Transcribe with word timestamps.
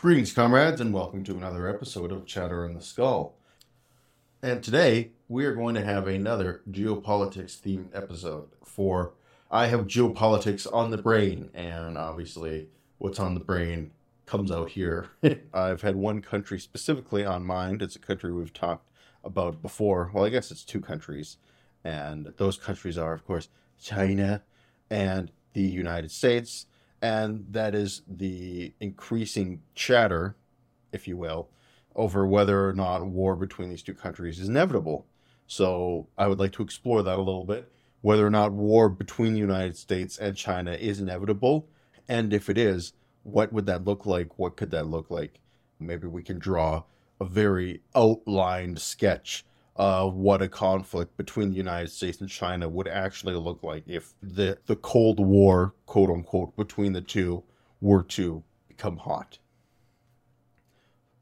Greetings, 0.00 0.32
comrades, 0.32 0.80
and 0.80 0.94
welcome 0.94 1.24
to 1.24 1.36
another 1.36 1.68
episode 1.68 2.10
of 2.10 2.24
Chatter 2.24 2.64
in 2.64 2.72
the 2.72 2.80
Skull. 2.80 3.34
And 4.42 4.62
today 4.62 5.10
we 5.28 5.44
are 5.44 5.54
going 5.54 5.74
to 5.74 5.84
have 5.84 6.06
another 6.06 6.62
geopolitics 6.70 7.60
themed 7.60 7.94
episode. 7.94 8.48
For 8.64 9.12
I 9.50 9.66
have 9.66 9.86
geopolitics 9.86 10.66
on 10.72 10.90
the 10.90 10.96
brain, 10.96 11.50
and 11.52 11.98
obviously, 11.98 12.68
what's 12.96 13.20
on 13.20 13.34
the 13.34 13.40
brain 13.40 13.90
comes 14.24 14.50
out 14.50 14.70
here. 14.70 15.08
I've 15.52 15.82
had 15.82 15.96
one 15.96 16.22
country 16.22 16.58
specifically 16.58 17.26
on 17.26 17.44
mind. 17.44 17.82
It's 17.82 17.96
a 17.96 17.98
country 17.98 18.32
we've 18.32 18.54
talked 18.54 18.88
about 19.22 19.60
before. 19.60 20.10
Well, 20.14 20.24
I 20.24 20.30
guess 20.30 20.50
it's 20.50 20.64
two 20.64 20.80
countries, 20.80 21.36
and 21.84 22.32
those 22.38 22.56
countries 22.56 22.96
are, 22.96 23.12
of 23.12 23.26
course, 23.26 23.50
China 23.78 24.44
and 24.88 25.30
the 25.52 25.60
United 25.60 26.10
States 26.10 26.64
and 27.02 27.46
that 27.50 27.74
is 27.74 28.02
the 28.06 28.74
increasing 28.80 29.62
chatter, 29.74 30.36
if 30.92 31.08
you 31.08 31.16
will, 31.16 31.48
over 31.94 32.26
whether 32.26 32.68
or 32.68 32.72
not 32.72 33.06
war 33.06 33.36
between 33.36 33.70
these 33.70 33.82
two 33.82 33.94
countries 33.94 34.38
is 34.38 34.48
inevitable. 34.48 35.06
So 35.46 36.08
I 36.16 36.28
would 36.28 36.38
like 36.38 36.52
to 36.52 36.62
explore 36.62 37.02
that 37.02 37.18
a 37.18 37.22
little 37.22 37.44
bit, 37.44 37.70
whether 38.02 38.26
or 38.26 38.30
not 38.30 38.52
war 38.52 38.88
between 38.88 39.32
the 39.32 39.40
United 39.40 39.76
States 39.76 40.18
and 40.18 40.36
China 40.36 40.72
is 40.72 41.00
inevitable, 41.00 41.68
and 42.08 42.32
if 42.32 42.48
it 42.48 42.58
is, 42.58 42.92
what 43.22 43.52
would 43.52 43.66
that 43.66 43.84
look 43.84 44.06
like? 44.06 44.38
What 44.38 44.56
could 44.56 44.70
that 44.70 44.86
look 44.86 45.10
like? 45.10 45.40
Maybe 45.78 46.06
we 46.06 46.22
can 46.22 46.38
draw 46.38 46.84
a 47.20 47.24
very 47.24 47.82
outlined 47.94 48.78
sketch 48.78 49.44
uh, 49.76 50.08
what 50.08 50.42
a 50.42 50.48
conflict 50.48 51.16
between 51.16 51.50
the 51.50 51.56
United 51.56 51.90
States 51.90 52.20
and 52.20 52.28
China 52.28 52.68
would 52.68 52.88
actually 52.88 53.34
look 53.34 53.62
like 53.62 53.84
if 53.86 54.14
the, 54.22 54.58
the 54.66 54.76
Cold 54.76 55.18
War, 55.20 55.74
quote 55.86 56.10
unquote, 56.10 56.56
between 56.56 56.92
the 56.92 57.00
two 57.00 57.42
were 57.80 58.02
to 58.02 58.42
become 58.68 58.98
hot. 58.98 59.38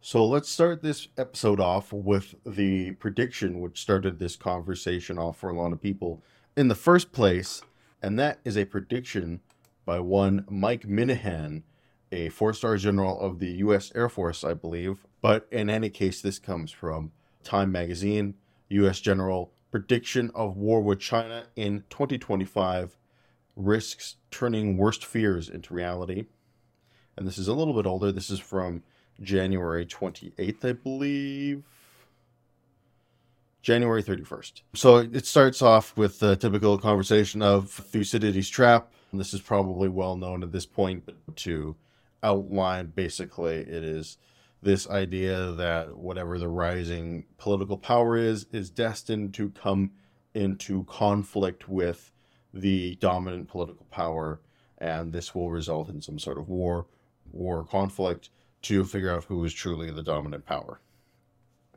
So 0.01 0.25
let's 0.25 0.49
start 0.49 0.83
this 0.83 1.09
episode 1.19 1.61
off 1.61 1.93
with 1.93 2.35
the 2.47 2.93
prediction 2.93 3.61
which 3.61 3.81
started 3.81 4.19
this 4.19 4.37
conversation 4.37 5.19
off 5.19 5.39
for 5.39 5.51
a 5.51 5.55
lot 5.55 5.73
of 5.73 5.83
people 5.83 6.23
in 6.57 6.69
the 6.69 6.75
first 6.75 7.13
place, 7.13 7.63
and 8.01 8.19
that 8.19 8.39
is 8.45 8.57
a 8.57 8.65
prediction 8.65 9.41
by 9.85 10.01
one 10.01 10.45
Mike 10.49 10.87
Minihan, 10.87 11.63
a 12.11 12.29
four 12.31 12.53
star 12.53 12.77
general 12.77 13.21
of 13.21 13.39
the 13.39 13.53
U.S. 13.59 13.93
Air 13.95 14.09
Force, 14.09 14.45
I 14.45 14.55
believe. 14.55 15.07
But 15.21 15.47
in 15.51 15.69
any 15.69 15.91
case, 15.91 16.21
this 16.21 16.39
comes 16.39 16.71
from 16.71 17.13
Time 17.45 17.73
Magazine. 17.73 18.35
U.S. 18.71 19.01
General 19.01 19.53
prediction 19.71 20.31
of 20.35 20.57
war 20.57 20.83
with 20.83 21.01
China 21.01 21.45
in 21.57 21.85
2025 21.91 22.97
risks 23.57 24.17
turning 24.31 24.77
worst 24.77 25.05
fears 25.05 25.49
into 25.49 25.75
reality. 25.75 26.27
And 27.17 27.27
this 27.27 27.39
is 27.39 27.49
a 27.49 27.55
little 27.55 27.75
bit 27.75 27.87
older. 27.87 28.13
This 28.13 28.31
is 28.31 28.39
from 28.39 28.83
January 29.21 29.85
28th, 29.85 30.65
I 30.65 30.73
believe. 30.73 31.65
January 33.61 34.03
31st. 34.03 34.63
So 34.75 34.99
it 34.99 35.27
starts 35.27 35.61
off 35.61 35.97
with 35.97 36.21
the 36.21 36.37
typical 36.37 36.79
conversation 36.79 37.43
of 37.43 37.71
Thucydides' 37.71 38.49
trap. 38.49 38.93
This 39.13 39.35
is 39.35 39.41
probably 39.41 39.89
well 39.89 40.17
known 40.17 40.43
at 40.43 40.53
this 40.53 40.67
point, 40.67 41.05
but 41.07 41.37
to 41.37 41.75
outline 42.23 42.93
basically, 42.95 43.57
it 43.57 43.85
is 43.85 44.19
this 44.63 44.89
idea 44.89 45.53
that 45.53 45.97
whatever 45.97 46.39
the 46.39 46.49
rising 46.49 47.25
political 47.37 47.79
power 47.79 48.17
is 48.17 48.47
is 48.53 48.71
destined 48.71 49.35
to 49.35 49.51
come 49.51 49.93
into 50.35 50.85
conflict 50.85 51.69
with 51.69 52.13
the 52.53 52.97
dominant 52.97 53.49
political 53.49 53.87
power 53.91 54.41
and 54.79 55.13
this 55.13 55.35
will 55.35 55.51
result 55.51 55.89
in 55.89 56.01
some 56.01 56.19
sort 56.19 56.39
of 56.39 56.49
war 56.49 56.87
war 57.33 57.65
conflict 57.65 58.31
to 58.63 58.85
figure 58.85 59.15
out 59.15 59.25
who 59.25 59.45
is 59.45 59.53
truly 59.53 59.91
the 59.91 60.03
dominant 60.03 60.45
power. 60.45 60.81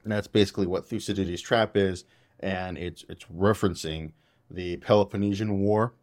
And 0.03 0.11
that's 0.11 0.27
basically 0.27 0.65
what 0.65 0.87
thucydides 0.87 1.41
trap 1.41 1.77
is 1.77 2.05
and 2.39 2.77
it's 2.77 3.05
it's 3.07 3.25
referencing 3.25 4.13
the 4.49 4.77
peloponnesian 4.77 5.59
war 5.59 5.93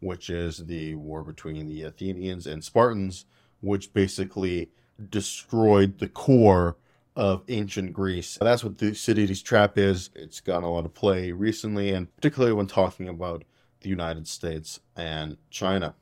which 0.00 0.28
is 0.28 0.66
the 0.66 0.94
war 0.94 1.24
between 1.24 1.66
the 1.66 1.82
athenians 1.82 2.46
and 2.46 2.62
spartans 2.62 3.24
which 3.60 3.94
basically 3.94 4.70
destroyed 5.10 5.98
the 5.98 6.08
core 6.08 6.76
of 7.14 7.42
ancient 7.48 7.92
Greece. 7.92 8.38
That's 8.40 8.62
what 8.62 8.78
the 8.78 8.88
Thucydides 8.88 9.42
trap 9.42 9.78
is. 9.78 10.10
It's 10.14 10.40
gotten 10.40 10.64
a 10.64 10.72
lot 10.72 10.84
of 10.84 10.94
play 10.94 11.32
recently, 11.32 11.90
and 11.90 12.14
particularly 12.16 12.52
when 12.52 12.66
talking 12.66 13.08
about 13.08 13.44
the 13.80 13.88
United 13.88 14.28
States 14.28 14.80
and 14.94 15.38
China. 15.50 15.94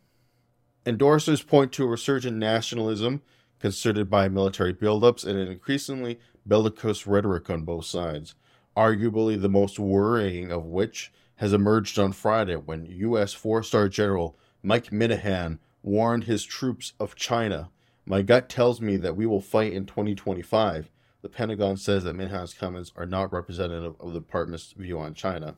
Endorsers 0.85 1.47
point 1.47 1.73
to 1.73 1.85
a 1.85 1.89
resurgent 1.89 2.37
nationalism 2.37 3.23
concerted 3.59 4.11
by 4.11 4.29
military 4.29 4.75
buildups 4.75 5.25
and 5.25 5.39
an 5.39 5.49
increasingly 5.49 6.19
bellicose 6.45 7.07
rhetoric 7.07 7.49
on 7.49 7.63
both 7.63 7.87
sides, 7.87 8.35
arguably 8.77 9.41
the 9.41 9.49
most 9.49 9.79
worrying 9.79 10.51
of 10.51 10.67
which 10.67 11.13
has 11.37 11.53
emerged 11.53 11.99
on 11.99 12.13
Friday 12.13 12.57
when 12.57 12.87
U.S. 12.87 13.33
four 13.33 13.63
star 13.63 13.89
general 13.89 14.37
Mike 14.63 14.91
Minihan 14.91 15.59
warned 15.83 16.25
his 16.25 16.45
troops 16.45 16.93
of 17.01 17.15
China 17.15 17.71
my 18.07 18.23
gut 18.23 18.49
tells 18.49 18.81
me 18.81 18.97
that 18.99 19.17
we 19.17 19.27
will 19.27 19.41
fight 19.41 19.73
in 19.73 19.87
2025. 19.87 20.91
The 21.23 21.29
Pentagon 21.29 21.77
says 21.77 22.05
that 22.05 22.17
Minihan's 22.17 22.53
comments 22.53 22.93
are 22.97 23.07
not 23.07 23.33
representative 23.33 23.95
of 23.99 24.13
the 24.13 24.21
department's 24.21 24.73
view 24.73 24.99
on 24.99 25.15
China. 25.15 25.57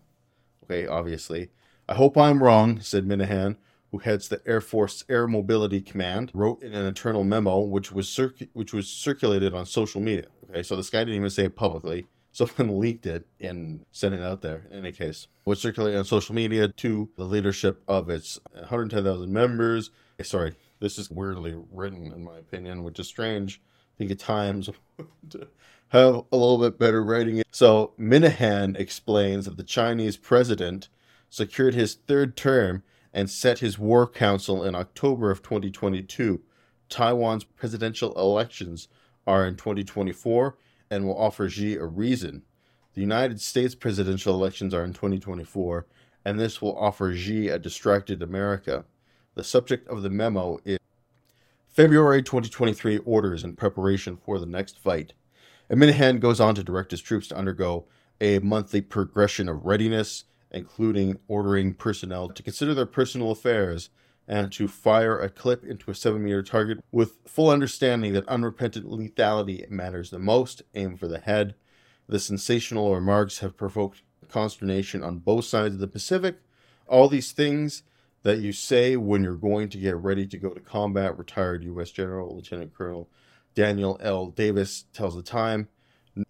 Okay, 0.64 0.86
obviously. 0.86 1.50
I 1.88 1.94
hope 1.94 2.16
I'm 2.16 2.42
wrong, 2.42 2.80
said 2.80 3.06
Minihan, 3.06 3.56
who 3.90 3.98
heads 3.98 4.28
the 4.28 4.40
Air 4.46 4.60
Force 4.60 5.04
Air 5.08 5.26
Mobility 5.26 5.80
Command, 5.80 6.30
wrote 6.34 6.62
in 6.62 6.72
an 6.72 6.86
internal 6.86 7.24
memo 7.24 7.60
which 7.60 7.92
was 7.92 8.20
which 8.52 8.72
was 8.72 8.88
circulated 8.88 9.54
on 9.54 9.66
social 9.66 10.00
media. 10.00 10.26
Okay, 10.50 10.62
so 10.62 10.76
this 10.76 10.90
guy 10.90 11.00
didn't 11.00 11.14
even 11.16 11.30
say 11.30 11.44
it 11.44 11.56
publicly. 11.56 12.06
Someone 12.32 12.78
leaked 12.80 13.06
it 13.06 13.26
and 13.40 13.84
sent 13.92 14.14
it 14.14 14.22
out 14.22 14.42
there. 14.42 14.66
In 14.70 14.80
any 14.80 14.92
case, 14.92 15.28
was 15.44 15.60
circulated 15.60 15.98
on 15.98 16.04
social 16.04 16.34
media 16.34 16.68
to 16.68 17.08
the 17.16 17.24
leadership 17.24 17.82
of 17.88 18.10
its 18.10 18.38
110,000 18.52 19.32
members. 19.32 19.90
Eh, 20.18 20.22
sorry, 20.22 20.54
this 20.80 20.98
is 20.98 21.10
weirdly 21.10 21.54
written, 21.72 22.12
in 22.12 22.24
my 22.24 22.38
opinion, 22.38 22.82
which 22.82 22.98
is 22.98 23.08
strange. 23.08 23.60
I 23.94 23.98
think 23.98 24.10
at 24.10 24.18
times 24.18 24.68
have 25.88 26.24
a 26.30 26.36
little 26.36 26.58
bit 26.58 26.78
better 26.78 27.02
writing. 27.02 27.42
So 27.50 27.92
Minihan 27.98 28.78
explains 28.78 29.46
that 29.46 29.56
the 29.56 29.62
Chinese 29.62 30.16
president 30.16 30.88
secured 31.30 31.74
his 31.74 31.94
third 31.94 32.36
term 32.36 32.82
and 33.12 33.30
set 33.30 33.60
his 33.60 33.78
war 33.78 34.06
council 34.06 34.62
in 34.62 34.74
October 34.74 35.30
of 35.30 35.42
2022. 35.42 36.42
Taiwan's 36.88 37.44
presidential 37.44 38.12
elections 38.14 38.88
are 39.26 39.46
in 39.46 39.56
2024 39.56 40.56
and 40.90 41.06
will 41.06 41.18
offer 41.18 41.48
Xi 41.48 41.76
a 41.76 41.84
reason. 41.84 42.42
The 42.94 43.00
United 43.00 43.40
States 43.40 43.74
presidential 43.74 44.34
elections 44.34 44.72
are 44.72 44.84
in 44.84 44.92
2024, 44.92 45.86
and 46.24 46.38
this 46.38 46.62
will 46.62 46.76
offer 46.78 47.14
Xi 47.14 47.48
a 47.48 47.58
distracted 47.58 48.22
America. 48.22 48.84
The 49.36 49.44
subject 49.44 49.86
of 49.88 50.00
the 50.00 50.08
memo 50.08 50.60
is 50.64 50.78
February 51.68 52.22
2023 52.22 52.96
orders 53.04 53.44
in 53.44 53.54
preparation 53.54 54.16
for 54.16 54.38
the 54.38 54.46
next 54.46 54.78
fight. 54.78 55.12
And 55.68 55.78
Minihan 55.78 56.20
goes 56.20 56.40
on 56.40 56.54
to 56.54 56.64
direct 56.64 56.90
his 56.90 57.02
troops 57.02 57.28
to 57.28 57.36
undergo 57.36 57.84
a 58.18 58.38
monthly 58.38 58.80
progression 58.80 59.46
of 59.50 59.66
readiness, 59.66 60.24
including 60.50 61.18
ordering 61.28 61.74
personnel 61.74 62.30
to 62.30 62.42
consider 62.42 62.72
their 62.72 62.86
personal 62.86 63.30
affairs 63.30 63.90
and 64.26 64.50
to 64.52 64.68
fire 64.68 65.18
a 65.18 65.28
clip 65.28 65.64
into 65.64 65.90
a 65.90 65.94
7 65.94 66.24
meter 66.24 66.42
target 66.42 66.82
with 66.90 67.18
full 67.26 67.50
understanding 67.50 68.14
that 68.14 68.26
unrepentant 68.28 68.86
lethality 68.86 69.68
matters 69.68 70.08
the 70.08 70.18
most. 70.18 70.62
Aim 70.74 70.96
for 70.96 71.08
the 71.08 71.18
head. 71.18 71.54
The 72.08 72.20
sensational 72.20 72.94
remarks 72.94 73.40
have 73.40 73.58
provoked 73.58 74.00
consternation 74.30 75.04
on 75.04 75.18
both 75.18 75.44
sides 75.44 75.74
of 75.74 75.80
the 75.80 75.86
Pacific. 75.86 76.36
All 76.88 77.10
these 77.10 77.32
things 77.32 77.82
that 78.26 78.40
you 78.40 78.52
say 78.52 78.96
when 78.96 79.22
you're 79.22 79.36
going 79.36 79.68
to 79.68 79.78
get 79.78 79.94
ready 79.98 80.26
to 80.26 80.36
go 80.36 80.50
to 80.50 80.58
combat, 80.58 81.16
retired 81.16 81.62
U.S. 81.62 81.92
General 81.92 82.34
Lieutenant 82.34 82.74
Colonel 82.74 83.08
Daniel 83.54 83.96
L. 84.02 84.26
Davis 84.26 84.86
tells 84.92 85.14
the 85.14 85.22
time. 85.22 85.68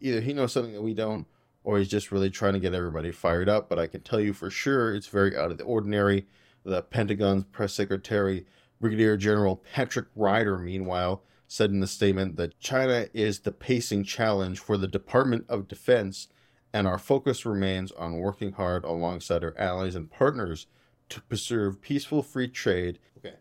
Either 0.03 0.21
he 0.21 0.35
knows 0.35 0.53
something 0.53 0.75
that 0.75 0.83
we 0.83 0.93
don't, 0.93 1.27
or 1.65 1.79
he's 1.79 1.89
just 1.89 2.13
really 2.13 2.29
trying 2.29 2.53
to 2.53 2.61
get 2.61 2.75
everybody 2.75 3.11
fired 3.11 3.49
up. 3.49 3.71
But 3.71 3.79
I 3.79 3.87
can 3.87 4.03
tell 4.03 4.21
you 4.21 4.35
for 4.35 4.51
sure 4.51 4.95
it's 4.95 5.07
very 5.07 5.35
out 5.35 5.51
of 5.51 5.57
the 5.57 5.65
ordinary. 5.65 6.27
The 6.67 6.83
Pentagon's 6.83 7.45
press 7.45 7.73
secretary, 7.73 8.45
Brigadier 8.79 9.17
General 9.17 9.57
Patrick 9.57 10.09
Ryder, 10.15 10.59
meanwhile, 10.59 11.23
said 11.49 11.71
in 11.71 11.81
the 11.81 11.87
statement 11.87 12.37
that 12.37 12.61
China 12.61 13.07
is 13.15 13.41
the 13.41 13.53
pacing 13.53 14.05
challenge 14.05 14.59
for 14.59 14.77
the 14.77 14.87
Department 14.87 15.47
of 15.49 15.67
Defense, 15.67 16.29
and 16.75 16.87
our 16.87 16.99
focus 16.99 17.47
remains 17.47 17.91
on 17.93 18.19
working 18.19 18.53
hard 18.53 18.85
alongside 18.85 19.43
our 19.43 19.57
allies 19.57 19.95
and 19.95 20.11
partners 20.11 20.67
to 21.09 21.21
preserve 21.23 21.81
peaceful 21.81 22.23
free 22.23 22.49
trade. 22.49 22.99
Okay. 23.19 23.37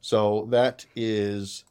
So 0.00 0.46
that 0.50 0.86
is 0.94 1.64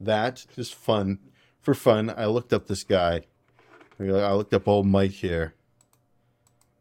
that. 0.00 0.46
Just 0.54 0.74
fun. 0.74 1.18
For 1.60 1.74
fun, 1.74 2.12
I 2.16 2.26
looked 2.26 2.52
up 2.52 2.66
this 2.66 2.84
guy. 2.84 3.22
I 3.98 4.32
looked 4.32 4.54
up 4.54 4.66
old 4.66 4.86
Mike 4.86 5.12
here. 5.12 5.54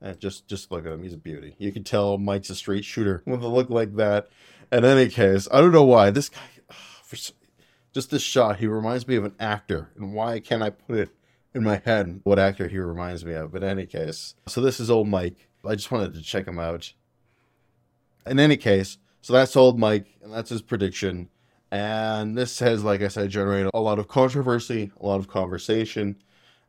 And 0.02 0.18
just 0.20 0.48
just 0.48 0.72
look 0.72 0.86
at 0.86 0.94
him. 0.94 1.04
He's 1.04 1.14
a 1.14 1.18
beauty. 1.18 1.56
You 1.58 1.74
can 1.74 1.84
tell 1.84 2.18
Mike's 2.18 2.50
a 2.50 2.56
straight 2.56 2.86
shooter 2.86 3.22
with 3.26 3.44
a 3.44 3.48
look 3.48 3.70
like 3.70 3.96
that. 3.98 4.30
In 4.72 4.86
any 4.86 5.10
case, 5.10 5.48
I 5.52 5.60
don't 5.60 5.74
know 5.74 5.84
why 5.84 6.10
this 6.10 6.30
guy. 6.30 6.40
Ah, 6.72 6.76
for, 7.04 7.18
just 7.94 8.12
this 8.12 8.22
shot, 8.22 8.58
he 8.58 8.68
reminds 8.68 9.08
me 9.08 9.16
of 9.16 9.26
an 9.26 9.36
actor. 9.40 9.90
And 9.98 10.14
why 10.14 10.40
can't 10.40 10.64
I 10.64 10.70
put 10.70 10.98
it 10.98 11.10
in 11.54 11.64
my 11.64 11.82
head 11.84 12.22
what 12.24 12.40
actor 12.40 12.68
he 12.68 12.78
reminds 12.78 13.26
me 13.26 13.34
of? 13.34 13.52
But 13.52 13.64
in 13.64 13.70
any 13.70 13.86
case, 13.86 14.36
so 14.48 14.62
this 14.62 14.80
is 14.80 14.90
old 14.90 15.08
Mike. 15.10 15.50
I 15.68 15.76
just 15.76 15.92
wanted 15.92 16.14
to 16.14 16.22
check 16.22 16.48
him 16.48 16.60
out. 16.60 16.94
In 18.26 18.40
any 18.40 18.58
case, 18.58 18.98
so 19.22 19.34
that's 19.34 19.56
old 19.56 19.80
Mike, 19.80 20.06
and 20.22 20.34
that's 20.34 20.50
his 20.50 20.62
prediction. 20.62 21.30
And 21.72 22.38
this 22.38 22.60
has, 22.60 22.84
like 22.84 23.02
I 23.02 23.08
said, 23.10 23.30
generated 23.30 23.70
a 23.74 23.82
lot 23.82 24.00
of 24.00 24.08
controversy, 24.08 24.92
a 25.00 25.06
lot 25.06 25.20
of 25.20 25.28
conversation, 25.28 26.16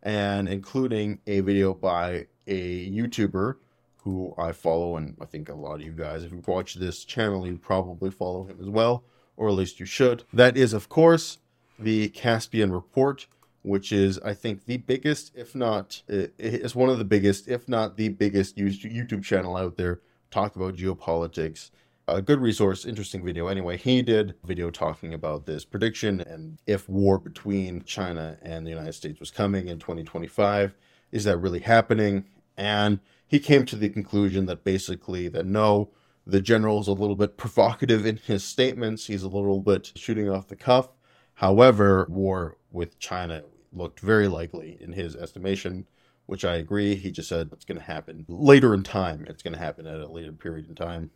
and 0.03 0.49
including 0.49 1.21
a 1.27 1.41
video 1.41 1.75
by 1.75 2.27
a 2.47 2.91
YouTuber 2.91 3.57
who 3.99 4.35
I 4.39 4.53
follow, 4.53 4.97
and 4.97 5.17
I 5.21 5.27
think 5.27 5.49
a 5.49 5.55
lot 5.55 5.75
of 5.75 5.83
you 5.83 5.93
guys, 5.93 6.25
if 6.25 6.33
you 6.33 6.43
watch 6.47 6.75
this 6.75 7.05
channel, 7.05 7.47
you 7.47 7.59
probably 7.59 8.11
follow 8.11 8.45
him 8.45 8.59
as 8.61 8.69
well, 8.69 9.05
or 9.37 9.49
at 9.49 9.55
least 9.55 9.79
you 9.81 9.87
should. 9.87 10.25
That 10.33 10.57
is, 10.57 10.73
of 10.73 10.89
course, 10.89 11.39
the 11.79 12.09
Caspian 12.09 12.73
Report, 12.73 13.27
which 13.63 13.93
is, 13.93 14.19
I 14.21 14.33
think, 14.33 14.65
the 14.65 14.79
biggest, 14.79 15.33
if 15.35 15.55
not, 15.55 16.03
it's 16.09 16.75
one 16.75 16.89
of 16.89 16.99
the 16.99 17.05
biggest, 17.05 17.47
if 17.49 17.69
not 17.69 17.97
the 17.97 18.09
biggest 18.09 18.57
YouTube 18.57 19.23
channel 19.23 19.57
out 19.57 19.77
there, 19.77 20.01
talk 20.31 20.57
about 20.57 20.77
geopolitics. 20.77 21.71
A 22.09 22.23
good 22.23 22.41
resource, 22.41 22.85
interesting 22.85 23.25
video. 23.25 23.47
Anyway, 23.47 23.77
he 23.77 24.03
did 24.03 24.35
a 24.43 24.47
video 24.47 24.71
talking 24.71 25.15
about 25.15 25.47
this 25.47 25.65
prediction 25.65 26.21
and 26.21 26.59
if 26.67 26.89
war 26.89 27.19
between 27.19 27.85
China 27.85 28.37
and 28.43 28.67
the 28.67 28.71
United 28.71 28.95
States 28.95 29.21
was 29.21 29.31
coming 29.31 29.69
in 29.69 29.79
2025. 29.79 30.75
Is 31.13 31.25
that 31.25 31.39
really 31.39 31.61
happening? 31.61 32.25
And 32.57 33.01
he 33.27 33.39
came 33.39 33.65
to 33.67 33.77
the 33.77 33.89
conclusion 33.89 34.47
that 34.47 34.65
basically 34.65 35.29
that 35.29 35.47
no, 35.47 35.91
the 36.27 36.41
general 36.41 36.81
is 36.81 36.89
a 36.89 36.93
little 36.93 37.17
bit 37.17 37.37
provocative 37.37 38.05
in 38.05 38.17
his 38.17 38.45
statements. 38.45 39.07
He's 39.07 39.23
a 39.23 39.29
little 39.29 39.61
bit 39.61 39.93
shooting 39.95 40.29
off 40.29 40.49
the 40.49 40.57
cuff. 40.57 40.89
However, 41.35 42.07
war 42.11 42.57
with 42.71 42.99
China 42.99 43.43
looked 43.73 44.01
very 44.01 44.29
likely 44.29 44.77
in 44.81 44.93
his 44.93 45.17
estimation, 45.17 45.87
which 46.31 46.45
I 46.45 46.59
agree. 46.59 46.95
He 46.95 47.11
just 47.11 47.29
said 47.29 47.51
it's 47.53 47.65
going 47.65 47.79
to 47.81 47.85
happen 47.85 48.25
later 48.29 48.73
in 48.73 48.85
time. 48.85 49.27
It's 49.29 49.43
going 49.43 49.55
to 49.55 49.59
happen 49.59 49.85
at 49.89 49.99
a 49.99 50.07
later 50.07 50.31
period 50.31 50.69
in 50.69 50.77
time. 50.77 51.11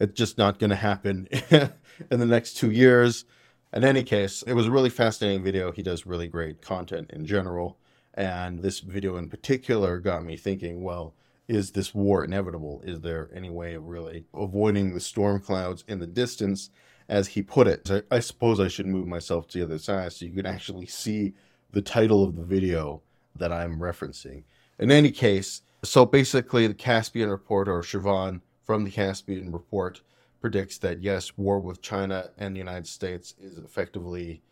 It's 0.00 0.14
just 0.14 0.38
not 0.38 0.58
going 0.58 0.70
to 0.70 0.76
happen 0.76 1.28
in 1.50 2.20
the 2.20 2.24
next 2.24 2.54
two 2.54 2.70
years. 2.70 3.26
In 3.74 3.84
any 3.84 4.02
case, 4.02 4.40
it 4.46 4.54
was 4.54 4.66
a 4.66 4.70
really 4.70 4.88
fascinating 4.88 5.44
video. 5.44 5.72
He 5.72 5.82
does 5.82 6.06
really 6.06 6.26
great 6.26 6.62
content 6.62 7.10
in 7.10 7.26
general. 7.26 7.78
And 8.14 8.60
this 8.60 8.80
video 8.80 9.16
in 9.18 9.28
particular 9.28 10.00
got 10.00 10.24
me 10.24 10.38
thinking, 10.38 10.82
well, 10.82 11.14
is 11.46 11.72
this 11.72 11.94
war 11.94 12.24
inevitable? 12.24 12.80
Is 12.82 13.02
there 13.02 13.28
any 13.34 13.50
way 13.50 13.74
of 13.74 13.84
really 13.84 14.24
avoiding 14.32 14.94
the 14.94 15.00
storm 15.00 15.38
clouds 15.38 15.84
in 15.86 15.98
the 15.98 16.06
distance, 16.06 16.70
as 17.10 17.28
he 17.28 17.42
put 17.42 17.66
it? 17.66 17.90
I, 18.10 18.20
suppose 18.20 18.58
I 18.58 18.68
should 18.68 18.86
move 18.86 19.06
myself 19.06 19.48
to 19.48 19.58
the 19.58 19.64
other 19.64 19.78
side 19.78 20.14
so 20.14 20.24
you 20.24 20.32
can 20.32 20.46
actually 20.46 20.86
see 20.86 21.34
the 21.72 21.82
title 21.82 22.24
of 22.24 22.36
the 22.36 22.42
video 22.42 23.02
that 23.36 23.52
I'm 23.52 23.78
referencing. 23.78 24.44
In 24.78 24.90
any 24.90 25.10
case, 25.10 25.62
so 25.82 26.04
basically, 26.04 26.66
the 26.66 26.74
Caspian 26.74 27.30
Report, 27.30 27.68
or 27.68 27.82
Shirvan 27.82 28.40
from 28.64 28.84
the 28.84 28.90
Caspian 28.90 29.50
Report, 29.50 30.02
predicts 30.40 30.78
that 30.78 31.02
yes, 31.02 31.36
war 31.36 31.58
with 31.58 31.82
China 31.82 32.30
and 32.38 32.54
the 32.54 32.58
United 32.58 32.86
States 32.86 33.34
is 33.40 33.58
effectively 33.58 34.42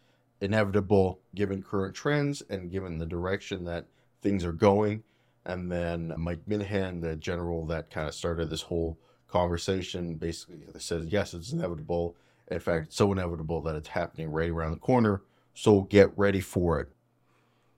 inevitable 0.41 1.21
given 1.35 1.63
current 1.63 1.95
trends 1.95 2.43
and 2.49 2.71
given 2.71 2.99
the 2.99 3.07
direction 3.07 3.65
that 3.65 3.87
things 4.23 4.45
are 4.45 4.53
going. 4.53 5.03
And 5.45 5.71
then 5.71 6.13
Mike 6.19 6.45
Minihan, 6.49 7.01
the 7.01 7.17
general 7.17 7.65
that 7.67 7.91
kind 7.91 8.09
of 8.09 8.15
started 8.15 8.51
this 8.51 8.63
whole 8.63 8.99
conversation, 9.29 10.15
basically 10.15 10.61
says, 10.79 11.07
yes, 11.09 11.35
it's 11.35 11.53
inevitable. 11.53 12.17
In 12.51 12.61
fact, 12.61 12.89
it's 12.89 12.97
so 12.97 13.13
inevitable 13.13 13.63
that 13.63 13.75
it's 13.75 13.89
happening 13.89 14.31
right 14.31 14.51
around 14.51 14.73
the 14.73 14.79
corner. 14.79 15.23
So 15.55 15.83
get 15.83 16.17
ready 16.17 16.41
for 16.41 16.81
it. 16.81 16.89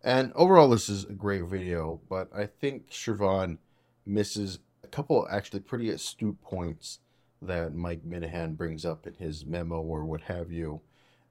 And 0.03 0.33
overall, 0.35 0.71
this 0.71 0.89
is 0.89 1.05
a 1.05 1.13
great 1.13 1.45
video, 1.45 2.01
but 2.09 2.29
I 2.35 2.47
think 2.47 2.91
Shirvan 2.91 3.59
misses 4.07 4.61
a 4.83 4.89
couple 4.89 5.27
actually 5.31 5.61
pretty 5.61 5.91
astute 5.91 6.41
points 6.41 7.01
that 7.43 7.75
Mike 7.75 8.03
Minihan 8.09 8.57
brings 8.57 8.85
up 8.85 9.07
in 9.07 9.15
his 9.15 9.45
memo 9.45 9.81
or 9.81 10.05
what 10.05 10.23
have 10.23 10.51
you 10.51 10.81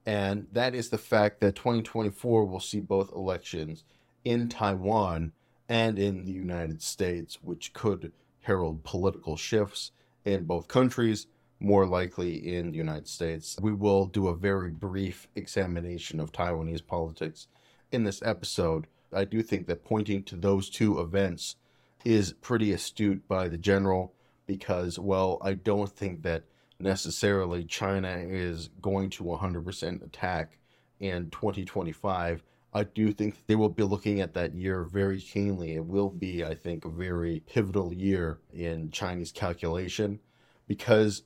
and 0.06 0.46
that 0.52 0.74
is 0.74 0.88
the 0.88 0.98
fact 0.98 1.40
that 1.40 1.56
2024 1.56 2.44
will 2.44 2.60
see 2.60 2.80
both 2.80 3.12
elections 3.12 3.84
in 4.24 4.48
Taiwan 4.48 5.32
and 5.68 5.98
in 5.98 6.24
the 6.24 6.32
United 6.32 6.82
States, 6.82 7.38
which 7.42 7.72
could 7.72 8.12
herald 8.42 8.82
political 8.82 9.36
shifts 9.36 9.92
in 10.24 10.44
both 10.44 10.68
countries, 10.68 11.26
more 11.60 11.86
likely 11.86 12.54
in 12.56 12.70
the 12.70 12.76
United 12.76 13.06
States. 13.06 13.56
We 13.60 13.72
will 13.72 14.06
do 14.06 14.28
a 14.28 14.36
very 14.36 14.70
brief 14.70 15.28
examination 15.36 16.18
of 16.18 16.32
Taiwanese 16.32 16.86
politics 16.86 17.46
in 17.92 18.04
this 18.04 18.22
episode. 18.24 18.86
I 19.12 19.24
do 19.24 19.42
think 19.42 19.66
that 19.66 19.84
pointing 19.84 20.22
to 20.24 20.36
those 20.36 20.70
two 20.70 21.00
events 21.00 21.56
is 22.04 22.32
pretty 22.32 22.72
astute 22.72 23.26
by 23.28 23.48
the 23.48 23.58
general 23.58 24.14
because, 24.46 24.98
well, 24.98 25.38
I 25.42 25.54
don't 25.54 25.90
think 25.90 26.22
that 26.22 26.44
necessarily 26.78 27.64
China 27.64 28.16
is 28.18 28.68
going 28.80 29.10
to 29.10 29.24
100% 29.24 30.04
attack 30.04 30.58
in 30.98 31.30
2025. 31.30 32.42
I 32.72 32.84
do 32.84 33.12
think 33.12 33.46
they 33.46 33.56
will 33.56 33.68
be 33.68 33.82
looking 33.82 34.20
at 34.20 34.34
that 34.34 34.54
year 34.54 34.84
very 34.84 35.20
keenly. 35.20 35.74
It 35.74 35.84
will 35.84 36.08
be, 36.08 36.44
I 36.44 36.54
think, 36.54 36.84
a 36.84 36.90
very 36.90 37.40
pivotal 37.40 37.92
year 37.92 38.38
in 38.52 38.90
Chinese 38.90 39.32
calculation 39.32 40.20
because 40.68 41.24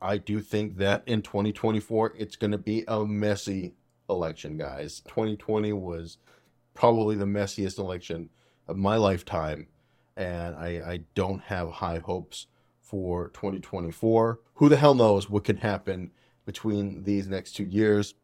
I 0.00 0.18
do 0.18 0.40
think 0.40 0.76
that 0.78 1.04
in 1.06 1.22
2024 1.22 2.14
it's 2.18 2.36
going 2.36 2.50
to 2.50 2.58
be 2.58 2.84
a 2.86 3.04
messy 3.04 3.74
election, 4.08 4.56
guys. 4.56 5.00
2020 5.00 5.72
was 5.72 6.18
probably 6.74 7.16
the 7.16 7.24
messiest 7.24 7.78
election 7.78 8.30
of 8.66 8.76
my 8.76 8.96
lifetime, 8.96 9.66
and 10.16 10.54
I, 10.54 10.68
I 10.84 11.00
don't 11.14 11.42
have 11.42 11.70
high 11.70 11.98
hopes 11.98 12.46
for 12.80 13.28
2024. 13.28 14.40
Who 14.54 14.68
the 14.68 14.76
hell 14.76 14.94
knows 14.94 15.28
what 15.28 15.44
can 15.44 15.58
happen 15.58 16.10
between 16.46 17.04
these 17.04 17.28
next 17.28 17.52
two 17.52 17.64
years? 17.64 18.14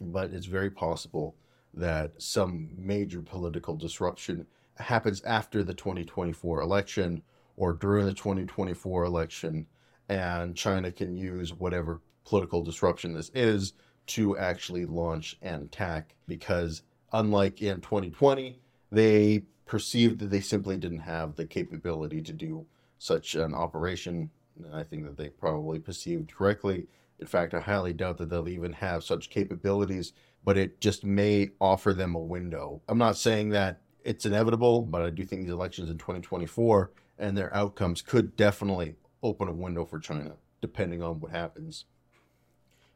But 0.00 0.32
it's 0.32 0.46
very 0.46 0.70
possible 0.70 1.36
that 1.74 2.20
some 2.20 2.70
major 2.76 3.22
political 3.22 3.76
disruption 3.76 4.46
happens 4.76 5.22
after 5.22 5.62
the 5.62 5.74
2024 5.74 6.60
election 6.60 7.22
or 7.56 7.72
during 7.72 8.06
the 8.06 8.14
2024 8.14 9.04
election, 9.04 9.66
and 10.08 10.56
China 10.56 10.90
can 10.90 11.16
use 11.16 11.52
whatever 11.52 12.00
political 12.24 12.62
disruption 12.62 13.14
this 13.14 13.30
is 13.34 13.72
to 14.06 14.36
actually 14.36 14.84
launch 14.84 15.36
an 15.42 15.62
attack 15.62 16.14
because, 16.26 16.82
unlike 17.12 17.62
in 17.62 17.80
2020, 17.80 18.58
they 18.90 19.42
perceived 19.66 20.18
that 20.18 20.30
they 20.30 20.40
simply 20.40 20.76
didn't 20.76 21.00
have 21.00 21.36
the 21.36 21.46
capability 21.46 22.20
to 22.20 22.32
do 22.32 22.66
such 22.98 23.34
an 23.34 23.54
operation. 23.54 24.30
I 24.72 24.82
think 24.82 25.04
that 25.04 25.16
they 25.16 25.28
probably 25.28 25.78
perceived 25.78 26.34
correctly. 26.34 26.86
In 27.18 27.26
fact, 27.26 27.54
I 27.54 27.60
highly 27.60 27.92
doubt 27.92 28.18
that 28.18 28.30
they'll 28.30 28.48
even 28.48 28.72
have 28.74 29.04
such 29.04 29.30
capabilities, 29.30 30.12
but 30.44 30.58
it 30.58 30.80
just 30.80 31.04
may 31.04 31.50
offer 31.60 31.92
them 31.92 32.14
a 32.14 32.20
window. 32.20 32.82
I'm 32.88 32.98
not 32.98 33.16
saying 33.16 33.50
that 33.50 33.80
it's 34.04 34.26
inevitable, 34.26 34.82
but 34.82 35.02
I 35.02 35.10
do 35.10 35.24
think 35.24 35.42
these 35.42 35.52
elections 35.52 35.88
in 35.88 35.98
2024 35.98 36.90
and 37.18 37.36
their 37.36 37.54
outcomes 37.54 38.02
could 38.02 38.36
definitely 38.36 38.96
open 39.22 39.48
a 39.48 39.52
window 39.52 39.84
for 39.84 40.00
China, 40.00 40.32
depending 40.60 41.02
on 41.02 41.20
what 41.20 41.30
happens. 41.30 41.84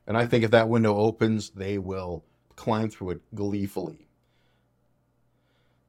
And 0.07 0.17
I 0.17 0.27
think 0.27 0.45
if 0.45 0.51
that 0.53 0.69
window 0.69 0.97
opens, 0.97 1.51
they 1.51 1.79
will 1.79 2.25
climb 2.55 2.89
through 2.89 3.11
it 3.11 3.35
gleefully. 3.35 4.09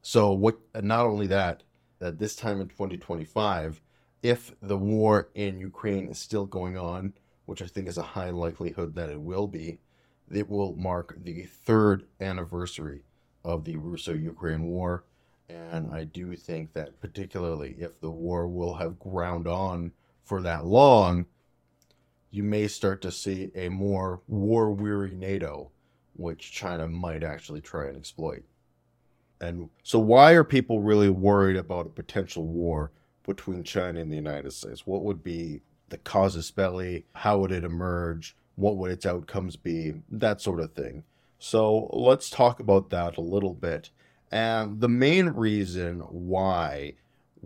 So, 0.01 0.31
what? 0.31 0.57
Not 0.81 1.05
only 1.05 1.27
that, 1.27 1.63
that 1.99 2.17
this 2.17 2.35
time 2.35 2.61
in 2.61 2.69
2025, 2.69 3.81
if 4.23 4.53
the 4.61 4.77
war 4.77 5.29
in 5.35 5.59
Ukraine 5.59 6.07
is 6.07 6.17
still 6.19 6.45
going 6.45 6.77
on, 6.77 7.13
which 7.45 7.61
I 7.61 7.65
think 7.65 7.87
is 7.87 7.97
a 7.97 8.03
high 8.03 8.29
likelihood 8.29 8.95
that 8.95 9.09
it 9.09 9.21
will 9.21 9.47
be, 9.47 9.79
it 10.31 10.49
will 10.49 10.75
mark 10.75 11.17
the 11.23 11.43
third 11.43 12.05
anniversary 12.19 13.03
of 13.43 13.63
the 13.63 13.77
Russo 13.77 14.13
Ukraine 14.13 14.63
war. 14.63 15.05
And 15.49 15.93
I 15.93 16.03
do 16.03 16.35
think 16.35 16.73
that, 16.73 16.99
particularly 16.99 17.75
if 17.79 18.01
the 18.01 18.11
war 18.11 18.47
will 18.47 18.75
have 18.75 18.99
ground 18.99 19.47
on 19.47 19.93
for 20.23 20.41
that 20.41 20.65
long, 20.65 21.25
you 22.31 22.43
may 22.43 22.67
start 22.67 23.01
to 23.01 23.11
see 23.11 23.51
a 23.55 23.69
more 23.69 24.21
war 24.27 24.71
weary 24.71 25.11
NATO, 25.11 25.71
which 26.15 26.51
China 26.51 26.87
might 26.87 27.23
actually 27.23 27.61
try 27.61 27.87
and 27.87 27.97
exploit. 27.97 28.43
And 29.39 29.69
so, 29.83 29.99
why 29.99 30.33
are 30.33 30.43
people 30.43 30.81
really 30.81 31.09
worried 31.09 31.57
about 31.57 31.85
a 31.85 31.89
potential 31.89 32.43
war 32.45 32.91
between 33.25 33.63
China 33.63 33.99
and 33.99 34.11
the 34.11 34.15
United 34.15 34.51
States? 34.51 34.87
What 34.87 35.03
would 35.03 35.23
be 35.23 35.61
the 35.89 35.97
casus 35.99 36.51
belli? 36.51 37.05
How 37.13 37.39
would 37.39 37.51
it 37.51 37.63
emerge? 37.63 38.35
What 38.55 38.77
would 38.77 38.91
its 38.91 39.05
outcomes 39.05 39.55
be? 39.55 39.93
That 40.09 40.41
sort 40.41 40.59
of 40.59 40.73
thing. 40.73 41.03
So 41.39 41.89
let's 41.93 42.29
talk 42.29 42.59
about 42.59 42.89
that 42.89 43.17
a 43.17 43.21
little 43.21 43.53
bit. 43.53 43.91
And 44.31 44.81
the 44.81 44.89
main 44.89 45.27
reason 45.29 45.99
why 45.99 46.95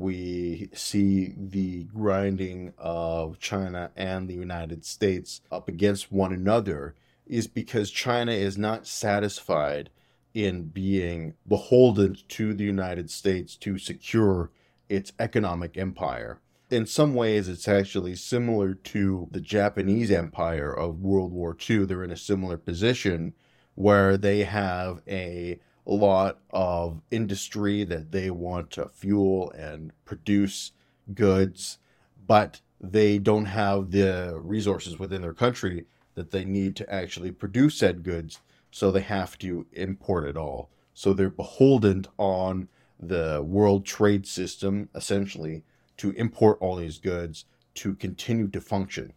we 0.02 0.70
see 0.74 1.34
the 1.38 1.84
grinding 1.84 2.74
of 2.78 3.40
China 3.40 3.92
and 3.96 4.28
the 4.28 4.34
United 4.34 4.84
States 4.84 5.42
up 5.52 5.70
against 5.70 6.12
one 6.12 6.34
another 6.34 6.96
is 7.28 7.48
because 7.48 7.92
China 7.92 8.32
is 8.32 8.58
not 8.58 8.88
satisfied 8.88 9.92
in 10.34 10.64
being 10.64 11.36
beholden 11.48 12.18
to 12.28 12.54
the 12.54 12.64
United 12.64 13.12
States 13.12 13.56
to 13.56 13.78
secure 13.78 14.50
its 14.90 15.14
economic 15.20 15.78
empire. 15.78 16.40
In 16.72 16.86
some 16.86 17.14
ways, 17.14 17.48
it's 17.48 17.68
actually 17.68 18.16
similar 18.16 18.74
to 18.74 19.28
the 19.30 19.42
Japanese 19.42 20.10
empire 20.10 20.74
of 20.74 21.02
World 21.02 21.32
War 21.32 21.56
II. 21.70 21.86
They're 21.86 22.04
in 22.04 22.12
a 22.12 22.18
similar 22.18 22.58
position 22.58 23.34
where 23.76 24.18
they 24.18 24.46
have 24.46 25.02
a 25.08 25.60
lot 25.86 26.40
of 26.52 27.02
industry 27.10 27.84
that 27.86 28.12
they 28.12 28.30
want 28.30 28.72
to 28.72 28.88
fuel 28.88 29.52
and 29.52 29.92
produce 30.06 30.72
goods, 31.14 31.80
but 32.28 32.62
they 32.80 33.18
don't 33.18 33.46
have 33.46 33.92
the 33.92 34.40
resources 34.42 35.00
within 35.00 35.22
their 35.22 35.34
country 35.34 35.86
that 36.16 36.32
they 36.32 36.46
need 36.46 36.76
to 36.76 36.94
actually 36.94 37.32
produce 37.32 37.76
said 37.76 38.04
goods, 38.04 38.40
so 38.70 38.92
they 38.92 39.02
have 39.02 39.38
to 39.40 39.66
import 39.74 40.28
it 40.28 40.38
all. 40.38 40.70
So 40.94 41.14
they're 41.14 41.30
beholden 41.30 42.06
on 42.18 42.68
the 43.00 43.42
world 43.44 43.86
trade 43.86 44.28
system, 44.28 44.90
essentially, 44.94 45.64
to 45.98 46.12
import 46.12 46.58
all 46.62 46.76
these 46.76 47.00
goods 47.00 47.46
to 47.76 47.96
continue 47.96 48.48
to 48.50 48.62
function. 48.62 49.14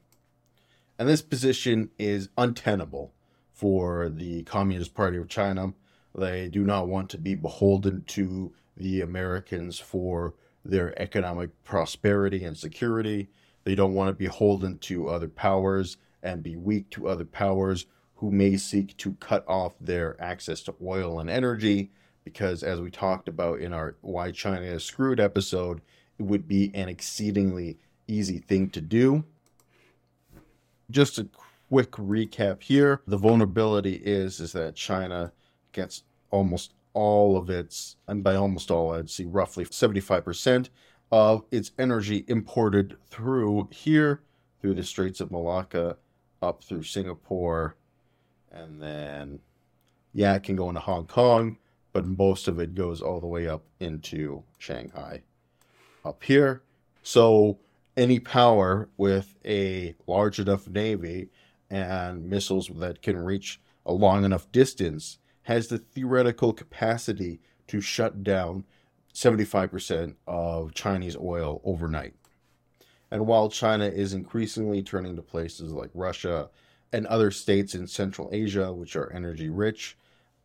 And 0.99 1.09
this 1.09 1.23
position 1.23 1.91
is 1.99 2.29
untenable 2.39 3.13
for 3.53 4.09
the 4.09 4.43
Communist 4.45 4.95
Party 4.95 5.19
of 5.19 5.29
China 5.29 5.75
they 6.15 6.49
do 6.49 6.65
not 6.65 6.89
want 6.89 7.11
to 7.11 7.19
be 7.19 7.35
beholden 7.35 8.05
to 8.09 8.53
the 8.77 9.01
Americans 9.01 9.79
for 9.79 10.35
their 10.65 11.01
economic 11.01 11.51
prosperity 11.65 12.45
and 12.45 12.57
security. 12.57 13.29
They 13.65 13.75
don't 13.75 13.95
want 13.95 14.09
to 14.09 14.15
be 14.15 14.27
beholden 14.27 14.79
to 14.79 15.09
other 15.09 15.29
powers 15.29 15.97
and 16.23 16.43
be 16.43 16.57
weak 16.57 16.91
to 16.91 17.09
other 17.09 17.25
powers 17.25 17.87
who 18.17 18.31
may 18.31 18.57
seek 18.57 18.97
to 18.99 19.15
cut 19.15 19.45
off 19.49 19.75
their 19.81 20.21
access 20.21 20.63
to 20.63 20.75
oil 20.83 21.21
and 21.21 21.29
energy. 21.29 21.91
Because, 22.25 22.63
as 22.63 22.81
we 22.81 22.91
talked 22.91 23.29
about 23.29 23.61
in 23.61 23.75
our 23.75 23.97
Why 24.01 24.31
China 24.31 24.63
is 24.63 24.83
Screwed 24.83 25.21
episode, 25.21 25.83
it 26.19 26.23
would 26.23 26.49
be 26.49 26.71
an 26.75 26.89
exceedingly 26.89 27.79
easy 28.09 28.39
thing 28.39 28.71
to 28.71 28.81
do. 28.81 29.25
Just 30.91 31.19
a 31.19 31.29
quick 31.69 31.91
recap 31.93 32.63
here 32.63 33.03
the 33.07 33.19
vulnerability 33.19 33.95
is, 33.97 34.41
is 34.41 34.53
that 34.53 34.75
China 34.75 35.33
gets 35.75 36.05
almost 36.31 36.73
all 36.95 37.37
of 37.37 37.51
its, 37.51 37.97
and 38.09 38.25
by 38.25 38.35
almost 38.35 38.71
all, 38.71 38.93
I'd 38.93 39.11
see 39.11 39.25
roughly 39.25 39.65
75% 39.65 40.69
of 41.13 41.45
its 41.51 41.73
energy 41.79 42.25
imported 42.29 42.97
through 43.09 43.69
here, 43.71 44.23
through 44.61 44.75
the 44.75 44.85
Straits 44.85 45.21
of 45.21 45.31
Malacca, 45.31 45.99
up 46.41 46.65
through 46.65 46.85
Singapore, 46.85 47.77
and 48.51 48.81
then, 48.81 49.41
yeah, 50.13 50.35
it 50.35 50.45
can 50.45 50.57
go 50.57 50.69
into 50.69 50.81
Hong 50.81 51.07
Kong, 51.07 51.59
but 51.93 52.07
most 52.07 52.49
of 52.49 52.59
it 52.59 52.75
goes 52.75 53.03
all 53.03 53.21
the 53.21 53.27
way 53.27 53.47
up 53.47 53.65
into 53.81 54.45
Shanghai. 54.59 55.23
Up 56.05 56.23
here, 56.23 56.63
so 57.03 57.59
any 57.97 58.21
power 58.21 58.89
with 58.97 59.37
a 59.45 59.95
large 60.07 60.39
enough 60.39 60.69
navy 60.69 61.31
and 61.71 62.29
missiles 62.29 62.71
that 62.77 63.03
can 63.03 63.17
reach 63.17 63.61
a 63.87 63.93
long 63.93 64.25
enough 64.25 64.51
distance 64.53 65.19
has 65.45 65.69
the 65.69 65.79
theoretical 65.79 66.53
capacity 66.53 67.41
to 67.69 67.81
shut 67.81 68.23
down 68.23 68.65
75% 69.15 70.15
of 70.27 70.75
Chinese 70.75 71.17
oil 71.17 71.61
overnight. 71.65 72.15
And 73.11 73.27
while 73.27 73.49
China 73.49 73.87
is 73.87 74.13
increasingly 74.13 74.83
turning 74.83 75.17
to 75.17 75.23
places 75.23 75.73
like 75.73 75.91
Russia 75.95 76.51
and 76.93 77.07
other 77.07 77.31
states 77.31 77.75
in 77.75 77.87
Central 77.87 78.29
Asia, 78.33 78.73
which 78.73 78.97
are 78.97 79.13
energy 79.13 79.49
rich, 79.49 79.97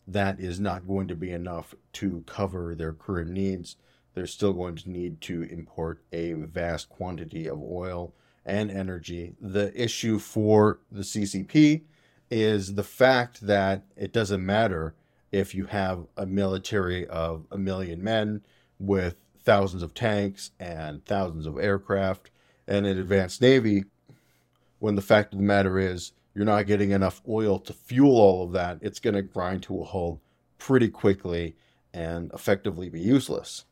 that 0.07 0.39
is 0.39 0.59
not 0.59 0.87
going 0.87 1.07
to 1.07 1.15
be 1.15 1.31
enough 1.31 1.73
to 1.93 2.23
cover 2.27 2.75
their 2.75 2.93
current 2.93 3.31
needs. 3.31 3.75
They're 4.13 4.27
still 4.27 4.53
going 4.53 4.75
to 4.77 4.89
need 4.89 5.21
to 5.21 5.43
import 5.43 6.03
a 6.11 6.33
vast 6.33 6.89
quantity 6.89 7.47
of 7.47 7.61
oil 7.61 8.13
and 8.45 8.69
energy. 8.69 9.35
The 9.39 9.71
issue 9.81 10.19
for 10.19 10.79
the 10.91 11.03
CCP 11.03 11.83
is 12.29 12.75
the 12.75 12.83
fact 12.83 13.41
that 13.41 13.83
it 13.95 14.13
doesn't 14.13 14.45
matter 14.45 14.95
if 15.31 15.53
you 15.53 15.65
have 15.65 16.05
a 16.17 16.25
military 16.25 17.07
of 17.07 17.45
a 17.51 17.57
million 17.57 18.03
men 18.03 18.41
with 18.79 19.15
thousands 19.43 19.83
of 19.83 19.93
tanks 19.93 20.51
and 20.59 21.05
thousands 21.05 21.45
of 21.45 21.57
aircraft 21.57 22.29
and 22.67 22.85
an 22.85 22.99
advanced 22.99 23.41
navy, 23.41 23.85
when 24.79 24.95
the 24.95 25.01
fact 25.01 25.33
of 25.33 25.39
the 25.39 25.45
matter 25.45 25.77
is 25.77 26.11
you're 26.33 26.45
not 26.45 26.67
getting 26.67 26.91
enough 26.91 27.21
oil 27.27 27.59
to 27.59 27.73
fuel 27.73 28.17
all 28.17 28.43
of 28.43 28.51
that, 28.53 28.77
it's 28.81 28.99
going 28.99 29.15
to 29.15 29.21
grind 29.21 29.63
to 29.63 29.81
a 29.81 29.83
halt 29.83 30.19
pretty 30.57 30.87
quickly 30.87 31.55
and 31.93 32.31
effectively 32.33 32.89
be 32.89 32.99
useless. 32.99 33.65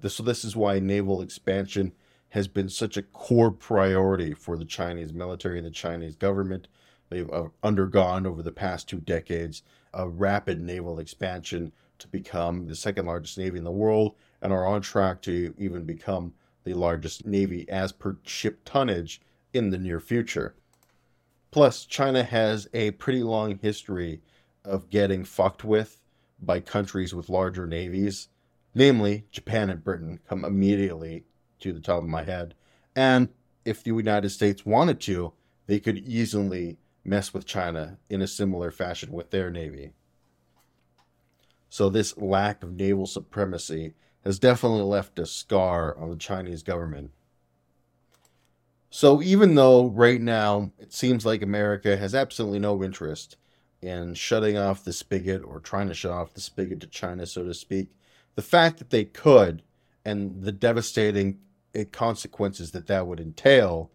This, 0.00 0.14
so, 0.14 0.22
this 0.22 0.44
is 0.44 0.56
why 0.56 0.78
naval 0.80 1.20
expansion 1.20 1.92
has 2.30 2.48
been 2.48 2.68
such 2.68 2.96
a 2.96 3.02
core 3.02 3.50
priority 3.50 4.34
for 4.34 4.56
the 4.56 4.64
Chinese 4.64 5.12
military 5.12 5.58
and 5.58 5.66
the 5.66 5.70
Chinese 5.70 6.16
government 6.16 6.68
they've 7.10 7.30
uh, 7.30 7.48
undergone 7.62 8.26
over 8.26 8.42
the 8.42 8.52
past 8.52 8.88
two 8.88 9.00
decades 9.00 9.62
a 9.92 10.08
rapid 10.08 10.60
naval 10.60 10.98
expansion 10.98 11.72
to 11.98 12.08
become 12.08 12.66
the 12.66 12.74
second 12.74 13.06
largest 13.06 13.36
navy 13.36 13.58
in 13.58 13.64
the 13.64 13.70
world 13.70 14.14
and 14.40 14.52
are 14.52 14.66
on 14.66 14.80
track 14.80 15.20
to 15.22 15.54
even 15.58 15.84
become 15.84 16.32
the 16.64 16.74
largest 16.74 17.26
navy 17.26 17.68
as 17.68 17.92
per 17.92 18.16
ship 18.24 18.60
tonnage 18.64 19.20
in 19.52 19.70
the 19.70 19.78
near 19.78 20.00
future. 20.00 20.54
Plus, 21.50 21.84
China 21.84 22.22
has 22.22 22.68
a 22.72 22.92
pretty 22.92 23.22
long 23.22 23.58
history 23.58 24.20
of 24.64 24.88
getting 24.88 25.24
fucked 25.24 25.64
with 25.64 26.00
by 26.40 26.60
countries 26.60 27.14
with 27.14 27.28
larger 27.28 27.66
navies, 27.66 28.28
namely 28.74 29.26
Japan 29.30 29.68
and 29.68 29.82
Britain 29.82 30.20
come 30.28 30.44
immediately 30.44 31.24
to 31.58 31.72
the 31.72 31.80
top 31.80 32.02
of 32.02 32.08
my 32.08 32.22
head. 32.22 32.54
And 32.94 33.28
if 33.64 33.82
the 33.82 33.90
United 33.90 34.30
States 34.30 34.64
wanted 34.64 35.00
to, 35.00 35.32
they 35.66 35.80
could 35.80 35.98
easily 35.98 36.78
mess 37.04 37.32
with 37.32 37.46
China 37.46 37.98
in 38.08 38.20
a 38.22 38.26
similar 38.26 38.70
fashion 38.70 39.12
with 39.12 39.30
their 39.30 39.50
navy. 39.50 39.92
So, 41.68 41.88
this 41.88 42.16
lack 42.16 42.62
of 42.62 42.72
naval 42.72 43.06
supremacy 43.06 43.94
has 44.24 44.38
definitely 44.38 44.82
left 44.82 45.18
a 45.18 45.26
scar 45.26 45.96
on 45.96 46.10
the 46.10 46.16
Chinese 46.16 46.62
government. 46.62 47.12
So, 48.90 49.22
even 49.22 49.54
though 49.54 49.88
right 49.88 50.20
now 50.20 50.72
it 50.78 50.92
seems 50.92 51.24
like 51.24 51.42
America 51.42 51.96
has 51.96 52.14
absolutely 52.14 52.58
no 52.58 52.82
interest 52.82 53.36
in 53.80 54.14
shutting 54.14 54.58
off 54.58 54.84
the 54.84 54.92
spigot 54.92 55.42
or 55.44 55.60
trying 55.60 55.88
to 55.88 55.94
shut 55.94 56.12
off 56.12 56.34
the 56.34 56.40
spigot 56.40 56.80
to 56.80 56.86
China, 56.86 57.24
so 57.24 57.44
to 57.44 57.54
speak, 57.54 57.90
the 58.34 58.42
fact 58.42 58.78
that 58.78 58.90
they 58.90 59.04
could 59.04 59.62
and 60.04 60.42
the 60.42 60.52
devastating 60.52 61.38
consequences 61.92 62.72
that 62.72 62.88
that 62.88 63.06
would 63.06 63.20
entail 63.20 63.90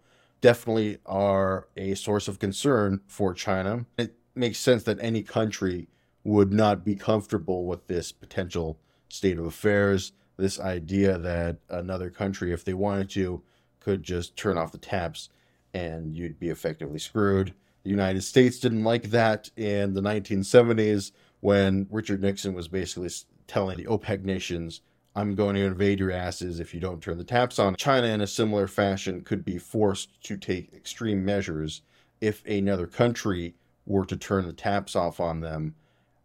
definitely 0.46 1.00
are 1.08 1.68
a 1.76 1.96
source 1.96 2.28
of 2.28 2.38
concern 2.38 3.02
for 3.08 3.34
China. 3.34 3.84
It 3.98 4.14
makes 4.36 4.60
sense 4.60 4.84
that 4.84 5.00
any 5.02 5.24
country 5.24 5.88
would 6.24 6.54
not 6.54 6.86
be 6.86 6.94
comfortable 6.94 7.66
with 7.66 7.88
this 7.88 8.12
potential 8.12 8.78
state 9.10 9.40
of 9.40 9.46
affairs, 9.46 10.12
this 10.38 10.60
idea 10.60 11.18
that 11.18 11.58
another 11.68 12.12
country, 12.12 12.54
if 12.54 12.64
they 12.64 12.76
wanted 12.76 13.10
to, 13.10 13.42
could 13.80 14.04
just 14.04 14.38
turn 14.38 14.56
off 14.56 14.72
the 14.72 14.78
taps 14.78 15.30
and 15.74 16.16
you'd 16.16 16.38
be 16.38 16.50
effectively 16.50 17.00
screwed. 17.00 17.56
The 17.82 17.90
United 17.90 18.22
States 18.22 18.60
didn't 18.60 18.84
like 18.84 19.10
that 19.10 19.50
in 19.58 19.96
the 19.96 20.02
1970s 20.02 21.12
when 21.40 21.88
Richard 21.90 22.22
Nixon 22.22 22.54
was 22.54 22.68
basically 22.68 23.10
telling 23.48 23.78
the 23.78 23.86
OPEC 23.86 24.24
nations 24.24 24.82
I'm 25.16 25.34
going 25.34 25.56
to 25.56 25.62
invade 25.62 26.00
your 26.00 26.12
asses 26.12 26.60
if 26.60 26.74
you 26.74 26.80
don't 26.80 27.02
turn 27.02 27.18
the 27.18 27.24
taps 27.24 27.58
on. 27.58 27.76
China, 27.76 28.08
in 28.08 28.22
a 28.22 28.28
similar 28.28 28.68
fashion, 28.68 29.22
could 29.22 29.46
be 29.46 29.58
forced 29.58 30.22
to 30.24 30.36
take 30.36 30.74
extreme 30.74 31.24
measures 31.24 31.82
if 32.20 32.46
another 32.46 32.86
country 32.86 33.56
were 33.86 34.06
to 34.06 34.18
turn 34.18 34.46
the 34.46 34.54
taps 34.54 34.96
off 34.96 35.20
on 35.20 35.40
them. 35.40 35.76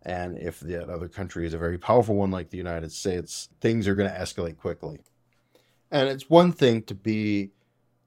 And 0.03 0.39
if 0.39 0.59
the 0.61 0.91
other 0.91 1.09
country 1.09 1.47
is 1.47 1.55
a 1.55 1.59
very 1.59 1.79
powerful 1.79 2.17
one 2.17 2.31
like 2.31 2.51
the 2.51 2.57
United 2.57 2.91
States, 2.91 3.49
things 3.61 3.87
are 3.87 3.95
going 3.95 4.11
to 4.11 4.17
escalate 4.17 4.57
quickly. 4.57 4.99
And 5.91 6.09
it's 6.09 6.31
one 6.31 6.53
thing 6.53 6.83
to 6.85 6.95
be 6.95 7.51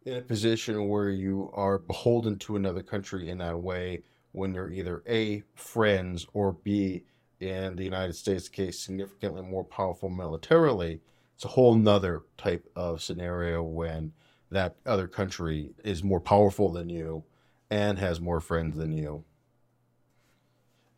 in 0.05 0.17
a 0.17 0.21
position 0.21 0.89
where 0.89 1.09
you 1.09 1.49
are 1.53 1.77
beholden 1.77 2.37
to 2.39 2.55
another 2.55 2.83
country 2.83 3.29
in 3.29 3.37
that 3.37 3.61
way 3.61 4.01
when 4.33 4.53
you're 4.53 4.71
either 4.71 5.03
A, 5.07 5.43
friends, 5.55 6.25
or 6.33 6.53
B, 6.53 7.03
in 7.43 7.75
the 7.75 7.83
United 7.83 8.13
States 8.13 8.49
case 8.49 8.79
significantly 8.79 9.41
more 9.41 9.63
powerful 9.63 10.09
militarily, 10.09 11.01
it's 11.35 11.45
a 11.45 11.49
whole 11.49 11.75
nother 11.75 12.23
type 12.37 12.67
of 12.75 13.01
scenario 13.01 13.61
when 13.61 14.13
that 14.49 14.75
other 14.85 15.07
country 15.07 15.71
is 15.83 16.03
more 16.03 16.19
powerful 16.19 16.71
than 16.71 16.89
you 16.89 17.23
and 17.69 17.99
has 17.99 18.21
more 18.21 18.39
friends 18.39 18.77
than 18.77 18.91
you. 18.91 19.23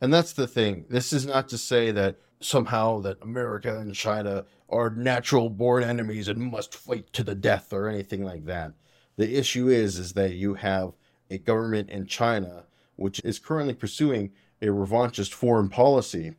And 0.02 0.14
that's 0.14 0.34
the 0.34 0.48
thing. 0.48 0.86
This 0.90 1.14
is 1.14 1.26
not 1.26 1.48
to 1.50 1.58
say 1.58 1.92
that 1.92 2.18
somehow 2.42 3.00
that 3.02 3.22
America 3.22 3.80
and 3.80 3.96
China 3.96 4.46
are 4.70 4.90
natural 4.90 5.50
born 5.50 5.84
enemies 5.84 6.28
and 6.28 6.40
must 6.40 6.76
fight 6.76 7.12
to 7.14 7.24
the 7.24 7.36
death 7.36 7.72
or 7.72 7.88
anything 7.88 8.24
like 8.24 8.46
that. 8.46 8.74
The 9.18 9.38
issue 9.38 9.70
is 9.70 9.98
is 9.98 10.14
that 10.14 10.34
you 10.34 10.56
have 10.56 10.94
a 11.30 11.38
government 11.38 11.90
in 11.90 12.06
China 12.06 12.66
which 12.98 13.20
is 13.24 13.40
currently 13.40 13.74
pursuing 13.74 14.32
a 14.66 14.72
revanchist 14.72 15.32
foreign 15.32 15.70
policy. 15.70 16.34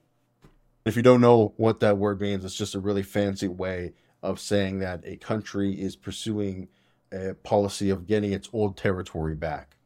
If 0.85 0.97
you 0.97 1.03
don't 1.03 1.21
know 1.21 1.55
what 1.57 1.81
that 1.81 1.99
word 1.99 2.21
means, 2.21 2.45
it's 2.45 2.55
just 2.55 2.75
a 2.75 2.81
really 2.81 3.03
fancy 3.03 3.49
way 3.49 3.93
of 4.23 4.41
saying 4.41 4.81
that 4.81 5.03
a 5.05 5.17
country 5.17 5.81
is 5.81 5.97
pursuing 5.97 6.69
a 7.13 7.35
policy 7.35 7.91
of 7.91 8.07
getting 8.07 8.33
its 8.33 8.49
old 8.53 8.77
territory 8.77 9.35
back. 9.35 9.77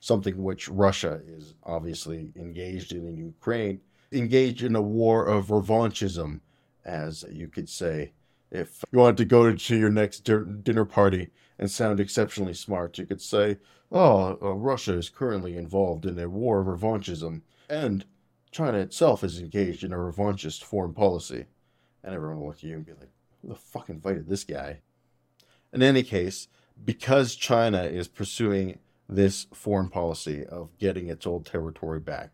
Something 0.00 0.42
which 0.42 0.68
Russia 0.68 1.22
is 1.26 1.54
obviously 1.64 2.32
engaged 2.36 2.92
in 2.92 3.06
in 3.06 3.16
Ukraine, 3.16 3.80
engaged 4.12 4.62
in 4.62 4.76
a 4.76 4.82
war 4.82 5.26
of 5.26 5.46
revanchism, 5.46 6.40
as 6.84 7.24
you 7.30 7.48
could 7.48 7.68
say. 7.68 8.12
If 8.50 8.84
you 8.92 8.98
wanted 8.98 9.16
to 9.18 9.24
go 9.24 9.52
to 9.52 9.76
your 9.76 9.90
next 9.90 10.20
dinner 10.20 10.84
party 10.84 11.30
and 11.58 11.70
sound 11.70 12.00
exceptionally 12.00 12.54
smart, 12.54 12.98
you 12.98 13.06
could 13.06 13.20
say, 13.20 13.58
Oh, 13.90 14.38
uh, 14.42 14.52
Russia 14.54 14.94
is 14.94 15.08
currently 15.08 15.56
involved 15.56 16.06
in 16.06 16.18
a 16.18 16.28
war 16.28 16.60
of 16.60 16.66
revanchism, 16.66 17.42
and 17.68 18.04
China 18.50 18.78
itself 18.78 19.22
is 19.22 19.38
engaged 19.38 19.84
in 19.84 19.92
a 19.92 19.96
revanchist 19.96 20.64
foreign 20.64 20.94
policy. 20.94 21.46
And 22.02 22.14
everyone 22.14 22.40
will 22.40 22.48
look 22.48 22.56
at 22.56 22.64
you 22.64 22.74
and 22.74 22.86
be 22.86 22.92
like, 22.92 23.10
Who 23.42 23.48
the 23.48 23.54
fuck 23.54 23.88
invited 23.88 24.28
this 24.28 24.44
guy? 24.44 24.80
In 25.72 25.82
any 25.82 26.02
case, 26.02 26.48
because 26.84 27.34
China 27.34 27.82
is 27.82 28.08
pursuing 28.08 28.78
this 29.08 29.46
foreign 29.52 29.88
policy 29.88 30.44
of 30.44 30.76
getting 30.78 31.08
its 31.08 31.26
old 31.26 31.46
territory 31.46 32.00
back, 32.00 32.30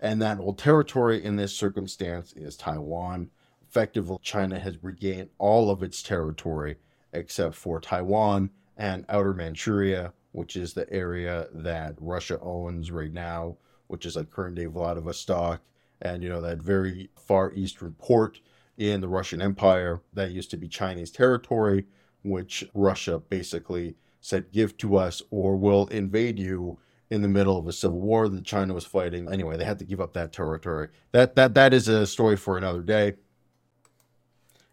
and 0.00 0.20
that 0.20 0.38
old 0.38 0.58
territory 0.58 1.22
in 1.22 1.36
this 1.36 1.54
circumstance 1.54 2.32
is 2.34 2.56
Taiwan. 2.56 3.30
Effectively, 3.68 4.18
China 4.22 4.58
has 4.58 4.82
regained 4.82 5.30
all 5.38 5.70
of 5.70 5.82
its 5.82 6.02
territory 6.02 6.76
except 7.12 7.54
for 7.54 7.80
Taiwan 7.80 8.50
and 8.76 9.04
outer 9.08 9.32
Manchuria, 9.32 10.12
which 10.32 10.56
is 10.56 10.74
the 10.74 10.90
area 10.92 11.48
that 11.52 11.94
Russia 11.98 12.38
owns 12.40 12.90
right 12.90 13.12
now, 13.12 13.56
which 13.86 14.04
is 14.04 14.16
like 14.16 14.30
current 14.30 14.56
day 14.56 14.66
Vladivostok, 14.66 15.62
and 16.00 16.22
you 16.22 16.28
know 16.28 16.40
that 16.42 16.58
very 16.58 17.10
far 17.16 17.52
eastern 17.52 17.94
port 17.98 18.40
in 18.76 19.00
the 19.00 19.08
Russian 19.08 19.40
Empire 19.40 20.02
that 20.12 20.32
used 20.32 20.50
to 20.50 20.56
be 20.56 20.68
Chinese 20.68 21.10
territory, 21.10 21.86
which 22.22 22.64
Russia 22.74 23.18
basically 23.18 23.96
said 24.20 24.52
give 24.52 24.76
to 24.76 24.96
us 24.96 25.22
or 25.30 25.56
we'll 25.56 25.86
invade 25.86 26.38
you 26.38 26.78
in 27.08 27.22
the 27.22 27.28
middle 27.28 27.58
of 27.58 27.66
a 27.68 27.72
civil 27.72 28.00
war 28.00 28.28
that 28.28 28.44
China 28.44 28.74
was 28.74 28.84
fighting. 28.84 29.32
Anyway, 29.32 29.56
they 29.56 29.64
had 29.64 29.78
to 29.78 29.84
give 29.84 30.00
up 30.00 30.12
that 30.12 30.32
territory. 30.32 30.88
That 31.12 31.36
that 31.36 31.54
that 31.54 31.72
is 31.72 31.88
a 31.88 32.06
story 32.06 32.36
for 32.36 32.58
another 32.58 32.82
day. 32.82 33.14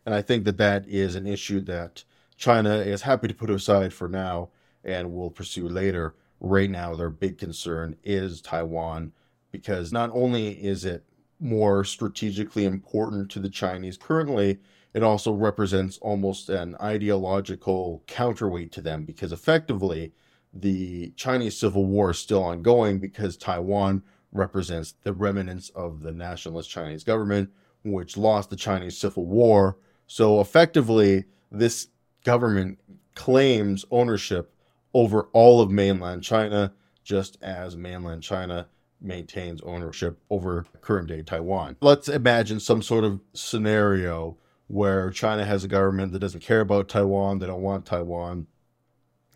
And 0.06 0.14
I 0.14 0.22
think 0.22 0.44
that 0.46 0.58
that 0.58 0.88
is 0.88 1.16
an 1.16 1.28
issue 1.28 1.62
that 1.62 2.04
China 2.38 2.76
is 2.76 3.04
happy 3.04 3.28
to 3.28 3.34
put 3.34 3.50
aside 3.50 3.94
for 3.94 4.08
now 4.08 4.50
and 4.84 5.14
will 5.14 5.32
pursue 5.32 5.68
later. 5.68 6.16
Right 6.40 6.70
now, 6.70 6.96
their 6.96 7.10
big 7.10 7.38
concern 7.38 7.96
is 8.04 8.42
Taiwan 8.42 9.14
because 9.52 9.94
not 9.94 10.10
only 10.14 10.62
is 10.64 10.84
it 10.84 11.06
more 11.40 11.84
strategically 11.84 12.66
important 12.66 13.30
to 13.32 13.40
the 13.40 13.50
Chinese 13.50 13.98
currently, 13.98 14.60
it 14.94 15.04
also 15.04 15.34
represents 15.34 15.98
almost 16.00 16.50
an 16.50 16.76
ideological 16.82 18.04
counterweight 18.08 18.72
to 18.74 18.82
them 18.82 19.06
because 19.06 19.32
effectively 19.32 20.14
the 20.54 21.12
Chinese 21.16 21.58
Civil 21.58 21.86
War 21.86 22.12
is 22.12 22.20
still 22.20 22.44
ongoing 22.44 23.00
because 23.00 23.38
Taiwan 23.38 24.04
represents 24.32 24.94
the 25.04 25.14
remnants 25.14 25.70
of 25.70 26.02
the 26.02 26.12
nationalist 26.12 26.70
Chinese 26.70 27.04
government, 27.04 27.50
which 27.84 28.18
lost 28.18 28.50
the 28.50 28.56
Chinese 28.56 28.98
Civil 28.98 29.26
War. 29.26 29.78
So 30.14 30.40
effectively, 30.42 31.24
this 31.52 31.88
government 32.24 32.78
claims 33.16 33.84
ownership 33.90 34.54
over 34.94 35.24
all 35.34 35.60
of 35.60 35.72
mainland 35.72 36.22
China, 36.22 36.72
just 37.04 37.42
as 37.42 37.76
mainland 37.76 38.22
China 38.22 38.68
maintains 39.02 39.60
ownership 39.64 40.20
over 40.30 40.68
current 40.82 41.08
day 41.08 41.24
Taiwan. 41.24 41.78
Let's 41.82 42.10
imagine 42.10 42.60
some 42.60 42.84
sort 42.84 43.04
of 43.06 43.22
scenario 43.34 44.38
where 44.68 45.10
China 45.10 45.46
has 45.46 45.64
a 45.64 45.68
government 45.68 46.12
that 46.12 46.20
doesn't 46.20 46.42
care 46.42 46.62
about 46.62 46.90
Taiwan, 46.90 47.40
they 47.40 47.48
don't 47.48 47.64
want 47.64 47.88
Taiwan. 47.88 48.46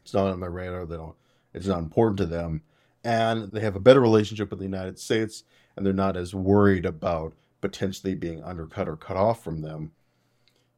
It's 0.03 0.13
not 0.13 0.27
on 0.27 0.41
their 0.41 0.51
radar, 0.51 0.85
they 0.85 0.97
don't 0.97 1.15
it's 1.55 1.65
not 1.65 1.79
important 1.79 2.19
to 2.19 2.27
them. 2.27 2.61
And 3.03 3.51
they 3.51 3.61
have 3.61 3.75
a 3.75 3.79
better 3.79 3.99
relationship 3.99 4.51
with 4.51 4.59
the 4.59 4.65
United 4.65 4.99
States 4.99 5.43
and 5.75 5.83
they're 5.83 5.91
not 5.91 6.15
as 6.15 6.35
worried 6.35 6.85
about 6.85 7.33
potentially 7.61 8.13
being 8.13 8.43
undercut 8.43 8.87
or 8.87 8.95
cut 8.95 9.17
off 9.17 9.43
from 9.43 9.63
them. 9.63 9.93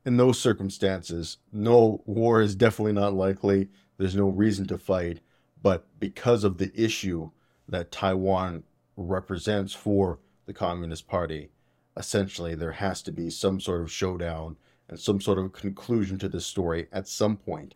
In 0.05 0.17
those 0.17 0.39
circumstances, 0.39 1.38
no 1.51 2.01
war 2.05 2.41
is 2.41 2.55
definitely 2.55 2.93
not 2.93 3.13
likely. 3.13 3.69
There's 3.97 4.15
no 4.15 4.29
reason 4.29 4.65
to 4.67 4.77
fight. 4.77 5.19
But 5.62 5.85
because 5.99 6.43
of 6.43 6.57
the 6.57 6.71
issue 6.73 7.31
that 7.67 7.91
Taiwan 7.91 8.63
represents 8.95 9.73
for 9.73 10.19
the 10.45 10.53
Communist 10.53 11.07
Party, 11.07 11.49
essentially 11.97 12.55
there 12.55 12.73
has 12.73 13.01
to 13.03 13.12
be 13.12 13.29
some 13.29 13.59
sort 13.59 13.81
of 13.81 13.91
showdown 13.91 14.55
and 14.88 14.99
some 14.99 15.21
sort 15.21 15.38
of 15.38 15.53
conclusion 15.53 16.17
to 16.17 16.29
this 16.29 16.45
story 16.45 16.88
at 16.91 17.07
some 17.07 17.38
point. 17.38 17.75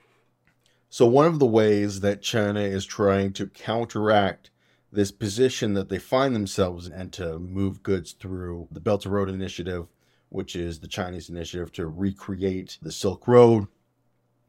So, 0.89 1.05
one 1.05 1.25
of 1.25 1.39
the 1.39 1.45
ways 1.45 2.01
that 2.01 2.21
China 2.21 2.62
is 2.62 2.86
trying 2.86 3.33
to 3.33 3.47
counteract 3.47 4.51
this 4.91 5.12
position 5.12 5.73
that 5.73 5.89
they 5.89 5.97
find 5.97 6.36
themselves 6.36 6.88
in 6.88 6.93
and 6.93 7.13
to 7.13 7.39
move 7.39 7.81
goods 7.81 8.12
through 8.12 8.67
the 8.71 8.79
Belt 8.79 9.05
and 9.05 9.13
Road 9.13 9.27
Initiative, 9.27 9.88
which 10.34 10.56
is 10.56 10.80
the 10.80 10.88
Chinese 10.88 11.30
initiative 11.30 11.72
to 11.72 11.86
recreate 11.86 12.80
the 12.82 12.91
Silk 12.91 13.28
Road 13.28 13.67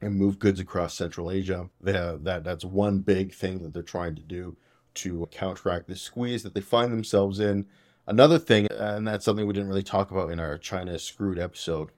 and 0.01 0.17
move 0.17 0.39
goods 0.39 0.59
across 0.59 0.95
Central 0.95 1.31
Asia. 1.31 1.69
That 1.83 2.43
that's 2.43 2.65
one 2.65 3.01
big 3.01 3.35
thing 3.35 3.63
that 3.63 3.75
they're 3.75 3.83
trying 3.83 4.15
to 4.15 4.23
do 4.23 4.57
to 4.95 5.29
counteract 5.31 5.87
the 5.87 5.95
squeeze 5.95 6.43
that 6.43 6.55
they 6.55 6.63
find 6.63 6.91
themselves 6.91 7.39
in. 7.39 7.67
Another 8.07 8.39
thing, 8.39 8.67
and 8.71 9.07
that's 9.07 9.27
something 9.27 9.47
we 9.47 9.53
didn't 9.53 9.69
really 9.69 9.83
talk 9.83 10.11
about 10.11 10.31
in 10.31 10.41
our 10.41 10.57
China 10.57 10.99
Screwed 10.99 11.39
episode, 11.39 11.91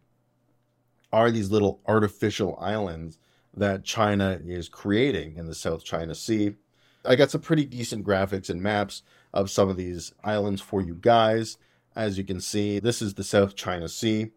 are 1.12 1.31
these 1.31 1.53
little 1.53 1.81
artificial 1.87 2.59
islands 2.61 3.18
that 3.57 3.85
China 3.85 4.40
is 4.44 4.68
creating 4.68 5.37
in 5.37 5.46
the 5.46 5.55
South 5.55 5.85
China 5.85 6.16
Sea. 6.16 6.57
I 7.05 7.14
got 7.14 7.31
some 7.31 7.40
pretty 7.40 7.64
decent 7.64 8.05
graphics 8.05 8.51
and 8.51 8.61
maps 8.61 9.03
of 9.33 9.49
some 9.49 9.68
of 9.68 9.77
these 9.77 10.12
islands 10.25 10.61
for 10.61 10.81
you 10.81 10.96
guys. 11.01 11.57
As 11.96 12.18
you 12.18 12.24
can 12.24 12.42
see, 12.42 12.78
this 12.78 13.00
is 13.00 13.14
the 13.14 13.24
South 13.24 13.56
China 13.56 13.88
Sea. 13.88 14.32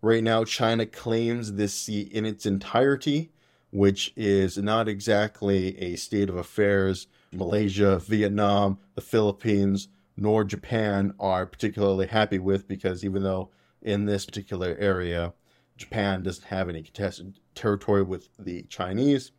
Right 0.00 0.24
now, 0.24 0.44
China 0.44 0.86
claims 0.86 1.52
this 1.52 1.74
sea 1.74 2.00
in 2.00 2.24
its 2.24 2.46
entirety, 2.46 3.32
which 3.70 4.14
is 4.16 4.56
not 4.56 4.88
exactly 4.88 5.78
a 5.78 5.96
state 5.96 6.30
of 6.30 6.36
affairs. 6.36 7.08
Malaysia, 7.30 7.98
Vietnam, 7.98 8.78
the 8.94 9.02
Philippines, 9.02 9.88
nor 10.16 10.42
Japan 10.42 11.12
are 11.20 11.44
particularly 11.44 12.06
happy 12.06 12.38
with 12.38 12.66
because 12.66 13.04
even 13.04 13.22
though 13.22 13.50
in 13.82 14.06
this 14.06 14.24
particular 14.24 14.74
area, 14.78 15.34
Japan 15.76 16.22
doesn't 16.22 16.46
have 16.46 16.70
any 16.70 16.82
contested 16.82 17.40
territory 17.54 18.02
with 18.02 18.30
the 18.38 18.62
Chinese. 18.70 19.32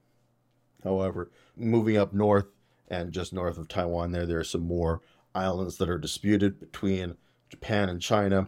However, 0.83 1.31
moving 1.57 1.97
up 1.97 2.13
north 2.13 2.45
and 2.87 3.11
just 3.11 3.33
north 3.33 3.57
of 3.57 3.67
Taiwan, 3.67 4.11
there 4.11 4.27
there 4.27 4.39
are 4.39 4.43
some 4.43 4.67
more 4.67 5.01
islands 5.33 5.77
that 5.77 5.89
are 5.89 5.97
disputed 5.97 6.59
between 6.59 7.15
Japan 7.53 7.87
and 7.87 8.01
China 8.01 8.47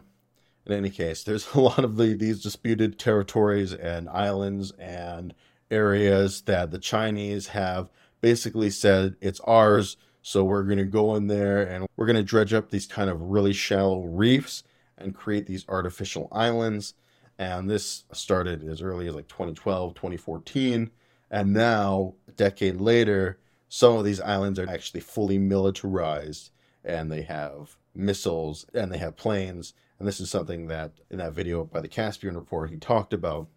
in 0.66 0.72
any 0.72 0.90
case, 0.90 1.22
there's 1.22 1.46
a 1.54 1.60
lot 1.60 1.84
of 1.84 1.96
the, 1.96 2.14
these 2.14 2.42
disputed 2.42 2.98
territories 2.98 3.72
and 3.72 4.08
islands 4.08 4.72
and 4.72 5.32
areas 5.70 6.42
that 6.42 6.70
the 6.70 6.78
Chinese 6.78 7.48
have 7.48 7.90
basically 8.20 8.70
said 8.70 9.16
it's 9.20 9.40
ours. 9.40 9.96
So 10.22 10.42
we're 10.42 10.64
going 10.64 10.78
to 10.78 10.84
go 10.84 11.14
in 11.14 11.28
there 11.28 11.62
and 11.62 11.86
we're 11.96 12.06
going 12.06 12.16
to 12.16 12.22
dredge 12.22 12.52
up 12.52 12.70
these 12.70 12.86
kind 12.86 13.08
of 13.08 13.20
really 13.20 13.52
shallow 13.52 14.02
reefs 14.02 14.64
and 14.98 15.14
create 15.14 15.46
these 15.46 15.64
artificial 15.68 16.28
islands. 16.32 16.94
And 17.38 17.70
this 17.70 18.04
started 18.12 18.66
as 18.66 18.82
early 18.82 19.06
as 19.06 19.14
like 19.14 19.28
2012, 19.28 19.94
2014. 19.94 20.90
And 21.30 21.52
now, 21.52 22.14
a 22.26 22.32
decade 22.32 22.80
later, 22.80 23.38
some 23.68 23.96
of 23.96 24.04
these 24.04 24.20
islands 24.20 24.58
are 24.58 24.68
actually 24.68 25.00
fully 25.00 25.38
militarized 25.38 26.50
and 26.84 27.10
they 27.10 27.22
have 27.22 27.76
missiles 27.96 28.66
and 28.74 28.92
they 28.92 28.98
have 28.98 29.16
planes 29.16 29.74
and 29.98 30.06
this 30.06 30.20
is 30.20 30.30
something 30.30 30.66
that 30.68 30.92
in 31.10 31.18
that 31.18 31.32
video 31.32 31.64
by 31.64 31.80
the 31.80 31.88
Caspian 31.88 32.36
report 32.36 32.70
he 32.70 32.76
talked 32.76 33.12
about, 33.12 33.48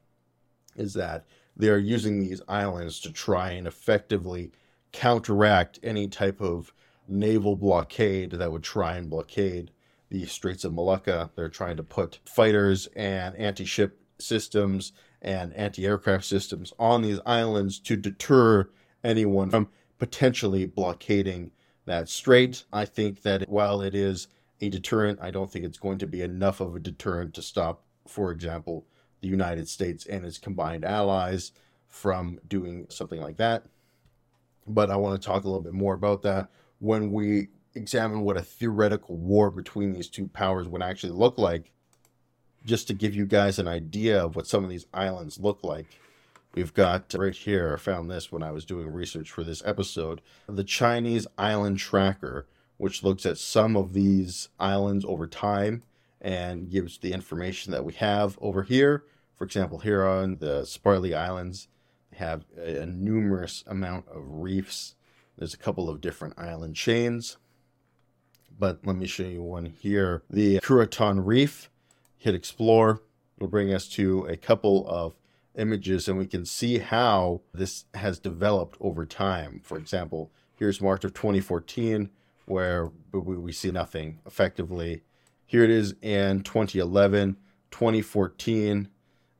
is 0.75 0.93
that 0.93 1.25
they're 1.55 1.77
using 1.77 2.19
these 2.19 2.41
islands 2.47 2.99
to 3.01 3.11
try 3.11 3.51
and 3.51 3.67
effectively 3.67 4.51
counteract 4.91 5.79
any 5.83 6.07
type 6.07 6.39
of 6.39 6.73
naval 7.07 7.55
blockade 7.55 8.31
that 8.31 8.51
would 8.51 8.63
try 8.63 8.95
and 8.95 9.09
blockade 9.09 9.71
the 10.09 10.25
Straits 10.25 10.63
of 10.63 10.73
Malacca. 10.73 11.29
They're 11.35 11.49
trying 11.49 11.77
to 11.77 11.83
put 11.83 12.19
fighters 12.23 12.87
and 12.95 13.35
anti 13.35 13.65
ship 13.65 13.99
systems 14.17 14.93
and 15.21 15.53
anti 15.53 15.85
aircraft 15.85 16.23
systems 16.23 16.71
on 16.79 17.01
these 17.01 17.19
islands 17.25 17.79
to 17.79 17.97
deter 17.97 18.69
anyone 19.03 19.49
from 19.49 19.69
potentially 19.97 20.65
blockading 20.65 21.51
that 21.89 22.09
strait. 22.09 22.63
I 22.71 22.85
think 22.85 23.21
that 23.23 23.49
while 23.49 23.81
it 23.81 23.93
is 23.93 24.27
a 24.61 24.69
deterrent. 24.69 25.19
I 25.21 25.31
don't 25.31 25.51
think 25.51 25.65
it's 25.65 25.77
going 25.77 25.99
to 25.99 26.07
be 26.07 26.21
enough 26.21 26.59
of 26.59 26.75
a 26.75 26.79
deterrent 26.79 27.33
to 27.35 27.41
stop, 27.41 27.83
for 28.07 28.31
example, 28.31 28.85
the 29.21 29.27
United 29.27 29.67
States 29.67 30.05
and 30.05 30.25
its 30.25 30.37
combined 30.37 30.85
allies 30.85 31.51
from 31.87 32.39
doing 32.47 32.85
something 32.89 33.21
like 33.21 33.37
that. 33.37 33.65
But 34.67 34.91
I 34.91 34.95
want 34.97 35.21
to 35.21 35.25
talk 35.25 35.43
a 35.43 35.47
little 35.47 35.63
bit 35.63 35.73
more 35.73 35.93
about 35.93 36.21
that 36.23 36.49
when 36.79 37.11
we 37.11 37.47
examine 37.75 38.21
what 38.21 38.37
a 38.37 38.41
theoretical 38.41 39.15
war 39.17 39.51
between 39.51 39.93
these 39.93 40.07
two 40.07 40.27
powers 40.27 40.67
would 40.67 40.81
actually 40.81 41.13
look 41.13 41.37
like, 41.37 41.71
just 42.65 42.87
to 42.87 42.93
give 42.93 43.15
you 43.15 43.25
guys 43.25 43.57
an 43.57 43.67
idea 43.67 44.23
of 44.23 44.35
what 44.35 44.47
some 44.47 44.63
of 44.63 44.69
these 44.69 44.85
islands 44.93 45.39
look 45.39 45.63
like. 45.63 45.87
We've 46.55 46.73
got 46.73 47.13
right 47.13 47.35
here, 47.35 47.73
I 47.75 47.77
found 47.77 48.09
this 48.09 48.31
when 48.31 48.41
I 48.41 48.51
was 48.51 48.65
doing 48.65 48.91
research 48.91 49.29
for 49.29 49.43
this 49.43 49.61
episode, 49.65 50.19
the 50.47 50.63
Chinese 50.63 51.27
Island 51.37 51.77
Tracker, 51.77 52.47
which 52.77 53.03
looks 53.03 53.25
at 53.25 53.37
some 53.37 53.77
of 53.77 53.93
these 53.93 54.49
islands 54.59 55.05
over 55.07 55.27
time 55.27 55.83
and 56.19 56.69
gives 56.69 56.97
the 56.97 57.13
information 57.13 57.71
that 57.71 57.85
we 57.85 57.93
have 57.93 58.37
over 58.41 58.63
here. 58.63 59.03
For 59.35 59.43
example, 59.43 59.79
here 59.79 60.03
on 60.03 60.37
the 60.37 60.61
Spratly 60.63 61.15
Islands, 61.15 61.67
they 62.11 62.17
have 62.17 62.45
a, 62.57 62.81
a 62.81 62.85
numerous 62.87 63.63
amount 63.67 64.07
of 64.07 64.23
reefs. 64.25 64.95
There's 65.37 65.53
a 65.53 65.57
couple 65.57 65.87
of 65.87 66.01
different 66.01 66.33
island 66.37 66.75
chains, 66.75 67.37
but 68.57 68.79
let 68.85 68.95
me 68.95 69.05
show 69.05 69.23
you 69.23 69.43
one 69.43 69.65
here. 69.65 70.23
The 70.29 70.59
Cuarteron 70.61 71.25
Reef, 71.25 71.69
hit 72.17 72.33
explore, 72.33 73.01
it 73.37 73.43
will 73.43 73.47
bring 73.49 73.71
us 73.71 73.87
to 73.89 74.25
a 74.25 74.35
couple 74.35 74.87
of 74.89 75.13
images 75.57 76.07
and 76.07 76.17
we 76.17 76.25
can 76.25 76.45
see 76.45 76.77
how 76.77 77.41
this 77.53 77.85
has 77.93 78.19
developed 78.19 78.77
over 78.79 79.05
time. 79.05 79.61
For 79.63 79.77
example, 79.77 80.31
here's 80.55 80.81
March 80.81 81.03
of 81.03 81.13
2014 81.13 82.09
where 82.45 82.91
we 83.11 83.51
see 83.51 83.71
nothing 83.71 84.19
effectively. 84.25 85.03
Here 85.45 85.63
it 85.63 85.69
is 85.69 85.95
in 86.01 86.41
2011, 86.41 87.37
2014, 87.71 88.89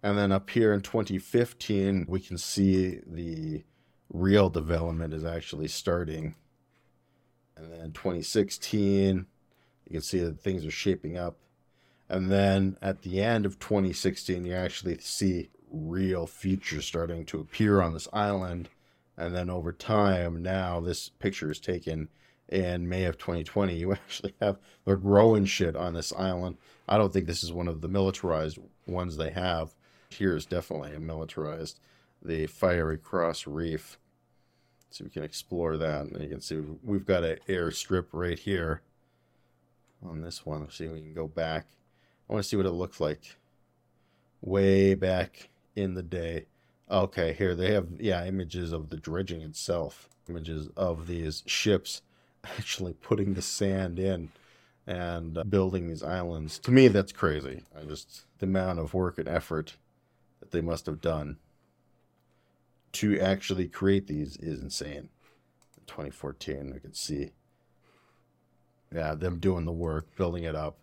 and 0.02 0.18
then 0.18 0.32
up 0.32 0.50
here 0.50 0.74
in 0.74 0.82
2015, 0.82 2.06
we 2.08 2.20
can 2.20 2.38
see 2.38 3.00
the 3.06 3.64
real 4.12 4.50
development 4.50 5.14
is 5.14 5.26
actually 5.26 5.68
starting. 5.68 6.36
And 7.58 7.72
then 7.72 7.92
2016, 7.92 9.26
you 9.86 9.92
can 9.92 10.02
see 10.02 10.20
that 10.20 10.40
things 10.40 10.66
are 10.66 10.72
shaping 10.72 11.18
up. 11.18 11.38
And 12.08 12.32
then 12.32 12.78
at 12.82 13.02
the 13.02 13.22
end 13.22 13.46
of 13.46 13.60
2016, 13.60 14.46
you 14.46 14.54
actually 14.54 15.00
see 15.00 15.50
real 15.72 16.26
features 16.26 16.86
starting 16.86 17.26
to 17.26 17.40
appear 17.40 17.82
on 17.82 17.94
this 17.94 18.08
island. 18.14 18.70
And 19.18 19.36
then 19.36 19.50
over 19.50 19.72
time, 19.72 20.42
now 20.42 20.80
this 20.80 21.10
picture 21.10 21.52
is 21.52 21.60
taken 21.60 22.10
in 22.48 22.88
May 22.88 23.06
of 23.06 23.18
2020. 23.18 23.76
You 23.76 23.94
actually 23.94 24.34
have 24.42 24.58
they're 24.86 24.96
growing 24.96 25.46
shit 25.46 25.76
on 25.76 25.94
this 25.94 26.14
island. 26.14 26.58
I 26.88 26.98
don't 26.98 27.14
think 27.14 27.28
this 27.28 27.44
is 27.44 27.52
one 27.52 27.68
of 27.68 27.82
the 27.82 27.88
militarized 27.88 28.58
ones 28.88 29.18
they 29.18 29.32
have. 29.32 29.76
Here 30.10 30.36
is 30.36 30.46
definitely 30.46 30.96
a 30.96 31.00
militarized, 31.00 31.80
the 32.24 32.48
Fiery 32.48 32.98
Cross 32.98 33.46
Reef. 33.46 34.00
So 34.90 35.04
we 35.04 35.12
can 35.12 35.24
explore 35.24 35.78
that. 35.78 36.08
And 36.08 36.22
you 36.22 36.30
can 36.30 36.42
see 36.42 36.60
we've 36.84 37.06
got 37.06 37.24
an 37.24 37.38
airstrip 37.48 38.08
right 38.12 38.40
here 38.40 38.82
on 40.04 40.22
this 40.22 40.46
one. 40.46 40.62
Let's 40.62 40.78
see 40.78 40.86
if 40.86 40.92
we 40.92 41.02
can 41.02 41.14
go 41.14 41.28
back. 41.28 41.68
I 42.28 42.34
want 42.34 42.44
to 42.44 42.50
see 42.50 42.58
what 42.58 42.66
it 42.66 42.72
looks 42.72 43.00
like 43.00 43.38
way 44.42 44.96
back 44.96 45.50
in 45.80 45.94
the 45.94 46.04
day. 46.04 46.46
Okay, 46.90 47.34
here 47.34 47.56
they 47.56 47.74
have 47.74 47.88
yeah 48.00 48.26
images 48.26 48.72
of 48.72 48.90
the 48.90 48.98
dredging 48.98 49.42
itself, 49.42 50.10
images 50.28 50.70
of 50.76 51.08
these 51.08 51.44
ships 51.46 52.02
actually 52.58 52.94
putting 52.94 53.34
the 53.34 53.42
sand 53.42 54.00
in 54.00 54.30
and 54.88 55.38
uh, 55.38 55.44
building 55.44 55.88
these 55.88 56.04
islands. 56.04 56.58
To 56.60 56.72
me, 56.72 56.88
that's 56.88 57.12
crazy. 57.12 57.64
I 57.80 57.86
just 57.86 58.26
the 58.40 58.46
amount 58.46 58.80
of 58.80 58.94
work 58.94 59.18
and 59.18 59.28
effort 59.28 59.78
that 60.40 60.52
they 60.52 60.62
must 60.62 60.86
have 60.86 61.02
done 61.02 61.38
to 62.94 63.20
actually 63.20 63.68
create 63.68 64.08
these 64.08 64.36
is 64.38 64.62
insane. 64.62 65.10
In 65.78 65.86
2014, 65.86 66.72
we 66.74 66.80
can 66.80 66.94
see, 66.94 67.32
yeah, 68.94 69.14
them 69.14 69.38
doing 69.38 69.66
the 69.66 69.72
work, 69.72 70.16
building 70.16 70.44
it 70.44 70.56
up, 70.56 70.80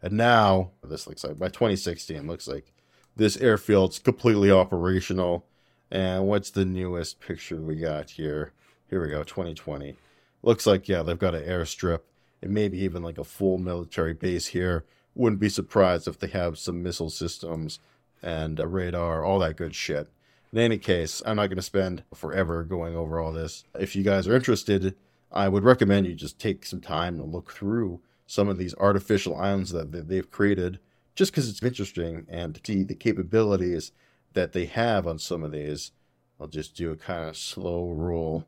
and 0.00 0.14
now 0.14 0.70
this 0.82 1.06
looks 1.06 1.22
like 1.22 1.38
by 1.38 1.48
2016 1.48 2.26
looks 2.26 2.48
like 2.48 2.71
this 3.16 3.36
airfield's 3.36 3.98
completely 3.98 4.50
operational. 4.50 5.44
And 5.90 6.26
what's 6.26 6.50
the 6.50 6.64
newest 6.64 7.20
picture 7.20 7.60
we 7.60 7.76
got 7.76 8.10
here? 8.10 8.52
Here 8.88 9.02
we 9.02 9.08
go, 9.08 9.22
2020. 9.22 9.96
Looks 10.42 10.66
like, 10.66 10.88
yeah, 10.88 11.02
they've 11.02 11.18
got 11.18 11.34
an 11.34 11.44
airstrip 11.44 12.00
and 12.40 12.52
maybe 12.52 12.78
even 12.78 13.02
like 13.02 13.18
a 13.18 13.24
full 13.24 13.58
military 13.58 14.14
base 14.14 14.48
here. 14.48 14.84
Wouldn't 15.14 15.40
be 15.40 15.48
surprised 15.48 16.08
if 16.08 16.18
they 16.18 16.28
have 16.28 16.58
some 16.58 16.82
missile 16.82 17.10
systems 17.10 17.78
and 18.22 18.58
a 18.58 18.66
radar, 18.66 19.24
all 19.24 19.38
that 19.40 19.56
good 19.56 19.74
shit. 19.74 20.08
In 20.52 20.58
any 20.58 20.78
case, 20.78 21.22
I'm 21.24 21.36
not 21.36 21.46
going 21.46 21.56
to 21.56 21.62
spend 21.62 22.04
forever 22.14 22.62
going 22.62 22.94
over 22.96 23.18
all 23.18 23.32
this. 23.32 23.64
If 23.78 23.96
you 23.96 24.02
guys 24.02 24.28
are 24.28 24.36
interested, 24.36 24.94
I 25.30 25.48
would 25.48 25.64
recommend 25.64 26.06
you 26.06 26.14
just 26.14 26.38
take 26.38 26.66
some 26.66 26.80
time 26.80 27.16
to 27.16 27.24
look 27.24 27.52
through 27.52 28.00
some 28.26 28.48
of 28.48 28.58
these 28.58 28.74
artificial 28.76 29.36
islands 29.36 29.70
that 29.72 30.08
they've 30.08 30.30
created 30.30 30.78
just 31.14 31.32
because 31.32 31.48
it's 31.48 31.62
interesting 31.62 32.26
and 32.28 32.60
see 32.64 32.82
the 32.82 32.94
capabilities 32.94 33.92
that 34.32 34.52
they 34.52 34.66
have 34.66 35.06
on 35.06 35.18
some 35.18 35.42
of 35.42 35.52
these. 35.52 35.92
I'll 36.40 36.48
just 36.48 36.76
do 36.76 36.90
a 36.90 36.96
kind 36.96 37.28
of 37.28 37.36
slow 37.36 37.90
roll. 37.90 38.46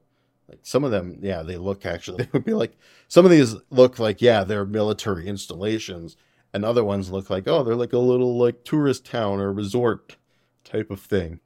Like 0.49 0.61
some 0.63 0.85
of 0.85 0.91
them, 0.91 1.19
yeah, 1.21 1.43
they 1.43 1.57
look 1.57 1.87
actually, 1.87 2.25
they 2.25 2.31
would 2.33 2.45
be 2.45 2.55
like, 2.55 2.77
some 3.09 3.25
of 3.25 3.31
these 3.31 3.55
look 3.71 3.99
like, 3.99 4.21
yeah, 4.21 4.45
they're 4.45 4.65
military 4.65 5.27
installations. 5.27 6.17
And 6.53 6.65
other 6.65 6.85
ones 6.85 7.11
look 7.11 7.31
like, 7.31 7.49
oh, 7.49 7.65
they're 7.65 7.75
like 7.75 7.93
a 7.93 7.99
little 7.99 8.39
like 8.39 8.65
tourist 8.65 9.05
town 9.05 9.41
or 9.41 9.53
resort 9.53 10.17
type 10.63 10.91
of 10.91 11.01
thing. 11.01 11.41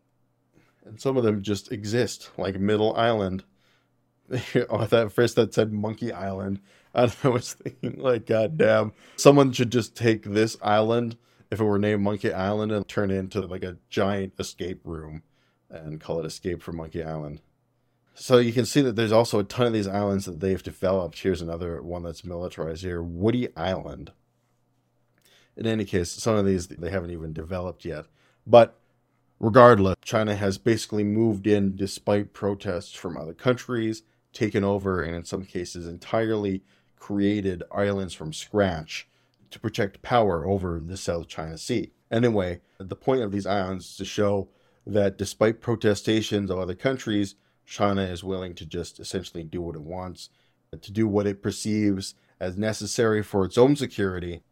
And 0.85 1.01
some 1.01 1.17
of 1.17 1.25
them 1.25 1.43
just 1.43 1.73
exist, 1.73 2.31
like 2.37 2.59
Middle 2.59 2.95
Island. 2.95 3.45
oh, 4.69 4.85
that 4.87 5.13
first 5.13 5.37
that 5.37 5.55
said 5.55 5.73
Monkey 5.73 6.13
Island. 6.13 6.61
And 7.03 7.15
I 7.23 7.29
was 7.29 7.53
thinking, 7.53 8.01
like, 8.01 8.27
God 8.27 8.59
damn, 8.59 8.93
someone 9.17 9.53
should 9.53 9.71
just 9.71 9.95
take 9.95 10.25
this 10.25 10.57
island, 10.61 11.17
if 11.49 11.61
it 11.61 11.65
were 11.65 11.79
named 11.79 12.03
Monkey 12.03 12.33
Island, 12.33 12.73
and 12.73 12.89
turn 12.89 13.13
it 13.13 13.19
into 13.19 13.41
like 13.43 13.63
a 13.63 13.77
giant 13.89 14.33
escape 14.39 14.81
room 14.85 15.23
and 15.71 16.01
call 16.01 16.19
it 16.19 16.27
Escape 16.27 16.63
from 16.63 16.77
Monkey 16.77 17.05
Island. 17.05 17.41
So 18.15 18.39
you 18.39 18.53
can 18.53 18.67
see 18.67 18.81
that 18.81 18.97
there's 18.97 19.13
also 19.13 19.39
a 19.39 19.45
ton 19.45 19.67
of 19.67 19.73
these 19.73 19.87
islands 19.87 20.25
that 20.25 20.41
they've 20.41 20.63
developed. 20.63 21.21
Here's 21.21 21.41
another 21.41 21.81
one 21.83 22.03
that's 22.03 22.25
militarized 22.25 22.83
here 22.83 23.03
Woody 23.03 23.55
Island. 23.57 24.11
In 25.57 25.67
any 25.67 25.85
case, 25.85 26.11
some 26.11 26.35
of 26.35 26.47
these 26.47 26.67
they 26.67 26.91
haven't 26.91 27.11
even 27.11 27.33
developed 27.33 27.85
yet. 27.85 28.07
But 28.47 28.77
regardless, 29.39 29.97
China 30.03 30.35
has 30.35 30.59
basically 30.59 31.05
moved 31.05 31.47
in 31.47 31.77
despite 31.77 32.33
protests 32.33 32.93
from 32.93 33.17
other 33.17 33.35
countries, 33.35 34.03
taken 34.33 34.65
over, 34.65 35.03
and 35.03 35.15
in 35.15 35.25
some 35.25 35.45
cases 35.45 35.87
entirely 35.87 36.63
created 36.99 37.63
islands 37.73 38.15
from 38.15 38.33
scratch 38.33 39.09
to 39.51 39.59
protect 39.59 40.03
power 40.03 40.47
over 40.47 40.81
the 40.81 40.97
South 40.97 41.29
China 41.29 41.57
Sea. 41.57 41.93
Anyway, 42.11 42.61
the 42.79 42.97
point 42.97 43.23
of 43.23 43.33
these 43.33 43.47
islands 43.47 43.91
is 43.91 43.97
to 43.97 44.05
show 44.05 44.49
that 44.87 45.19
despite 45.19 45.61
protestations 45.61 46.51
of 46.51 46.59
other 46.59 46.75
countries, 46.75 47.35
China 47.67 48.03
is 48.03 48.25
willing 48.25 48.55
to 48.55 48.65
just 48.65 48.99
essentially 48.99 49.45
do 49.45 49.61
what 49.61 49.75
it 49.75 49.83
wants, 49.83 50.31
to 50.81 50.93
do 50.93 51.07
what 51.07 51.27
it 51.27 51.43
perceives 51.43 52.15
as 52.41 52.57
necessary 52.57 53.23
for 53.23 53.45
its 53.45 53.59
own 53.59 53.77
security, 53.77 54.43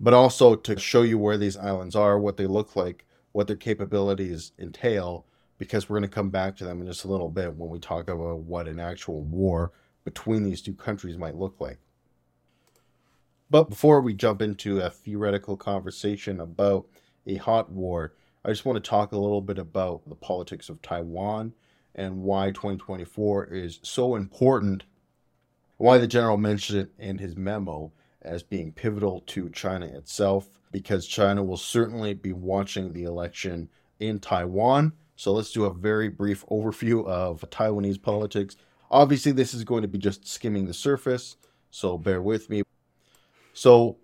but 0.00 0.14
also 0.14 0.56
to 0.56 0.78
show 0.78 1.02
you 1.02 1.18
where 1.18 1.38
these 1.38 1.56
islands 1.56 1.94
are, 1.94 2.18
what 2.18 2.36
they 2.36 2.46
look 2.46 2.74
like, 2.74 3.04
what 3.32 3.46
their 3.46 3.56
capabilities 3.56 4.52
entail, 4.58 5.26
because 5.58 5.88
we're 5.88 5.98
going 5.98 6.08
to 6.10 6.14
come 6.14 6.30
back 6.30 6.56
to 6.56 6.64
them 6.64 6.80
in 6.80 6.86
just 6.86 7.04
a 7.04 7.08
little 7.08 7.28
bit 7.28 7.54
when 7.54 7.70
we 7.70 7.78
talk 7.78 8.08
about 8.08 8.40
what 8.40 8.66
an 8.66 8.80
actual 8.80 9.22
war 9.22 9.72
between 10.04 10.42
these 10.42 10.62
two 10.62 10.74
countries 10.74 11.16
might 11.16 11.36
look 11.36 11.56
like. 11.60 11.78
But 13.50 13.68
before 13.68 14.00
we 14.00 14.14
jump 14.14 14.42
into 14.42 14.80
a 14.80 14.90
theoretical 14.90 15.56
conversation 15.56 16.40
about 16.40 16.86
a 17.26 17.36
hot 17.36 17.70
war, 17.70 18.14
I 18.44 18.50
just 18.50 18.64
want 18.64 18.82
to 18.82 18.88
talk 18.88 19.12
a 19.12 19.18
little 19.18 19.40
bit 19.40 19.58
about 19.58 20.08
the 20.08 20.14
politics 20.14 20.68
of 20.68 20.82
Taiwan 20.82 21.54
and 21.94 22.22
why 22.22 22.50
2024 22.50 23.46
is 23.46 23.80
so 23.82 24.16
important, 24.16 24.84
why 25.76 25.98
the 25.98 26.06
general 26.06 26.36
mentioned 26.36 26.80
it 26.80 26.90
in 26.98 27.18
his 27.18 27.36
memo 27.36 27.92
as 28.20 28.42
being 28.42 28.72
pivotal 28.72 29.20
to 29.26 29.48
China 29.50 29.86
itself, 29.86 30.60
because 30.72 31.06
China 31.06 31.44
will 31.44 31.56
certainly 31.56 32.14
be 32.14 32.32
watching 32.32 32.92
the 32.92 33.04
election 33.04 33.68
in 34.00 34.18
Taiwan. 34.18 34.92
So 35.16 35.32
let's 35.32 35.52
do 35.52 35.64
a 35.64 35.72
very 35.72 36.08
brief 36.08 36.44
overview 36.46 37.06
of 37.06 37.48
Taiwanese 37.50 38.02
politics 38.02 38.56
Obviously, 38.90 39.32
this 39.32 39.54
is 39.54 39.64
going 39.64 39.82
to 39.82 39.88
be 39.88 39.98
just 39.98 40.26
skimming 40.26 40.66
the 40.66 40.74
surface, 40.74 41.36
so 41.70 41.98
bear 41.98 42.22
with 42.22 42.48
me. 42.50 42.62
So, 43.52 43.98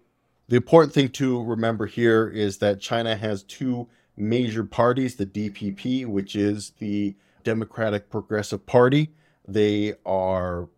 the 0.49 0.57
important 0.57 0.93
thing 0.93 1.11
to 1.11 1.43
remember 1.45 1.87
here 1.87 2.29
is 2.29 2.59
that 2.59 2.81
China 2.81 3.15
has 3.17 3.43
two 3.45 3.89
major 4.17 4.65
parties 4.65 5.15
the 5.15 5.27
DPP, 5.27 6.07
which 6.07 6.35
is 6.35 6.71
the 6.79 7.15
Democratic 7.45 8.11
Progressive 8.11 8.67
Party. 8.67 9.13
They 9.47 9.95
are 10.05 10.69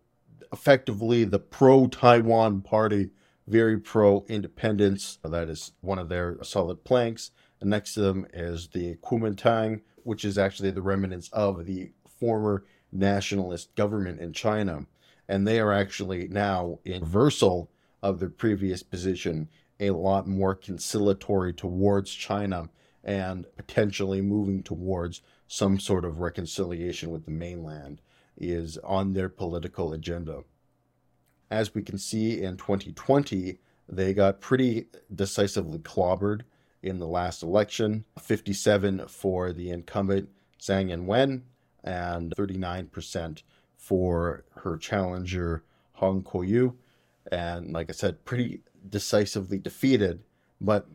effectively 0.51 1.23
the 1.23 1.39
pro 1.39 1.87
Taiwan 1.87 2.61
party 2.61 3.09
very 3.47 3.77
pro 3.77 4.25
independence. 4.27 5.19
That 5.23 5.49
is 5.49 5.73
one 5.81 5.99
of 5.99 6.09
their 6.09 6.37
solid 6.43 6.83
planks. 6.83 7.31
And 7.59 7.69
next 7.69 7.93
to 7.95 8.01
them 8.01 8.27
is 8.33 8.69
the 8.69 8.95
Kuomintang, 8.95 9.81
which 10.03 10.25
is 10.25 10.37
actually 10.37 10.71
the 10.71 10.81
remnants 10.81 11.29
of 11.29 11.65
the 11.65 11.91
former 12.19 12.63
nationalist 12.93 13.73
government 13.75 14.19
in 14.19 14.33
China. 14.33 14.85
And 15.27 15.47
they 15.47 15.59
are 15.59 15.73
actually 15.73 16.27
now 16.27 16.79
in 16.85 17.01
reversal 17.01 17.69
of 18.01 18.19
their 18.19 18.29
previous 18.29 18.83
position, 18.83 19.47
a 19.79 19.91
lot 19.91 20.27
more 20.27 20.55
conciliatory 20.55 21.53
towards 21.53 22.13
China 22.13 22.69
and 23.03 23.45
potentially 23.57 24.21
moving 24.21 24.63
towards 24.63 25.21
some 25.47 25.79
sort 25.79 26.05
of 26.05 26.19
reconciliation 26.19 27.09
with 27.09 27.25
the 27.25 27.31
mainland 27.31 28.01
is 28.37 28.77
on 28.79 29.13
their 29.13 29.29
political 29.29 29.93
agenda. 29.93 30.43
As 31.51 31.75
we 31.75 31.83
can 31.83 31.97
see 31.97 32.41
in 32.41 32.57
2020, 32.57 33.59
they 33.87 34.13
got 34.13 34.41
pretty 34.41 34.87
decisively 35.13 35.79
clobbered 35.79 36.41
in 36.81 36.99
the 36.99 37.07
last 37.07 37.43
election 37.43 38.05
57 38.19 39.07
for 39.07 39.53
the 39.53 39.69
incumbent 39.69 40.29
Tsai 40.57 40.81
Ing-wen 40.81 41.43
and 41.83 42.33
39% 42.37 43.43
for 43.77 44.43
her 44.55 44.77
challenger 44.77 45.63
Han 45.93 46.23
Kuo-yu. 46.23 46.75
And 47.31 47.73
like 47.73 47.89
I 47.89 47.93
said, 47.93 48.25
pretty 48.25 48.61
decisively 48.89 49.57
defeated. 49.57 50.21
But 50.59 50.87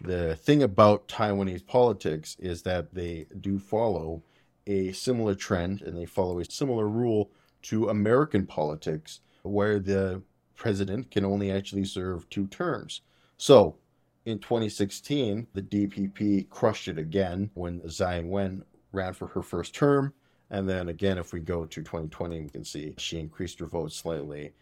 the 0.00 0.36
thing 0.36 0.62
about 0.62 1.08
Taiwanese 1.08 1.66
politics 1.66 2.36
is 2.38 2.62
that 2.62 2.94
they 2.94 3.26
do 3.40 3.58
follow 3.58 4.22
a 4.66 4.92
similar 4.92 5.34
trend 5.34 5.82
and 5.82 5.96
they 5.96 6.06
follow 6.06 6.38
a 6.38 6.44
similar 6.44 6.88
rule 6.88 7.30
to 7.62 7.88
American 7.88 8.46
politics, 8.46 9.20
where 9.42 9.78
the 9.78 10.22
president 10.54 11.10
can 11.10 11.24
only 11.24 11.50
actually 11.50 11.84
serve 11.84 12.28
two 12.30 12.46
terms. 12.46 13.00
So, 13.36 13.76
in 14.24 14.38
2016, 14.38 15.46
the 15.54 15.62
DPP 15.62 16.50
crushed 16.50 16.88
it 16.88 16.98
again 16.98 17.50
when 17.54 17.80
Tsai 17.88 18.18
Ing-wen 18.18 18.64
ran 18.92 19.12
for 19.12 19.28
her 19.28 19.42
first 19.42 19.74
term. 19.74 20.12
And 20.50 20.68
then 20.68 20.88
again, 20.88 21.18
if 21.18 21.32
we 21.32 21.40
go 21.40 21.64
to 21.64 21.82
2020, 21.82 22.40
we 22.40 22.48
can 22.48 22.64
see 22.64 22.94
she 22.96 23.18
increased 23.18 23.58
her 23.58 23.66
vote 23.66 23.92
slightly 23.92 24.52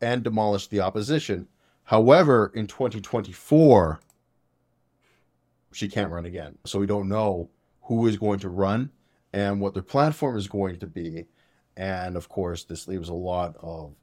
and 0.00 0.22
demolished 0.22 0.70
the 0.70 0.80
opposition. 0.80 1.48
However, 1.84 2.52
in 2.54 2.66
2024, 2.66 4.00
she 5.72 5.88
can't 5.88 6.12
run 6.12 6.26
again. 6.26 6.58
So 6.64 6.78
we 6.78 6.86
don't 6.86 7.08
know 7.08 7.48
who 7.82 8.06
is 8.06 8.16
going 8.16 8.38
to 8.40 8.48
run 8.48 8.90
and 9.32 9.60
what 9.60 9.74
their 9.74 9.82
platform 9.82 10.36
is 10.36 10.46
going 10.46 10.78
to 10.78 10.86
be. 10.86 11.26
And 11.76 12.16
of 12.16 12.28
course, 12.28 12.64
this 12.64 12.86
leaves 12.86 13.08
a 13.08 13.14
lot 13.14 13.56
of 13.60 13.94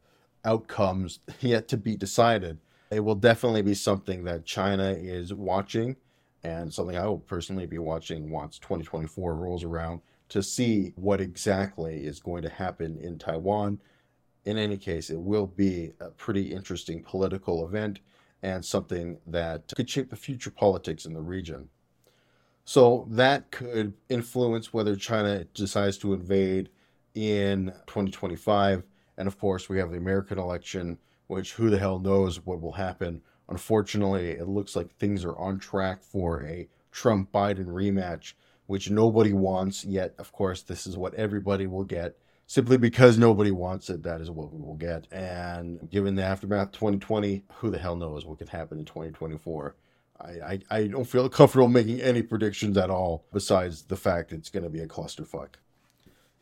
outcomes 0.44 1.20
yet 1.40 1.68
to 1.70 1.78
be 1.78 1.96
decided. 1.96 2.58
It 2.92 3.02
will 3.02 3.16
definitely 3.16 3.62
be 3.62 3.76
something 3.76 4.24
that 4.24 4.46
China 4.46 4.92
is 4.92 5.34
watching 5.34 5.96
and 6.44 6.74
something 6.74 6.98
I 6.98 7.06
will 7.06 7.20
personally 7.20 7.66
be 7.66 7.80
watching 7.80 8.30
once 8.30 8.60
2024 8.60 9.36
rolls 9.36 9.64
around 9.64 10.02
to 10.30 10.44
see 10.44 10.94
what 10.96 11.20
exactly 11.20 12.06
is 12.06 12.20
going 12.20 12.44
to 12.44 12.50
happen 12.50 12.98
in 13.00 13.18
Taiwan. 13.18 13.80
In 14.46 14.58
any 14.58 14.78
case, 14.78 15.10
it 15.10 15.20
will 15.20 15.48
be 15.48 15.92
a 16.00 16.10
pretty 16.10 16.54
interesting 16.54 17.04
political 17.04 17.66
event 17.66 18.00
and 18.42 18.64
something 18.64 19.18
that 19.28 19.74
could 19.76 19.90
shape 19.90 20.10
the 20.10 20.16
future 20.16 20.52
politics 20.52 21.06
in 21.06 21.14
the 21.14 21.22
region. 21.22 21.70
So 22.64 23.08
that 23.10 23.52
could 23.52 23.94
influence 24.10 24.72
whether 24.72 24.96
China 24.96 25.44
decides 25.56 25.98
to 26.00 26.14
invade 26.14 26.70
in 27.16 27.74
2025. 27.88 28.84
And 29.18 29.28
of 29.28 29.40
course, 29.40 29.68
we 29.68 29.80
have 29.80 29.92
the 29.92 29.98
American 29.98 30.38
election, 30.38 31.00
which 31.28 31.54
who 31.54 31.70
the 31.70 31.80
hell 31.80 32.00
knows 32.00 32.46
what 32.46 32.62
will 32.62 32.74
happen. 32.74 33.22
Unfortunately, 33.50 34.30
it 34.30 34.48
looks 34.48 34.76
like 34.76 34.96
things 34.96 35.26
are 35.26 35.38
on 35.38 35.60
track 35.60 36.04
for 36.04 36.44
a 36.44 36.68
Trump 36.92 37.32
Biden 37.32 37.66
rematch, 37.66 38.34
which 38.68 38.90
nobody 38.92 39.34
wants. 39.34 39.84
Yet, 39.84 40.14
of 40.18 40.32
course, 40.32 40.62
this 40.62 40.86
is 40.86 40.96
what 40.96 41.16
everybody 41.16 41.66
will 41.68 41.84
get 41.84 42.16
simply 42.50 42.78
because 42.78 43.16
nobody 43.18 43.52
wants 43.52 43.92
it, 43.92 44.02
that 44.02 44.20
is 44.20 44.32
what 44.32 44.52
we 44.52 44.60
will 44.60 44.74
get. 44.74 45.06
And 45.12 45.88
given 45.90 46.16
the 46.16 46.24
aftermath 46.24 46.72
2020, 46.72 47.44
who 47.58 47.70
the 47.70 47.78
hell 47.78 47.96
knows 47.96 48.26
what 48.26 48.40
could 48.40 48.50
happen 48.50 48.80
in 48.80 48.86
2024? 48.86 49.76
I, 50.20 50.28
I, 50.28 50.60
I 50.72 50.88
don't 50.88 51.06
feel 51.06 51.30
comfortable 51.30 51.68
making 51.68 52.02
any 52.02 52.24
predictions 52.24 52.76
at 52.76 52.90
all, 52.90 53.24
besides 53.32 53.84
the 53.84 53.96
fact 53.96 54.34
it's 54.34 54.50
going 54.50 54.64
to 54.64 54.70
be 54.70 54.80
a 54.80 54.88
clusterfuck. 54.88 55.56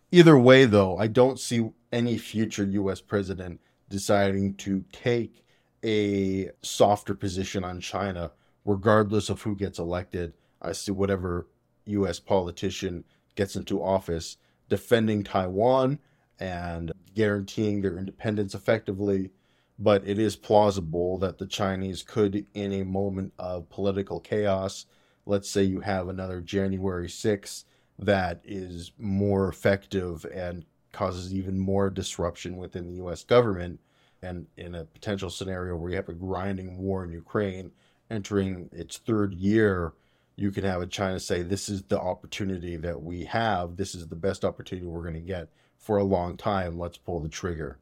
Either 0.09 0.37
way, 0.37 0.63
though, 0.63 0.97
I 0.97 1.07
don't 1.07 1.39
see 1.39 1.71
any 1.91 2.17
future 2.17 2.63
U.S. 2.63 3.01
president 3.01 3.59
deciding 3.89 4.55
to 4.55 4.85
take 4.93 5.43
a 5.83 6.49
softer 6.61 7.13
position 7.13 7.63
on 7.63 7.79
China, 7.79 8.31
regardless 8.65 9.29
of 9.29 9.41
who 9.41 9.55
gets 9.55 9.79
elected. 9.79 10.33
I 10.61 10.71
see 10.71 10.91
whatever 10.91 11.47
U.S. 11.85 12.19
politician 12.19 13.03
gets 13.35 13.55
into 13.55 13.81
office 13.81 14.37
defending 14.69 15.23
Taiwan 15.23 15.99
and 16.39 16.91
guaranteeing 17.15 17.81
their 17.81 17.97
independence 17.97 18.53
effectively. 18.53 19.31
But 19.79 20.07
it 20.07 20.17
is 20.17 20.35
plausible 20.35 21.19
that 21.19 21.37
the 21.37 21.45
Chinese 21.45 22.01
could, 22.01 22.47
in 22.53 22.73
a 22.73 22.83
moment 22.83 23.33
of 23.37 23.69
political 23.69 24.19
chaos, 24.19 24.87
let's 25.25 25.49
say 25.49 25.63
you 25.63 25.81
have 25.81 26.07
another 26.07 26.41
January 26.41 27.07
6th 27.07 27.65
that 27.99 28.41
is 28.43 28.91
more 28.97 29.47
effective 29.47 30.25
and 30.33 30.65
causes 30.91 31.33
even 31.33 31.59
more 31.59 31.89
disruption 31.89 32.57
within 32.57 32.87
the 32.87 33.03
US 33.05 33.23
government. 33.23 33.79
And 34.21 34.47
in 34.57 34.75
a 34.75 34.85
potential 34.85 35.29
scenario 35.29 35.75
where 35.75 35.91
you 35.91 35.95
have 35.97 36.09
a 36.09 36.13
grinding 36.13 36.77
war 36.77 37.03
in 37.03 37.11
Ukraine 37.11 37.71
entering 38.09 38.69
its 38.71 38.97
third 38.97 39.33
year, 39.33 39.93
you 40.35 40.51
can 40.51 40.63
have 40.63 40.81
a 40.81 40.87
China 40.87 41.19
say, 41.19 41.41
This 41.41 41.69
is 41.69 41.83
the 41.83 41.99
opportunity 41.99 42.77
that 42.77 43.01
we 43.01 43.25
have. 43.25 43.77
This 43.77 43.95
is 43.95 44.07
the 44.07 44.15
best 44.15 44.45
opportunity 44.45 44.87
we're 44.87 45.01
going 45.01 45.13
to 45.13 45.19
get 45.19 45.49
for 45.77 45.97
a 45.97 46.03
long 46.03 46.37
time. 46.37 46.77
Let's 46.77 46.97
pull 46.97 47.19
the 47.19 47.29
trigger. 47.29 47.79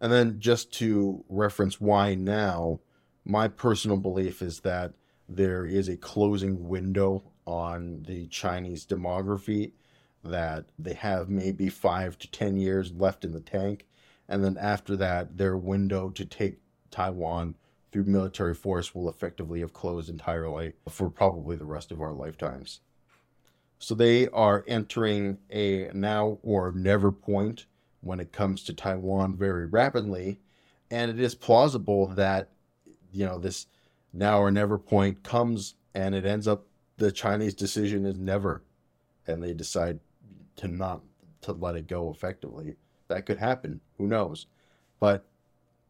And 0.00 0.12
then, 0.12 0.40
just 0.40 0.72
to 0.74 1.24
reference 1.28 1.80
why 1.80 2.14
now, 2.14 2.80
my 3.24 3.46
personal 3.46 3.96
belief 3.96 4.42
is 4.42 4.60
that 4.60 4.94
there 5.28 5.64
is 5.64 5.88
a 5.88 5.96
closing 5.96 6.68
window 6.68 7.22
on 7.46 8.02
the 8.06 8.26
Chinese 8.26 8.84
demography, 8.84 9.72
that 10.24 10.66
they 10.78 10.94
have 10.94 11.28
maybe 11.28 11.68
five 11.68 12.18
to 12.18 12.30
10 12.30 12.56
years 12.56 12.92
left 12.92 13.24
in 13.24 13.32
the 13.32 13.40
tank. 13.40 13.86
And 14.28 14.44
then 14.44 14.56
after 14.58 14.96
that, 14.96 15.36
their 15.36 15.56
window 15.56 16.10
to 16.10 16.24
take 16.24 16.58
Taiwan 16.90 17.56
through 17.90 18.04
military 18.04 18.54
force 18.54 18.94
will 18.94 19.08
effectively 19.08 19.60
have 19.60 19.72
closed 19.72 20.08
entirely 20.08 20.72
for 20.88 21.10
probably 21.10 21.56
the 21.56 21.64
rest 21.64 21.92
of 21.92 22.00
our 22.00 22.12
lifetimes. 22.12 22.80
So 23.78 23.94
they 23.94 24.28
are 24.28 24.64
entering 24.66 25.38
a 25.50 25.90
now 25.92 26.38
or 26.42 26.72
never 26.72 27.12
point 27.12 27.66
when 28.00 28.20
it 28.20 28.32
comes 28.32 28.62
to 28.64 28.72
Taiwan 28.72 29.36
very 29.36 29.66
rapidly. 29.66 30.40
And 30.90 31.10
it 31.10 31.20
is 31.20 31.34
plausible 31.34 32.06
that, 32.08 32.50
you 33.12 33.26
know, 33.26 33.38
this 33.38 33.66
now 34.12 34.38
or 34.40 34.50
never 34.50 34.78
point 34.78 35.22
comes 35.22 35.74
and 35.94 36.14
it 36.14 36.24
ends 36.24 36.46
up 36.46 36.66
the 36.96 37.12
Chinese 37.12 37.54
decision 37.54 38.06
is 38.06 38.18
never. 38.18 38.62
And 39.26 39.42
they 39.42 39.52
decide 39.52 40.00
to 40.56 40.68
not 40.68 41.02
to 41.42 41.52
let 41.52 41.76
it 41.76 41.88
go 41.88 42.10
effectively. 42.10 42.76
That 43.12 43.26
could 43.26 43.38
happen. 43.38 43.80
Who 43.98 44.06
knows? 44.06 44.46
But 44.98 45.24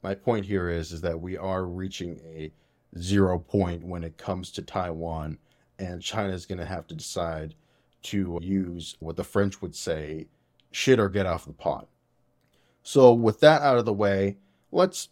my 0.02 0.14
point 0.14 0.46
here 0.46 0.68
is 0.68 0.92
is 0.92 1.00
that 1.02 1.20
we 1.20 1.36
are 1.36 1.64
reaching 1.64 2.20
a 2.24 2.52
zero 2.98 3.38
point 3.38 3.84
when 3.84 4.04
it 4.04 4.18
comes 4.18 4.50
to 4.52 4.62
Taiwan, 4.62 5.38
and 5.78 6.02
China 6.02 6.32
is 6.32 6.46
going 6.46 6.58
to 6.58 6.66
have 6.66 6.86
to 6.88 6.94
decide 6.94 7.54
to 8.02 8.38
use 8.42 8.96
what 8.98 9.16
the 9.16 9.24
French 9.24 9.62
would 9.62 9.76
say, 9.76 10.26
shit 10.72 10.98
or 10.98 11.08
get 11.08 11.26
off 11.26 11.46
the 11.46 11.52
pot. 11.52 11.88
So, 12.82 13.12
with 13.12 13.40
that 13.40 13.62
out 13.62 13.78
of 13.78 13.84
the 13.84 13.92
way, 13.92 14.38
let's 14.72 15.08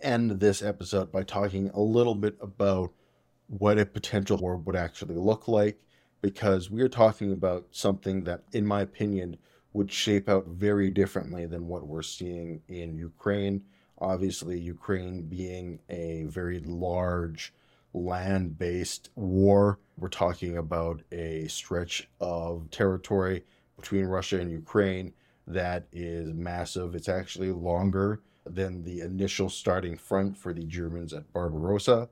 end 0.00 0.40
this 0.40 0.62
episode 0.62 1.12
by 1.12 1.22
talking 1.22 1.70
a 1.74 1.80
little 1.80 2.14
bit 2.14 2.36
about 2.40 2.92
what 3.48 3.78
a 3.78 3.84
potential 3.84 4.38
war 4.38 4.56
would 4.56 4.76
actually 4.76 5.16
look 5.16 5.48
like, 5.48 5.78
because 6.22 6.70
we 6.70 6.80
are 6.82 6.88
talking 6.88 7.32
about 7.32 7.66
something 7.70 8.24
that, 8.24 8.44
in 8.52 8.66
my 8.66 8.80
opinion, 8.80 9.36
would 9.78 9.90
shape 9.90 10.28
out 10.28 10.46
very 10.46 10.90
differently 10.90 11.46
than 11.46 11.66
what 11.66 11.86
we're 11.86 12.02
seeing 12.02 12.60
in 12.68 12.96
Ukraine 12.96 13.62
Obviously, 14.00 14.58
Ukraine 14.58 15.22
being 15.22 15.80
a 15.88 16.24
very 16.24 16.60
large 16.60 17.52
land 17.92 18.58
based 18.58 19.10
war, 19.16 19.78
we're 19.96 20.08
talking 20.08 20.56
about 20.56 21.02
a 21.10 21.48
stretch 21.48 22.08
of 22.20 22.70
territory 22.70 23.44
between 23.76 24.04
Russia 24.04 24.40
and 24.40 24.50
Ukraine 24.50 25.12
that 25.48 25.86
is 25.92 26.32
massive. 26.32 26.94
It's 26.94 27.08
actually 27.08 27.50
longer 27.50 28.20
than 28.46 28.84
the 28.84 29.00
initial 29.00 29.50
starting 29.50 29.96
front 29.96 30.36
for 30.36 30.52
the 30.52 30.64
Germans 30.64 31.12
at 31.12 31.32
Barbarossa. 31.32 32.08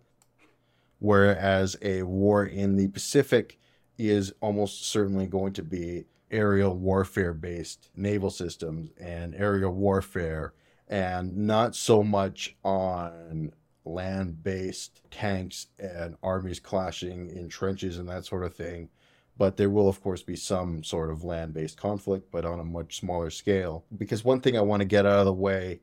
Whereas 0.98 1.76
a 1.82 2.02
war 2.02 2.46
in 2.46 2.76
the 2.76 2.88
Pacific 2.88 3.60
is 3.96 4.32
almost 4.40 4.86
certainly 4.86 5.26
going 5.26 5.52
to 5.52 5.62
be 5.62 6.06
aerial 6.30 6.76
warfare 6.76 7.32
based 7.32 7.90
naval 7.94 8.30
systems 8.30 8.90
and 8.98 9.34
aerial 9.34 9.72
warfare 9.72 10.54
and 10.88 11.36
not 11.36 11.74
so 11.74 12.02
much 12.02 12.56
on 12.64 13.52
land 13.84 14.42
based 14.42 15.00
tanks 15.10 15.68
and 15.78 16.16
armies 16.22 16.60
clashing 16.60 17.30
in 17.30 17.48
trenches 17.48 17.98
and 17.98 18.08
that 18.08 18.24
sort 18.24 18.44
of 18.44 18.54
thing. 18.54 18.88
But 19.38 19.56
there 19.56 19.70
will, 19.70 19.88
of 19.88 20.00
course, 20.00 20.22
be 20.22 20.36
some 20.36 20.82
sort 20.82 21.10
of 21.10 21.22
land 21.22 21.52
based 21.54 21.76
conflict, 21.76 22.30
but 22.30 22.44
on 22.44 22.58
a 22.58 22.64
much 22.64 22.98
smaller 22.98 23.30
scale. 23.30 23.84
Because 23.96 24.24
one 24.24 24.40
thing 24.40 24.56
I 24.56 24.62
want 24.62 24.80
to 24.80 24.86
get 24.86 25.06
out 25.06 25.18
of 25.18 25.26
the 25.26 25.32
way 25.32 25.80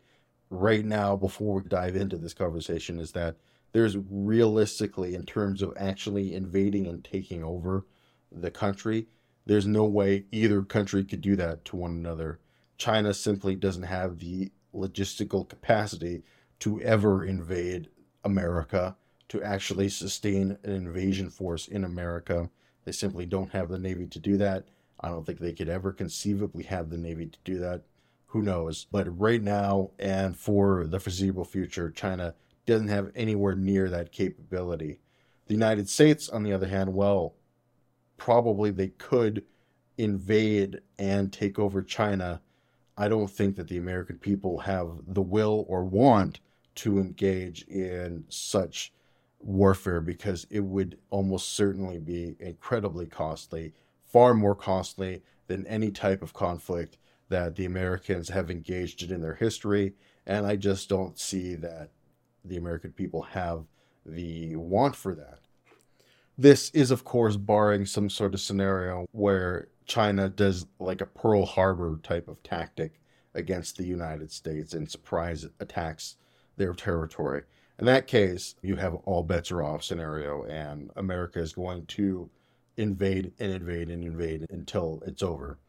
right 0.50 0.84
now 0.84 1.16
before 1.16 1.56
we 1.56 1.70
dive 1.70 1.96
into 1.96 2.18
this 2.18 2.34
conversation 2.34 3.00
is 3.00 3.12
that 3.12 3.36
there's 3.72 3.98
realistically, 4.10 5.16
in 5.16 5.26
terms 5.26 5.62
of 5.62 5.74
actually 5.78 6.34
invading 6.34 6.88
and 6.88 7.04
taking 7.04 7.44
over 7.44 7.86
the 8.32 8.52
country, 8.52 9.08
there's 9.46 9.68
no 9.68 9.86
way 9.86 10.26
either 10.32 10.62
country 10.62 11.04
could 11.04 11.22
do 11.22 11.36
that 11.36 11.66
to 11.66 11.76
one 11.76 11.92
another. 11.92 12.40
China 12.78 13.14
simply 13.14 13.56
doesn't 13.56 13.84
have 13.84 14.20
the 14.20 14.52
logistical 14.74 15.48
capacity 15.48 16.24
to 16.60 16.82
ever 16.82 17.26
invade 17.26 17.90
America, 18.24 18.96
to 19.28 19.44
actually 19.44 19.90
sustain 19.90 20.58
an 20.64 20.72
invasion 20.72 21.30
force 21.30 21.68
in 21.68 21.84
America. 21.84 22.50
They 22.86 22.92
simply 22.92 23.26
don't 23.26 23.52
have 23.52 23.70
the 23.70 23.78
Navy 23.78 24.08
to 24.08 24.20
do 24.20 24.38
that. 24.38 24.68
I 25.00 25.10
don't 25.10 25.26
think 25.26 25.40
they 25.40 25.54
could 25.54 25.70
ever 25.70 25.92
conceivably 25.92 26.64
have 26.64 26.90
the 26.90 26.98
Navy 26.98 27.28
to 27.28 27.40
do 27.44 27.60
that. 27.60 27.84
Who 28.28 28.42
knows? 28.42 28.88
But 28.92 29.20
right 29.20 29.42
now 29.42 29.92
and 30.00 30.38
for 30.38 30.86
the 30.88 31.00
foreseeable 31.00 31.46
future, 31.46 31.92
China 31.92 32.36
doesn't 32.66 32.88
have 32.88 33.12
anywhere 33.16 33.56
near 33.56 33.90
that 33.90 34.12
capability. 34.12 35.00
The 35.48 35.54
United 35.54 35.90
States, 35.90 36.30
on 36.30 36.44
the 36.44 36.54
other 36.54 36.68
hand, 36.68 36.94
well, 36.94 37.36
probably 38.24 38.72
they 38.72 38.88
could 38.88 39.44
invade 39.98 40.80
and 40.98 41.34
take 41.34 41.60
over 41.60 41.82
China. 41.82 42.40
I 42.98 43.10
don't 43.10 43.30
think 43.30 43.58
that 43.58 43.68
the 43.68 43.78
American 43.78 44.18
people 44.18 44.60
have 44.60 44.92
the 45.06 45.22
will 45.22 45.66
or 45.68 45.84
want 45.84 46.40
to 46.76 47.00
engage 47.00 47.64
in 47.64 48.24
such 48.30 48.94
warfare 49.42 50.00
because 50.00 50.48
it 50.50 50.62
would 50.62 50.98
almost 51.10 51.50
certainly 51.50 52.00
be 52.00 52.38
incredibly 52.40 53.08
costly, 53.08 53.74
far 54.06 54.34
more 54.34 54.56
costly 54.56 55.22
than 55.48 55.68
any 55.68 55.92
type 55.92 56.24
of 56.24 56.32
conflict 56.34 56.98
that 57.28 57.58
the 57.58 57.66
Americans 57.66 58.30
have 58.30 58.50
engaged 58.50 59.04
in 59.04 59.12
in 59.12 59.20
their 59.20 59.36
history. 59.36 59.96
And 60.26 60.46
I 60.46 60.56
just 60.56 60.88
don't 60.88 61.20
see 61.20 61.56
that 61.56 61.90
the 62.46 62.56
American 62.56 62.94
people 62.94 63.24
have 63.24 63.66
the 64.06 64.56
want 64.56 64.96
for 64.96 65.14
that. 65.14 65.43
This 66.38 66.72
is, 66.72 66.90
of 66.90 67.04
course, 67.04 67.38
barring 67.38 67.86
some 67.86 68.10
sort 68.10 68.34
of 68.34 68.42
scenario 68.42 69.06
where 69.12 69.68
China 69.86 70.30
does 70.30 70.66
like 70.80 71.02
a 71.02 71.06
Pearl 71.06 71.46
Harbor 71.46 72.00
type 72.02 72.28
of 72.28 72.42
tactic 72.42 73.00
against 73.36 73.78
the 73.78 73.86
United 73.86 74.32
States 74.32 74.74
and 74.74 74.90
surprise 74.90 75.46
attacks 75.60 76.16
their 76.58 76.74
territory. 76.74 77.44
In 77.78 77.86
that 77.86 78.08
case, 78.08 78.56
you 78.64 78.78
have 78.78 78.96
all 79.06 79.22
bets 79.22 79.52
are 79.52 79.62
off 79.62 79.84
scenario, 79.84 80.44
and 80.46 80.90
America 80.96 81.40
is 81.40 81.54
going 81.54 81.86
to 81.88 82.30
invade 82.78 83.32
and 83.40 83.52
invade 83.52 83.90
and 83.90 84.04
invade 84.04 84.48
until 84.50 85.04
it's 85.06 85.22
over. 85.22 85.60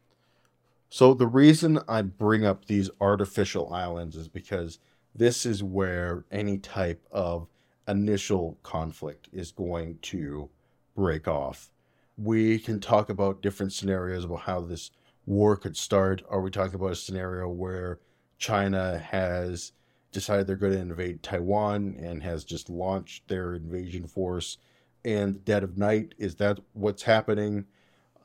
So, 0.89 1.13
the 1.13 1.27
reason 1.27 1.79
I 1.87 2.01
bring 2.03 2.45
up 2.45 2.65
these 2.65 2.89
artificial 3.01 3.71
islands 3.73 4.15
is 4.15 4.27
because 4.27 4.79
this 5.13 5.45
is 5.45 5.63
where 5.63 6.25
any 6.31 6.57
type 6.57 7.05
of 7.11 7.47
initial 7.87 8.57
conflict 8.63 9.29
is 9.31 9.51
going 9.51 9.99
to 10.03 10.49
break 10.95 11.27
off. 11.27 11.71
We 12.17 12.59
can 12.59 12.79
talk 12.79 13.09
about 13.09 13.41
different 13.41 13.73
scenarios 13.73 14.23
about 14.23 14.41
how 14.41 14.61
this 14.61 14.91
war 15.25 15.57
could 15.57 15.75
start. 15.75 16.21
Are 16.29 16.41
we 16.41 16.49
talking 16.49 16.75
about 16.75 16.91
a 16.91 16.95
scenario 16.95 17.49
where 17.49 17.99
China 18.37 18.97
has 18.97 19.73
decided 20.11 20.47
they're 20.47 20.55
going 20.55 20.73
to 20.73 20.79
invade 20.79 21.21
Taiwan 21.21 21.95
and 21.99 22.23
has 22.23 22.45
just 22.45 22.69
launched 22.69 23.27
their 23.27 23.55
invasion 23.55 24.07
force 24.07 24.57
the 25.05 25.39
dead 25.43 25.63
of 25.63 25.77
night. 25.77 26.15
Is 26.17 26.35
that 26.35 26.59
what's 26.73 27.03
happening? 27.03 27.65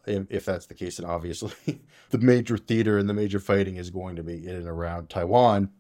If 0.07 0.47
that's 0.47 0.67
the 0.67 0.75
case, 0.75 0.97
then 0.97 1.07
obviously 1.07 1.83
the 2.11 2.19
major 2.19 2.57
theater 2.57 2.97
and 2.97 3.09
the 3.09 3.15
major 3.15 3.39
fighting 3.39 3.77
is 3.77 3.91
going 3.91 4.17
to 4.17 4.23
be 4.23 4.47
in 4.47 4.57
and 4.57 4.69
around 4.69 5.11
Taiwan. 5.11 5.71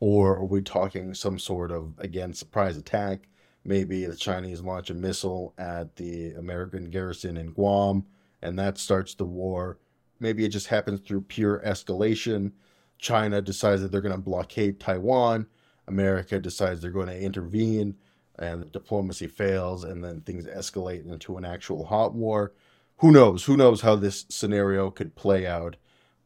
Or 0.00 0.36
are 0.36 0.44
we 0.44 0.62
talking 0.62 1.12
some 1.12 1.38
sort 1.38 1.70
of, 1.70 1.94
again, 1.98 2.32
surprise 2.32 2.76
attack? 2.76 3.28
Maybe 3.68 4.06
the 4.06 4.16
Chinese 4.16 4.62
launch 4.62 4.90
a 4.90 4.94
missile 4.94 5.54
at 5.58 5.96
the 5.96 6.32
American 6.32 6.90
garrison 6.90 7.36
in 7.36 7.52
Guam 7.52 8.06
and 8.40 8.58
that 8.58 8.78
starts 8.78 9.14
the 9.14 9.24
war. 9.24 9.78
Maybe 10.20 10.44
it 10.44 10.48
just 10.48 10.68
happens 10.68 11.00
through 11.00 11.22
pure 11.22 11.60
escalation 11.64 12.52
China 12.98 13.40
decides 13.40 13.80
that 13.82 13.92
they're 13.92 14.00
going 14.00 14.14
to 14.14 14.20
blockade 14.20 14.80
Taiwan. 14.80 15.46
America 15.86 16.38
decides 16.38 16.80
they're 16.80 16.90
going 16.90 17.06
to 17.06 17.20
intervene, 17.20 17.96
and 18.38 18.70
diplomacy 18.72 19.26
fails, 19.26 19.84
and 19.84 20.04
then 20.04 20.20
things 20.20 20.46
escalate 20.46 21.08
into 21.10 21.36
an 21.36 21.44
actual 21.44 21.86
hot 21.86 22.14
war. 22.14 22.52
Who 22.98 23.12
knows? 23.12 23.44
Who 23.44 23.56
knows 23.56 23.80
how 23.80 23.96
this 23.96 24.26
scenario 24.28 24.90
could 24.90 25.14
play 25.14 25.46
out? 25.46 25.76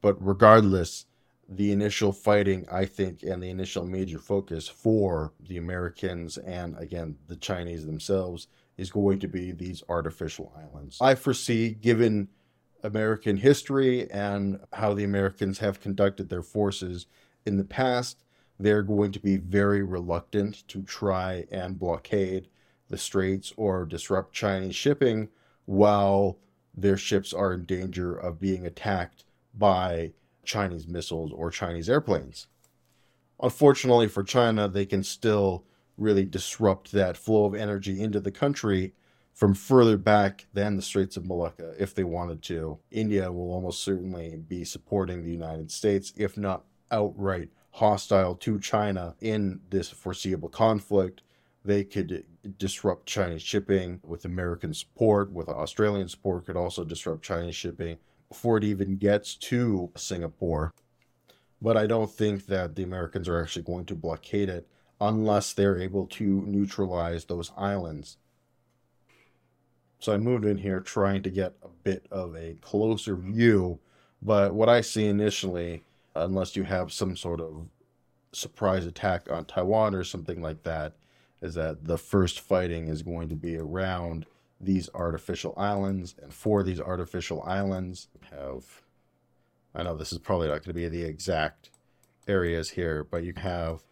But 0.00 0.16
regardless, 0.24 1.07
the 1.57 1.73
initial 1.73 2.12
fighting, 2.12 2.67
I 2.71 2.85
think, 2.85 3.23
and 3.23 3.43
the 3.43 3.51
initial 3.51 3.85
major 3.85 4.19
focus 4.19 4.69
for 4.69 5.33
the 5.41 5.59
Americans 5.59 6.38
and 6.38 6.77
again 6.79 7.17
the 7.29 7.37
Chinese 7.37 7.87
themselves 7.87 8.49
is 8.77 8.91
going 8.91 9.19
to 9.21 9.29
be 9.29 9.53
these 9.53 9.83
artificial 9.88 10.53
islands. 10.57 10.99
I 11.01 11.15
foresee, 11.15 11.71
given 11.71 12.29
American 12.83 13.37
history 13.37 14.11
and 14.11 14.61
how 14.73 14.95
the 14.95 15.05
Americans 15.05 15.59
have 15.59 15.81
conducted 15.81 16.29
their 16.29 16.43
forces 16.43 17.07
in 17.47 17.57
the 17.57 17.65
past, 17.65 18.25
they're 18.59 18.83
going 18.83 19.12
to 19.12 19.21
be 19.21 19.37
very 19.37 19.83
reluctant 19.83 20.67
to 20.69 20.83
try 20.83 21.45
and 21.51 21.79
blockade 21.79 22.49
the 22.88 22.99
straits 22.99 23.53
or 23.57 23.85
disrupt 23.85 24.35
Chinese 24.35 24.75
shipping 24.75 25.29
while 25.65 26.38
their 26.75 26.97
ships 26.97 27.33
are 27.33 27.53
in 27.53 27.65
danger 27.65 28.15
of 28.15 28.41
being 28.41 28.67
attacked 28.67 29.25
by 29.55 30.12
Chinese 30.44 30.87
missiles 30.87 31.33
or 31.33 31.50
Chinese 31.50 31.88
airplanes. 31.88 32.46
Unfortunately 33.40 34.09
for 34.09 34.22
China, 34.22 34.68
they 34.68 34.87
can 34.87 35.02
still 35.02 35.64
really 35.96 36.24
disrupt 36.24 36.92
that 36.92 37.16
flow 37.16 37.44
of 37.44 37.55
energy 37.55 38.00
into 38.00 38.20
the 38.20 38.31
country 38.31 38.94
from 39.33 39.55
further 39.55 39.96
back 39.96 40.46
than 40.52 40.76
the 40.76 40.83
Straits 40.83 41.16
of 41.16 41.26
Malacca 41.26 41.74
if 41.78 41.94
they 41.94 42.05
wanted 42.05 42.42
to. 42.42 42.78
India 42.90 43.33
will 43.33 43.52
almost 43.52 43.83
certainly 43.83 44.37
be 44.37 44.64
supporting 44.64 45.22
the 45.22 45.31
United 45.31 45.70
States, 45.70 46.12
if 46.16 46.37
not 46.37 46.64
outright 46.90 47.48
hostile 47.72 48.35
to 48.37 48.61
China 48.61 49.14
in 49.20 49.61
this 49.70 49.88
foreseeable 49.88 50.50
conflict. 50.50 51.22
They 51.64 51.85
could 51.85 52.24
disrupt 52.59 53.07
Chinese 53.07 53.42
shipping 53.42 54.00
with 54.05 54.24
American 54.24 54.74
support, 54.74 55.33
with 55.33 55.48
Australian 55.48 56.09
support, 56.09 56.46
could 56.46 56.57
also 56.57 56.85
disrupt 56.85 57.22
Chinese 57.22 57.55
shipping 57.55 57.98
before 58.33 58.57
it 58.57 58.64
even 58.64 58.97
gets 58.97 59.35
to 59.35 59.90
Singapore. 59.95 60.73
But 61.61 61.77
I 61.77 61.87
don't 61.87 62.11
think 62.11 62.47
that 62.47 62.75
the 62.75 62.83
Americans 62.83 63.29
are 63.29 63.42
actually 63.42 63.64
going 63.64 63.85
to 63.85 63.95
blockade 63.95 64.49
it 64.49 64.66
unless 65.03 65.53
they're 65.53 65.79
able 65.79 66.07
to 66.07 66.25
neutralize 66.47 67.27
those 67.27 67.53
islands. 67.59 68.16
So 69.99 70.14
I 70.14 70.16
moved 70.16 70.47
in 70.47 70.57
here 70.57 70.81
trying 70.81 71.23
to 71.25 71.31
get 71.31 71.53
a 71.62 71.68
bit 71.68 72.07
of 72.11 72.35
a 72.35 72.57
closer 72.62 73.16
view. 73.16 73.79
But 74.23 74.55
what 74.55 74.71
I 74.71 74.81
see 74.81 75.05
initially, 75.05 75.85
unless 76.16 76.57
you 76.57 76.62
have 76.62 76.90
some 76.90 77.18
sort 77.18 77.42
of 77.42 77.66
surprise 78.33 78.87
attack 78.87 79.31
on 79.31 79.45
Taiwan 79.45 79.95
or 79.95 80.05
something 80.05 80.40
like 80.40 80.62
that, 80.62 80.95
is 81.42 81.53
that 81.55 81.85
the 81.85 81.99
first 81.99 82.40
fighting 82.40 82.88
is 82.88 83.03
going 83.03 83.29
to 83.29 83.37
be 83.37 83.59
around 83.59 84.25
these 84.62 84.88
artificial 84.94 85.55
islands. 85.57 86.14
And 86.22 86.33
for 86.33 86.62
these 86.62 86.81
artificial 86.81 87.42
islands, 87.42 88.09
have 88.31 88.83
I 89.75 89.83
know 89.83 89.96
this 89.96 90.12
is 90.12 90.18
probably 90.18 90.48
not 90.48 90.64
going 90.64 90.75
to 90.75 90.75
be 90.75 90.88
the 90.88 91.03
exact 91.03 91.70
areas 92.29 92.70
here, 92.70 93.05
but 93.05 93.25
you 93.25 93.33
have 93.37 93.83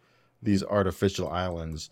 these 0.43 0.63
artificial 0.63 1.29
islands 1.29 1.91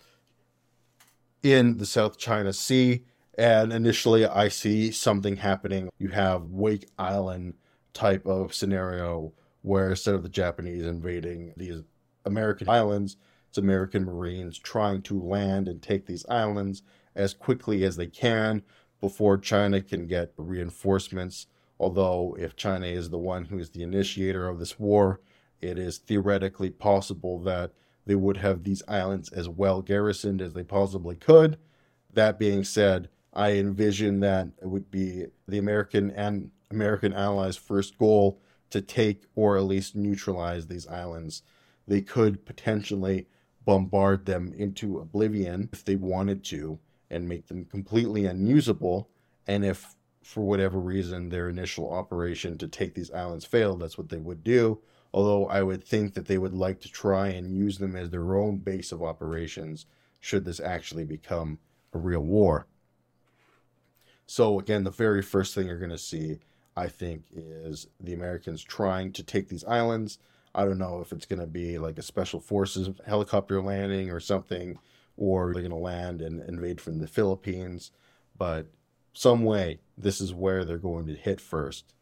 in 1.43 1.79
the 1.79 1.87
South 1.87 2.19
China 2.19 2.53
Sea 2.53 3.05
and 3.39 3.73
initially, 3.73 4.27
I 4.27 4.49
see 4.49 4.91
something 4.91 5.37
happening. 5.37 5.89
You 5.99 6.09
have 6.09 6.51
Wake 6.51 6.89
Island 6.99 7.55
type 7.95 8.27
of 8.27 8.53
scenario 8.53 9.33
where 9.63 9.91
instead 9.91 10.17
of 10.17 10.25
the 10.25 10.29
Japanese 10.29 10.85
invading 10.85 11.55
these 11.57 11.83
American 12.25 12.69
islands, 12.69 13.17
it's 13.49 13.59
American 13.59 14.05
Marines 14.05 14.59
trying 14.59 15.03
to 15.03 15.23
land 15.23 15.69
and 15.69 15.81
take 15.81 16.05
these 16.05 16.27
islands 16.29 16.83
as 17.19 17.35
quickly 17.35 17.85
as 17.85 17.97
they 17.97 18.07
can 18.07 18.63
before 19.01 19.37
China 19.37 19.83
can 19.83 20.07
get 20.07 20.33
reinforcements. 20.37 21.47
Although, 21.79 22.37
if 22.39 22.57
China 22.57 22.87
is 22.87 23.11
the 23.11 23.19
one 23.19 23.47
who 23.47 23.59
is 23.59 23.71
the 23.71 23.83
initiator 23.83 24.49
of 24.49 24.59
this 24.59 24.79
war, 24.79 25.21
it 25.61 25.79
is 25.79 25.99
theoretically 25.99 26.71
possible 26.71 27.39
that 27.41 27.73
they 28.07 28.15
would 28.15 28.39
have 28.39 28.63
these 28.65 28.83
islands 28.89 29.31
as 29.31 29.49
well 29.49 29.83
garrisoned 29.83 30.41
as 30.41 30.55
they 30.55 30.65
possibly 30.65 31.17
could. 31.17 31.59
That 32.13 32.39
being 32.39 32.65
said, 32.65 33.11
I 33.35 33.53
envision 33.53 34.21
that 34.21 34.49
it 34.63 34.69
would 34.69 34.91
be 34.91 35.27
the 35.47 35.59
American 35.59 36.11
and 36.13 36.51
American 36.71 37.13
allies' 37.13 37.57
first 37.57 37.99
goal 37.99 38.41
to 38.71 38.81
take 38.81 39.25
or 39.35 39.57
at 39.57 39.65
least 39.65 39.95
neutralize 39.95 40.67
these 40.67 40.87
islands. 40.89 41.43
they 41.89 42.03
could 42.03 42.45
potentially 42.45 43.27
bombard 43.65 44.27
them 44.27 44.53
into 44.57 44.99
oblivion 44.99 45.69
if 45.73 45.85
they 45.85 45.97
wanted 45.97 46.45
to 46.45 46.79
and 47.11 47.29
make 47.29 47.47
them 47.47 47.65
completely 47.65 48.27
unusable. 48.27 49.09
And 49.47 49.65
if 49.65 49.97
for 50.23 50.43
whatever 50.45 50.79
reason 50.79 51.29
their 51.29 51.49
initial 51.49 51.93
operation 51.93 52.59
to 52.59 52.69
take 52.69 52.95
these 52.95 53.11
islands 53.11 53.45
failed, 53.45 53.81
that's 53.81 53.97
what 53.97 54.09
they 54.09 54.19
would 54.19 54.45
do. 54.45 54.81
Although 55.13 55.47
I 55.47 55.63
would 55.63 55.83
think 55.83 56.15
that 56.15 56.27
they 56.27 56.39
would 56.39 56.53
like 56.53 56.81
to 56.83 56.93
try 56.93 57.29
and 57.29 57.57
use 57.57 57.79
them 57.79 57.97
as 57.97 58.11
their 58.11 58.37
own 58.37 58.59
base 58.59 58.93
of 58.93 59.03
operations 59.03 59.87
should 60.21 60.45
this 60.45 60.61
actually 60.61 61.05
become 61.05 61.59
a 61.95 61.99
real 61.99 62.21
war. 62.21 62.67
So, 64.27 64.59
again, 64.59 64.85
the 64.85 64.91
very 64.91 65.23
first 65.23 65.55
thing 65.55 65.67
you're 65.67 65.79
going 65.79 65.91
to 65.91 65.97
see, 65.97 66.41
I 66.77 66.89
think, 66.89 67.25
is 67.35 67.87
the 67.99 68.13
Americans 68.13 68.63
trying 68.63 69.13
to 69.13 69.23
take 69.23 69.49
these 69.49 69.65
islands. 69.65 70.19
I 70.55 70.67
don't 70.67 70.79
know 70.79 71.01
if 71.01 71.13
it's 71.13 71.25
going 71.25 71.41
to 71.41 71.47
be 71.47 71.79
like 71.79 71.97
a 71.97 72.03
special 72.03 72.41
forces 72.41 72.91
helicopter 73.07 73.63
landing 73.63 74.11
or 74.11 74.21
something, 74.21 74.79
or 75.19 75.53
they're 75.53 75.63
going 75.63 75.71
to 75.71 75.77
land 75.77 76.23
and 76.23 76.41
invade 76.49 76.81
from 76.81 77.01
the 77.01 77.09
Philippines. 77.09 77.91
But 78.39 78.69
some 79.13 79.45
way, 79.45 79.81
this 79.99 80.21
is 80.21 80.33
where 80.33 80.65
they're 80.65 80.79
going 80.79 81.07
to 81.09 81.15
hit 81.15 81.41
first. 81.41 81.93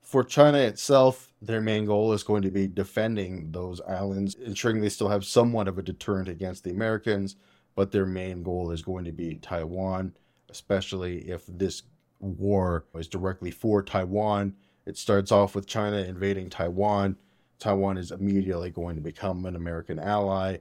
For 0.00 0.22
China 0.22 0.58
itself, 0.58 1.32
their 1.42 1.60
main 1.60 1.84
goal 1.84 2.12
is 2.12 2.22
going 2.22 2.42
to 2.42 2.50
be 2.50 2.68
defending 2.68 3.50
those 3.50 3.80
islands, 3.80 4.34
ensuring 4.36 4.80
they 4.80 4.88
still 4.88 5.08
have 5.08 5.24
somewhat 5.24 5.68
of 5.68 5.78
a 5.78 5.82
deterrent 5.82 6.28
against 6.28 6.64
the 6.64 6.70
Americans, 6.70 7.36
but 7.74 7.90
their 7.90 8.06
main 8.06 8.42
goal 8.42 8.70
is 8.70 8.82
going 8.82 9.04
to 9.04 9.12
be 9.12 9.36
Taiwan, 9.36 10.14
especially 10.48 11.28
if 11.30 11.44
this 11.46 11.82
war 12.20 12.84
is 12.94 13.08
directly 13.08 13.50
for 13.50 13.82
Taiwan. 13.82 14.54
It 14.86 14.96
starts 14.96 15.32
off 15.32 15.54
with 15.54 15.66
China 15.66 15.96
invading 15.96 16.50
Taiwan. 16.50 17.16
Taiwan 17.58 17.96
is 17.96 18.10
immediately 18.10 18.70
going 18.70 18.96
to 18.96 19.02
become 19.02 19.46
an 19.46 19.56
American 19.56 19.98
ally, 19.98 20.58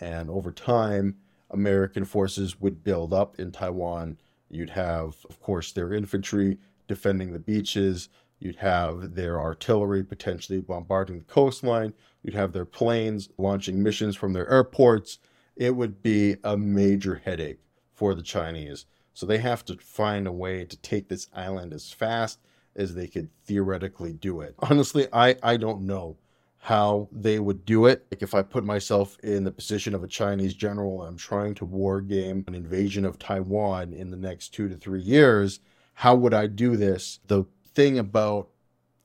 and 0.00 0.30
over 0.30 0.52
time, 0.52 1.16
American 1.50 2.04
forces 2.04 2.60
would 2.60 2.82
build 2.82 3.12
up 3.12 3.38
in 3.38 3.52
Taiwan 3.52 4.18
You'd 4.54 4.70
have, 4.70 5.16
of 5.28 5.40
course, 5.40 5.72
their 5.72 5.92
infantry 5.92 6.58
defending 6.86 7.32
the 7.32 7.40
beaches. 7.40 8.08
You'd 8.38 8.56
have 8.56 9.14
their 9.14 9.40
artillery 9.40 10.04
potentially 10.04 10.60
bombarding 10.60 11.18
the 11.18 11.24
coastline. 11.24 11.92
You'd 12.22 12.34
have 12.34 12.52
their 12.52 12.64
planes 12.64 13.28
launching 13.36 13.82
missions 13.82 14.14
from 14.14 14.32
their 14.32 14.48
airports. 14.48 15.18
It 15.56 15.74
would 15.74 16.02
be 16.02 16.36
a 16.44 16.56
major 16.56 17.16
headache 17.24 17.58
for 17.92 18.14
the 18.14 18.22
Chinese. 18.22 18.86
So 19.12 19.26
they 19.26 19.38
have 19.38 19.64
to 19.66 19.76
find 19.76 20.26
a 20.26 20.32
way 20.32 20.64
to 20.64 20.76
take 20.76 21.08
this 21.08 21.28
island 21.34 21.72
as 21.72 21.90
fast 21.90 22.38
as 22.76 22.94
they 22.94 23.08
could 23.08 23.30
theoretically 23.44 24.12
do 24.12 24.40
it. 24.40 24.54
Honestly, 24.58 25.08
I, 25.12 25.36
I 25.42 25.56
don't 25.56 25.82
know 25.82 26.16
how 26.64 27.06
they 27.12 27.38
would 27.38 27.66
do 27.66 27.84
it. 27.84 28.06
Like 28.10 28.22
if 28.22 28.34
I 28.34 28.40
put 28.40 28.64
myself 28.64 29.18
in 29.22 29.44
the 29.44 29.52
position 29.52 29.94
of 29.94 30.02
a 30.02 30.08
Chinese 30.08 30.54
general, 30.54 31.02
I'm 31.02 31.18
trying 31.18 31.54
to 31.56 31.66
war 31.66 32.00
game 32.00 32.42
an 32.48 32.54
invasion 32.54 33.04
of 33.04 33.18
Taiwan 33.18 33.92
in 33.92 34.10
the 34.10 34.16
next 34.16 34.54
two 34.54 34.70
to 34.70 34.74
three 34.74 35.02
years, 35.02 35.60
how 35.92 36.14
would 36.14 36.32
I 36.32 36.46
do 36.46 36.78
this? 36.78 37.20
The 37.26 37.44
thing 37.74 37.98
about 37.98 38.48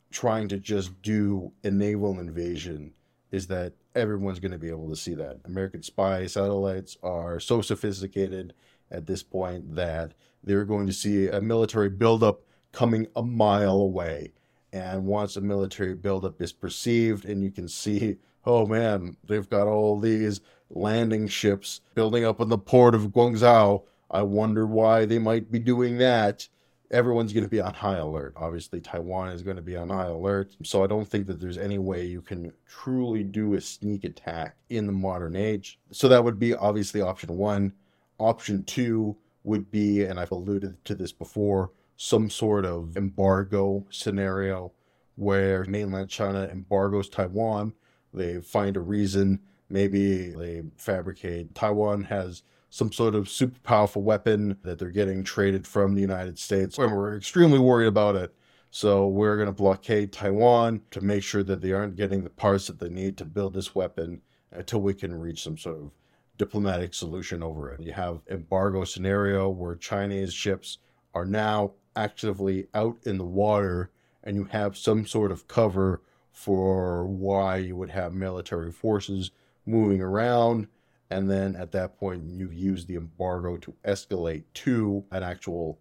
trying 0.10 0.48
to 0.48 0.58
just 0.58 1.02
do 1.02 1.52
a 1.66 1.70
naval 1.70 2.18
invasion 2.22 2.94
is 3.30 3.48
that 3.48 3.74
everyone's 3.94 4.40
going 4.40 4.54
to 4.54 4.58
be 4.58 4.70
able 4.70 4.90
to 4.90 4.96
see 4.96 5.16
that. 5.16 5.40
American 5.44 5.84
spy 5.84 6.28
satellites 6.28 6.96
are 7.04 7.42
so 7.42 7.62
sophisticated 7.62 8.54
at 8.90 9.06
this 9.06 9.22
point 9.22 9.76
that 9.76 10.14
they're 10.46 10.64
going 10.64 10.88
to 10.88 10.94
see 10.94 11.28
a 11.28 11.42
military 11.42 11.90
buildup 11.90 12.40
coming 12.72 13.06
a 13.18 13.22
mile 13.22 13.82
away 13.82 14.32
and 14.72 15.06
once 15.06 15.36
a 15.36 15.42
military 15.42 15.96
buildup 15.96 16.42
is 16.42 16.54
perceived, 16.54 17.26
and 17.26 17.44
you 17.44 17.52
can 17.52 17.68
see, 17.68 18.18
oh 18.46 18.66
man, 18.66 19.18
they've 19.28 19.50
got 19.50 19.68
all 19.68 20.00
these 20.00 20.42
landing 20.70 21.28
ships 21.28 21.82
building 21.96 22.26
up 22.26 22.40
in 22.40 22.50
the 22.50 22.58
port 22.58 22.96
of 22.96 23.08
Guangzhou. 23.08 23.84
I 24.12 24.22
wonder 24.24 24.66
why 24.66 25.06
they 25.06 25.20
might 25.20 25.52
be 25.52 25.60
doing 25.60 25.98
that. 25.98 26.48
Everyone's 26.92 27.34
going 27.34 27.44
to 27.44 27.50
be 27.50 27.62
on 27.62 27.74
high 27.74 27.98
alert. 27.98 28.34
Obviously, 28.36 28.82
Taiwan 28.82 29.30
is 29.30 29.44
going 29.44 29.58
to 29.58 29.62
be 29.62 29.78
on 29.78 29.90
high 29.90 30.08
alert. 30.08 30.56
So 30.64 30.84
I 30.84 30.88
don't 30.88 31.08
think 31.08 31.28
that 31.28 31.40
there's 31.40 31.60
any 31.60 31.78
way 31.78 32.06
you 32.06 32.22
can 32.22 32.52
truly 32.68 33.24
do 33.24 33.54
a 33.54 33.62
sneak 33.62 34.04
attack 34.04 34.56
in 34.70 34.88
the 34.88 34.92
modern 34.92 35.36
age. 35.36 35.78
So 35.92 36.08
that 36.08 36.24
would 36.24 36.40
be 36.40 36.56
obviously 36.56 37.02
option 37.02 37.38
one. 37.38 37.74
Option 38.18 38.64
two 38.64 39.16
would 39.44 39.70
be, 39.70 40.04
and 40.04 40.20
I've 40.20 40.32
alluded 40.32 40.84
to 40.86 40.96
this 40.96 41.12
before, 41.12 41.70
some 42.02 42.30
sort 42.30 42.64
of 42.64 42.96
embargo 42.96 43.86
scenario 43.90 44.72
where 45.16 45.66
mainland 45.66 46.10
China 46.10 46.48
embargoes 46.50 47.10
Taiwan. 47.10 47.74
They 48.14 48.40
find 48.40 48.78
a 48.78 48.80
reason. 48.80 49.42
Maybe 49.70 50.30
they 50.30 50.64
fabricate. 50.78 51.54
Taiwan 51.54 52.06
has 52.06 52.42
some 52.70 52.94
sort 52.94 53.16
of 53.16 53.28
super 53.28 53.60
powerful 53.64 54.02
weapon 54.02 54.58
that 54.64 54.80
they're 54.80 54.92
getting 54.92 55.26
traded 55.26 55.68
from 55.68 55.94
the 55.94 56.00
United 56.00 56.40
States. 56.40 56.78
And 56.78 56.96
we're 56.96 57.18
extremely 57.18 57.60
worried 57.60 57.88
about 57.88 58.16
it. 58.16 58.34
So 58.72 59.06
we're 59.06 59.36
going 59.36 59.48
to 59.48 59.52
blockade 59.52 60.14
Taiwan 60.14 60.80
to 60.92 61.02
make 61.02 61.24
sure 61.24 61.44
that 61.44 61.60
they 61.60 61.74
aren't 61.74 61.98
getting 61.98 62.24
the 62.24 62.30
parts 62.30 62.68
that 62.68 62.80
they 62.80 62.88
need 62.88 63.18
to 63.18 63.26
build 63.26 63.54
this 63.54 63.76
weapon 63.76 64.22
until 64.54 64.80
we 64.80 64.94
can 64.94 65.14
reach 65.20 65.44
some 65.44 65.58
sort 65.58 65.76
of 65.76 65.92
diplomatic 66.38 66.94
solution 66.94 67.44
over 67.44 67.74
it. 67.74 67.82
You 67.82 67.92
have 67.92 68.22
embargo 68.30 68.86
scenario 68.86 69.50
where 69.50 69.76
Chinese 69.76 70.34
ships 70.34 70.78
are 71.14 71.26
now 71.26 71.74
actively 71.96 72.68
out 72.74 72.98
in 73.04 73.18
the 73.18 73.26
water 73.26 73.92
and 74.24 74.36
you 74.36 74.46
have 74.46 74.78
some 74.78 75.06
sort 75.06 75.32
of 75.32 75.48
cover 75.48 76.02
for 76.32 77.06
why 77.06 77.58
you 77.58 77.76
would 77.76 77.90
have 77.90 78.14
military 78.14 78.72
forces 78.72 79.32
moving 79.66 80.02
around. 80.02 80.68
And 81.10 81.30
then 81.30 81.56
at 81.56 81.72
that 81.72 81.98
point, 81.98 82.24
you 82.26 82.50
use 82.50 82.86
the 82.86 82.96
embargo 82.96 83.58
to 83.58 83.74
escalate 83.84 84.44
to 84.56 85.04
an 85.12 85.24
actual 85.24 85.80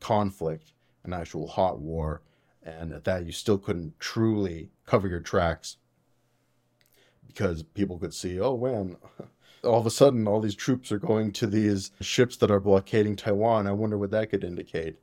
conflict, 0.00 0.72
an 1.04 1.12
actual 1.12 1.48
hot 1.48 1.80
war. 1.80 2.22
And 2.62 2.92
at 2.92 3.04
that, 3.04 3.26
you 3.26 3.32
still 3.32 3.58
couldn't 3.58 3.98
truly 3.98 4.70
cover 4.86 5.08
your 5.08 5.20
tracks 5.20 5.76
because 7.26 7.62
people 7.62 7.98
could 7.98 8.14
see, 8.14 8.40
oh 8.40 8.56
man, 8.56 8.96
all 9.64 9.80
of 9.80 9.86
a 9.86 9.90
sudden 9.90 10.28
all 10.28 10.40
these 10.40 10.54
troops 10.54 10.92
are 10.92 10.98
going 10.98 11.32
to 11.32 11.46
these 11.46 11.90
ships 12.00 12.36
that 12.36 12.50
are 12.50 12.60
blockading 12.60 13.16
Taiwan. 13.16 13.66
I 13.66 13.72
wonder 13.72 13.98
what 13.98 14.10
that 14.12 14.30
could 14.30 14.44
indicate. 14.44 14.96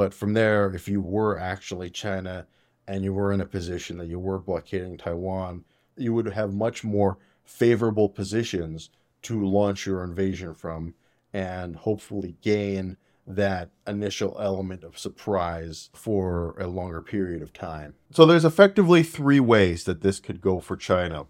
But 0.00 0.14
from 0.14 0.32
there, 0.32 0.74
if 0.74 0.88
you 0.88 1.02
were 1.02 1.38
actually 1.38 1.90
China 1.90 2.46
and 2.88 3.04
you 3.04 3.12
were 3.12 3.34
in 3.34 3.42
a 3.42 3.44
position 3.44 3.98
that 3.98 4.08
you 4.08 4.18
were 4.18 4.38
blockading 4.38 4.96
Taiwan, 4.96 5.66
you 5.94 6.14
would 6.14 6.24
have 6.24 6.54
much 6.54 6.82
more 6.82 7.18
favorable 7.44 8.08
positions 8.08 8.88
to 9.20 9.44
launch 9.44 9.84
your 9.84 10.02
invasion 10.02 10.54
from 10.54 10.94
and 11.34 11.76
hopefully 11.76 12.36
gain 12.40 12.96
that 13.26 13.68
initial 13.86 14.38
element 14.40 14.84
of 14.84 14.98
surprise 14.98 15.90
for 15.92 16.56
a 16.58 16.66
longer 16.66 17.02
period 17.02 17.42
of 17.42 17.52
time. 17.52 17.92
So 18.10 18.24
there's 18.24 18.46
effectively 18.46 19.02
three 19.02 19.38
ways 19.38 19.84
that 19.84 20.00
this 20.00 20.18
could 20.18 20.40
go 20.40 20.60
for 20.60 20.78
China. 20.78 21.26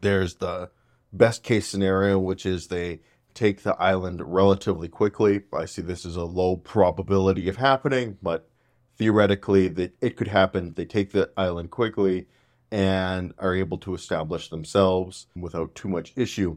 There's 0.00 0.34
the 0.34 0.70
best 1.12 1.44
case 1.44 1.68
scenario, 1.68 2.18
which 2.18 2.44
is 2.46 2.66
they 2.66 2.98
take 3.34 3.62
the 3.62 3.74
island 3.80 4.22
relatively 4.24 4.88
quickly. 4.88 5.42
I 5.52 5.64
see 5.66 5.82
this 5.82 6.06
as 6.06 6.16
a 6.16 6.24
low 6.24 6.56
probability 6.56 7.48
of 7.48 7.56
happening, 7.56 8.16
but 8.22 8.48
theoretically 8.96 9.68
that 9.68 9.94
it 10.00 10.16
could 10.16 10.28
happen. 10.28 10.74
They 10.74 10.84
take 10.84 11.12
the 11.12 11.30
island 11.36 11.70
quickly 11.70 12.28
and 12.70 13.34
are 13.38 13.54
able 13.54 13.78
to 13.78 13.94
establish 13.94 14.48
themselves 14.48 15.26
without 15.36 15.74
too 15.74 15.88
much 15.88 16.12
issue. 16.16 16.56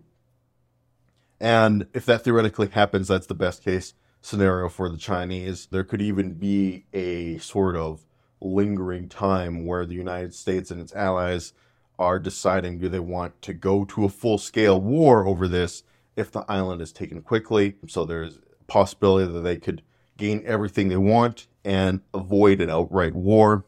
And 1.40 1.88
if 1.94 2.06
that 2.06 2.24
theoretically 2.24 2.68
happens, 2.68 3.08
that's 3.08 3.28
the 3.28 3.36
best 3.36 3.64
case 3.64 3.94
scenario 4.22 4.70
for 4.70 4.90
the 4.90 4.98
Chinese. 4.98 5.68
There 5.72 5.84
could 5.84 6.02
even 6.02 6.34
be 6.34 6.86
a 6.94 7.38
sort 7.38 7.76
of 7.76 8.06
lingering 8.42 9.10
time 9.10 9.66
where 9.66 9.86
the 9.86 9.96
United 9.96 10.34
States 10.34 10.72
and 10.72 10.82
its 10.82 10.96
allies 10.96 11.54
are 12.00 12.20
deciding 12.20 12.78
do 12.78 12.90
they 12.90 13.00
want 13.00 13.42
to 13.42 13.54
go 13.54 13.84
to 13.86 14.06
a 14.06 14.10
full 14.10 14.38
scale 14.38 14.80
war 14.80 15.26
over 15.26 15.48
this 15.48 15.84
if 16.18 16.32
the 16.32 16.44
island 16.50 16.82
is 16.82 16.92
taken 16.92 17.22
quickly. 17.22 17.76
So 17.88 18.04
there's 18.04 18.38
a 18.38 18.64
possibility 18.66 19.32
that 19.32 19.42
they 19.42 19.56
could 19.56 19.84
gain 20.18 20.44
everything 20.46 20.90
they 20.90 20.98
want 20.98 21.48
and 21.64 22.02
avoid 22.14 22.60
an 22.60 22.70
outright 22.70 23.16
war, 23.16 23.66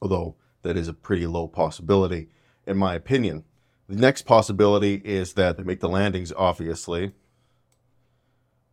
although 0.00 0.36
that 0.62 0.76
is 0.76 0.86
a 0.86 0.92
pretty 0.92 1.26
low 1.26 1.48
possibility, 1.48 2.28
in 2.66 2.76
my 2.76 2.94
opinion. 2.94 3.44
The 3.88 3.96
next 3.96 4.22
possibility 4.22 5.00
is 5.02 5.32
that 5.32 5.56
they 5.56 5.62
make 5.62 5.80
the 5.80 5.88
landings, 5.88 6.32
obviously, 6.36 7.12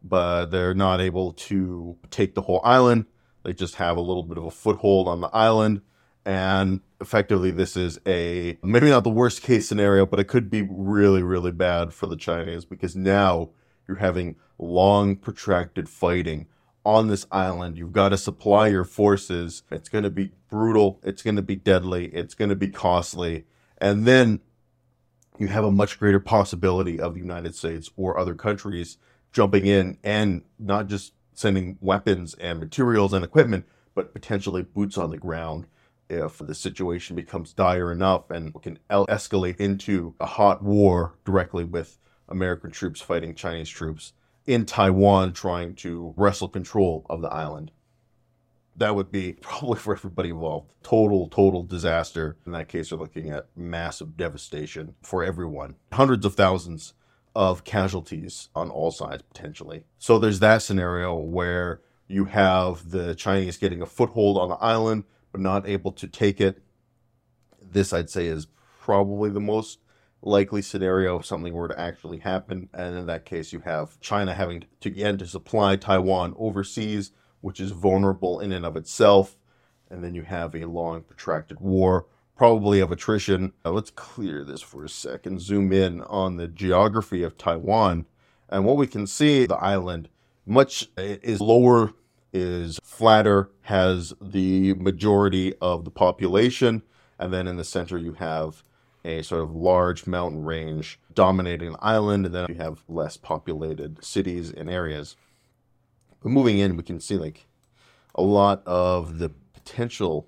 but 0.04 0.48
they're 0.48 0.74
not 0.74 1.00
able 1.00 1.32
to 1.32 1.98
take 2.12 2.36
the 2.36 2.42
whole 2.42 2.62
island. 2.64 3.06
They 3.44 3.54
just 3.54 3.76
have 3.76 3.96
a 3.96 4.02
little 4.02 4.24
bit 4.24 4.38
of 4.38 4.44
a 4.44 4.52
foothold 4.52 5.08
on 5.08 5.22
the 5.22 5.30
island 5.34 5.82
and 6.26 6.82
effectively, 7.06 7.52
this 7.52 7.78
is 7.78 8.00
a 8.08 8.58
maybe 8.64 8.90
not 8.90 9.04
the 9.04 9.12
worst 9.12 9.44
case 9.44 9.70
scenario, 9.70 10.08
but 10.08 10.20
it 10.20 10.24
could 10.24 10.50
be 10.50 10.68
really, 10.68 11.22
really 11.22 11.52
bad 11.52 11.94
for 11.94 12.08
the 12.08 12.16
Chinese 12.16 12.66
because 12.66 12.96
now 12.96 13.52
you're 13.88 13.98
having 13.98 14.38
long, 14.58 15.16
protracted 15.16 15.88
fighting 15.88 16.48
on 16.84 17.08
this 17.08 17.28
island. 17.32 17.78
You've 17.78 17.94
got 17.94 18.10
to 18.10 18.18
supply 18.18 18.70
your 18.70 18.84
forces. 18.84 19.62
It's 19.70 19.88
going 19.88 20.04
to 20.04 20.10
be 20.10 20.32
brutal. 20.50 21.00
It's 21.04 21.22
going 21.22 21.36
to 21.36 21.44
be 21.44 21.56
deadly. 21.56 22.08
It's 22.08 22.34
going 22.34 22.50
to 22.50 22.56
be 22.56 22.70
costly. 22.70 23.46
And 23.78 24.08
then 24.08 24.40
you 25.38 25.46
have 25.48 25.64
a 25.64 25.72
much 25.72 26.00
greater 26.00 26.20
possibility 26.20 27.00
of 27.00 27.14
the 27.14 27.20
United 27.20 27.54
States 27.54 27.92
or 27.96 28.18
other 28.18 28.34
countries 28.34 28.98
jumping 29.32 29.68
in 29.68 30.00
and 30.04 30.42
not 30.58 30.88
just 30.88 31.14
sending 31.36 31.78
weapons 31.82 32.34
and 32.36 32.60
materials 32.60 33.14
and 33.14 33.24
equipment, 33.24 33.66
but 33.94 34.12
potentially 34.12 34.64
boots 34.64 34.98
on 34.98 35.12
the 35.12 35.18
ground 35.18 35.68
if 36.10 36.38
the 36.38 36.56
situation 36.56 37.16
becomes 37.16 37.54
dire 37.54 37.92
enough 37.92 38.30
and 38.30 38.54
can 38.62 38.80
escalate 38.90 39.60
into 39.60 40.16
a 40.20 40.26
hot 40.26 40.64
war 40.64 41.16
directly 41.26 41.64
with 41.64 41.98
American 42.30 42.72
troops 42.72 43.02
fighting 43.02 43.36
Chinese 43.36 43.70
troops 43.70 44.14
in 44.46 44.66
Taiwan 44.66 45.34
trying 45.34 45.76
to 45.76 46.14
wrestle 46.16 46.50
control 46.50 47.06
of 47.10 47.22
the 47.22 47.30
island. 47.30 47.72
That 48.76 48.96
would 48.96 49.12
be 49.12 49.34
probably 49.42 49.80
for 49.80 49.96
everybody 49.96 50.30
involved. 50.30 50.72
Total, 50.84 51.28
total 51.30 51.64
disaster. 51.64 52.38
In 52.46 52.52
that 52.52 52.68
case, 52.68 52.92
we're 52.92 53.00
looking 53.00 53.30
at 53.30 53.48
massive 53.56 54.18
devastation 54.18 54.96
for 55.02 55.24
everyone. 55.24 55.76
Hundreds 55.92 56.26
of 56.26 56.36
thousands 56.36 56.94
of 57.36 57.64
casualties 57.64 58.50
on 58.56 58.70
all 58.70 58.92
sides 58.92 59.24
potentially. 59.24 59.84
So 59.98 60.20
there's 60.20 60.40
that 60.40 60.62
scenario 60.62 61.16
where 61.16 61.82
you 62.08 62.26
have 62.26 62.92
the 62.92 63.16
Chinese 63.16 63.58
getting 63.58 63.82
a 63.82 63.86
foothold 63.86 64.38
on 64.38 64.50
the 64.50 64.56
island 64.56 65.04
not 65.40 65.68
able 65.68 65.92
to 65.94 66.08
take 66.08 66.40
it. 66.42 66.62
This, 67.62 67.94
I'd 67.94 68.10
say, 68.10 68.28
is 68.28 68.48
probably 68.82 69.30
the 69.30 69.40
most 69.40 69.80
likely 70.22 70.62
scenario 70.62 71.20
if 71.20 71.26
something 71.26 71.54
were 71.54 71.68
to 71.68 71.80
actually 71.80 72.20
happen. 72.20 72.70
And 72.74 72.98
in 72.98 73.06
that 73.08 73.26
case, 73.26 73.54
you 73.54 73.60
have 73.62 74.00
China 74.00 74.34
having 74.34 74.66
to 74.82 74.90
again 74.90 75.18
to 75.20 75.28
supply 75.28 75.76
Taiwan 75.76 76.34
overseas, 76.38 77.12
which 77.42 77.60
is 77.60 77.72
vulnerable 77.72 78.40
in 78.40 78.52
and 78.52 78.66
of 78.66 78.76
itself. 78.76 79.38
And 79.90 80.04
then 80.04 80.16
you 80.16 80.24
have 80.24 80.56
a 80.56 80.66
long, 80.66 81.02
protracted 81.04 81.60
war, 81.60 82.08
probably 82.36 82.80
of 82.80 82.92
attrition. 82.92 83.54
Now, 83.64 83.72
let's 83.72 83.92
clear 83.92 84.44
this 84.44 84.62
for 84.62 84.84
a 84.84 84.90
second, 84.90 85.42
zoom 85.42 85.72
in 85.72 86.02
on 86.02 86.38
the 86.38 86.48
geography 86.48 87.24
of 87.24 87.38
Taiwan. 87.38 88.06
And 88.50 88.66
what 88.66 88.78
we 88.78 88.88
can 88.88 89.08
see, 89.08 89.46
the 89.46 89.56
island 89.56 90.10
much 90.46 90.90
is 90.98 91.42
lower 91.42 91.94
is 92.36 92.80
flatter, 92.84 93.50
has 93.62 94.14
the 94.22 94.74
majority 94.74 95.54
of 95.62 95.86
the 95.86 95.90
population, 95.90 96.84
and 97.18 97.32
then 97.34 97.48
in 97.48 97.56
the 97.56 97.64
center 97.64 97.98
you 97.98 98.12
have 98.14 98.62
a 99.06 99.22
sort 99.22 99.42
of 99.42 99.56
large 99.56 100.06
mountain 100.06 100.44
range 100.44 101.00
dominating 101.14 101.70
an 101.70 101.76
island, 101.80 102.26
and 102.26 102.36
then 102.36 102.46
you 102.50 102.56
have 102.56 102.84
less 102.90 103.16
populated 103.16 104.04
cities 104.04 104.52
and 104.52 104.70
areas. 104.70 105.16
But 106.22 106.30
moving 106.30 106.58
in, 106.60 106.76
we 106.76 106.84
can 106.84 107.00
see 107.00 107.16
like 107.16 107.48
a 108.16 108.22
lot 108.22 108.62
of 108.66 109.20
the 109.20 109.30
potential 109.54 110.28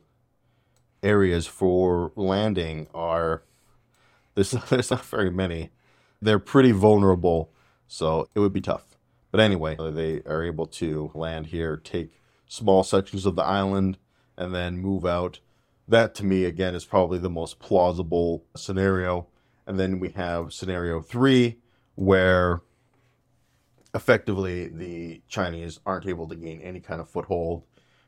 areas 1.04 1.46
for 1.46 2.14
landing 2.16 2.88
are 2.94 3.44
there's 4.36 4.52
there's 4.70 4.92
not 4.92 5.04
very 5.04 5.32
many. 5.32 5.72
They're 6.22 6.40
pretty 6.40 6.72
vulnerable, 6.72 7.52
so 7.88 8.30
it 8.34 8.40
would 8.40 8.54
be 8.54 8.62
tough. 8.62 8.87
But 9.38 9.44
anyway, 9.44 9.76
they 9.78 10.24
are 10.26 10.44
able 10.44 10.66
to 10.66 11.12
land 11.14 11.46
here, 11.46 11.78
take 11.78 12.20
small 12.48 12.82
sections 12.84 13.24
of 13.28 13.36
the 13.36 13.44
island, 13.44 14.00
and 14.36 14.52
then 14.52 14.80
move 14.80 15.06
out. 15.06 15.42
That 15.88 16.16
to 16.16 16.26
me, 16.26 16.44
again, 16.44 16.74
is 16.74 16.86
probably 16.86 17.20
the 17.20 17.30
most 17.30 17.60
plausible 17.60 18.46
scenario. 18.56 19.28
And 19.68 19.80
then 19.80 20.00
we 20.00 20.10
have 20.10 20.54
scenario 20.54 21.02
three, 21.02 21.60
where 21.94 22.62
effectively 23.94 24.70
the 24.70 25.22
Chinese 25.28 25.82
aren't 25.86 26.08
able 26.08 26.28
to 26.30 26.36
gain 26.36 26.60
any 26.62 26.80
kind 26.80 27.00
of 27.00 27.08
foothold. 27.08 27.62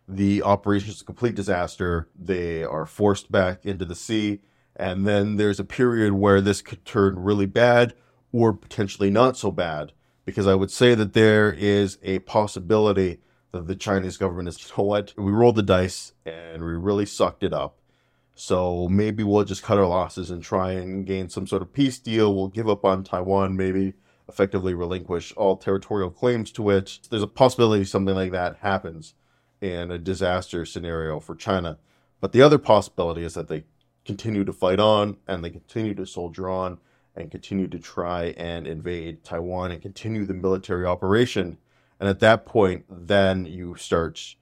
The 0.08 0.42
operation 0.42 0.90
is 0.90 1.02
a 1.02 1.06
complete 1.06 1.36
disaster. 1.36 2.08
They 2.18 2.64
are 2.64 2.88
forced 2.88 3.32
back 3.32 3.68
into 3.68 3.86
the 3.86 3.94
sea. 3.94 4.40
And 4.76 5.06
then 5.06 5.36
there's 5.36 5.60
a 5.60 5.64
period 5.64 6.14
where 6.14 6.42
this 6.42 6.64
could 6.64 6.86
turn 6.86 7.20
really 7.20 7.46
bad 7.46 7.94
or 8.32 8.52
potentially 8.52 9.12
not 9.12 9.38
so 9.38 9.52
bad 9.52 9.94
because 10.30 10.48
I 10.48 10.56
would 10.56 10.72
say 10.72 10.96
that 10.96 11.14
there 11.14 11.52
is 11.52 11.98
a 12.04 12.20
possibility 12.20 13.20
that 13.52 13.68
the 13.68 13.76
Chinese 13.76 14.18
government 14.18 14.48
is, 14.48 14.60
you 14.62 14.72
know 14.78 14.84
what, 14.84 15.14
we 15.18 15.32
rolled 15.32 15.56
the 15.56 15.64
dice 15.64 16.14
and 16.26 16.64
we 16.64 16.72
really 16.72 17.06
sucked 17.06 17.44
it 17.44 17.54
up. 17.54 17.78
So 18.36 18.88
maybe 18.88 19.24
we'll 19.24 19.44
just 19.44 19.64
cut 19.64 19.80
our 19.80 19.88
losses 19.88 20.30
and 20.30 20.42
try 20.42 20.72
and 20.72 21.06
gain 21.06 21.30
some 21.30 21.48
sort 21.48 21.62
of 21.62 21.74
peace 21.74 21.98
deal. 22.00 22.34
We'll 22.34 22.48
give 22.48 22.70
up 22.70 22.86
on 22.86 23.04
Taiwan, 23.04 23.58
maybe 23.58 23.96
effectively 24.30 24.74
relinquish 24.74 25.34
all 25.36 25.58
territorial 25.58 26.12
claims 26.12 26.52
to 26.52 26.70
it. 26.70 27.00
There's 27.10 27.24
a 27.24 27.28
possibility 27.28 27.84
something 27.84 28.16
like 28.16 28.32
that 28.32 28.58
happens 28.58 29.16
in 29.60 29.92
a 29.92 29.98
disaster 29.98 30.64
scenario 30.64 31.20
for 31.20 31.36
China. 31.36 31.80
But 32.22 32.32
the 32.32 32.42
other 32.42 32.60
possibility 32.60 33.24
is 33.24 33.34
that 33.34 33.48
they 33.48 33.66
continue 34.06 34.46
to 34.46 34.54
fight 34.54 34.80
on 34.80 35.18
and 35.28 35.44
they 35.44 35.50
continue 35.50 35.96
to 35.96 36.06
soldier 36.06 36.50
on 36.50 36.78
and 37.20 37.32
continue 37.32 37.68
to 37.68 37.80
try 37.80 38.34
and 38.38 38.66
invade 38.66 39.24
Taiwan 39.24 39.72
and 39.72 39.82
continue 39.82 40.26
the 40.26 40.34
military 40.34 40.86
operation. 40.86 41.58
And 42.00 42.08
at 42.08 42.20
that 42.20 42.46
point, 42.46 42.86
then 42.90 43.46
you 43.46 43.76
start 43.76 44.36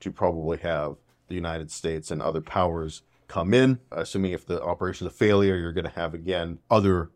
to 0.00 0.10
probably 0.10 0.58
have 0.58 0.96
the 1.28 1.34
United 1.34 1.70
States 1.70 2.10
and 2.10 2.22
other 2.22 2.40
powers 2.40 3.02
come 3.28 3.54
in. 3.54 3.78
Assuming 3.90 4.32
if 4.32 4.46
the 4.46 4.62
operation 4.62 5.06
is 5.06 5.12
a 5.12 5.16
failure, 5.16 5.56
you're 5.56 5.72
going 5.72 5.84
to 5.84 5.90
have 5.90 6.14
again 6.14 6.58
other 6.70 7.10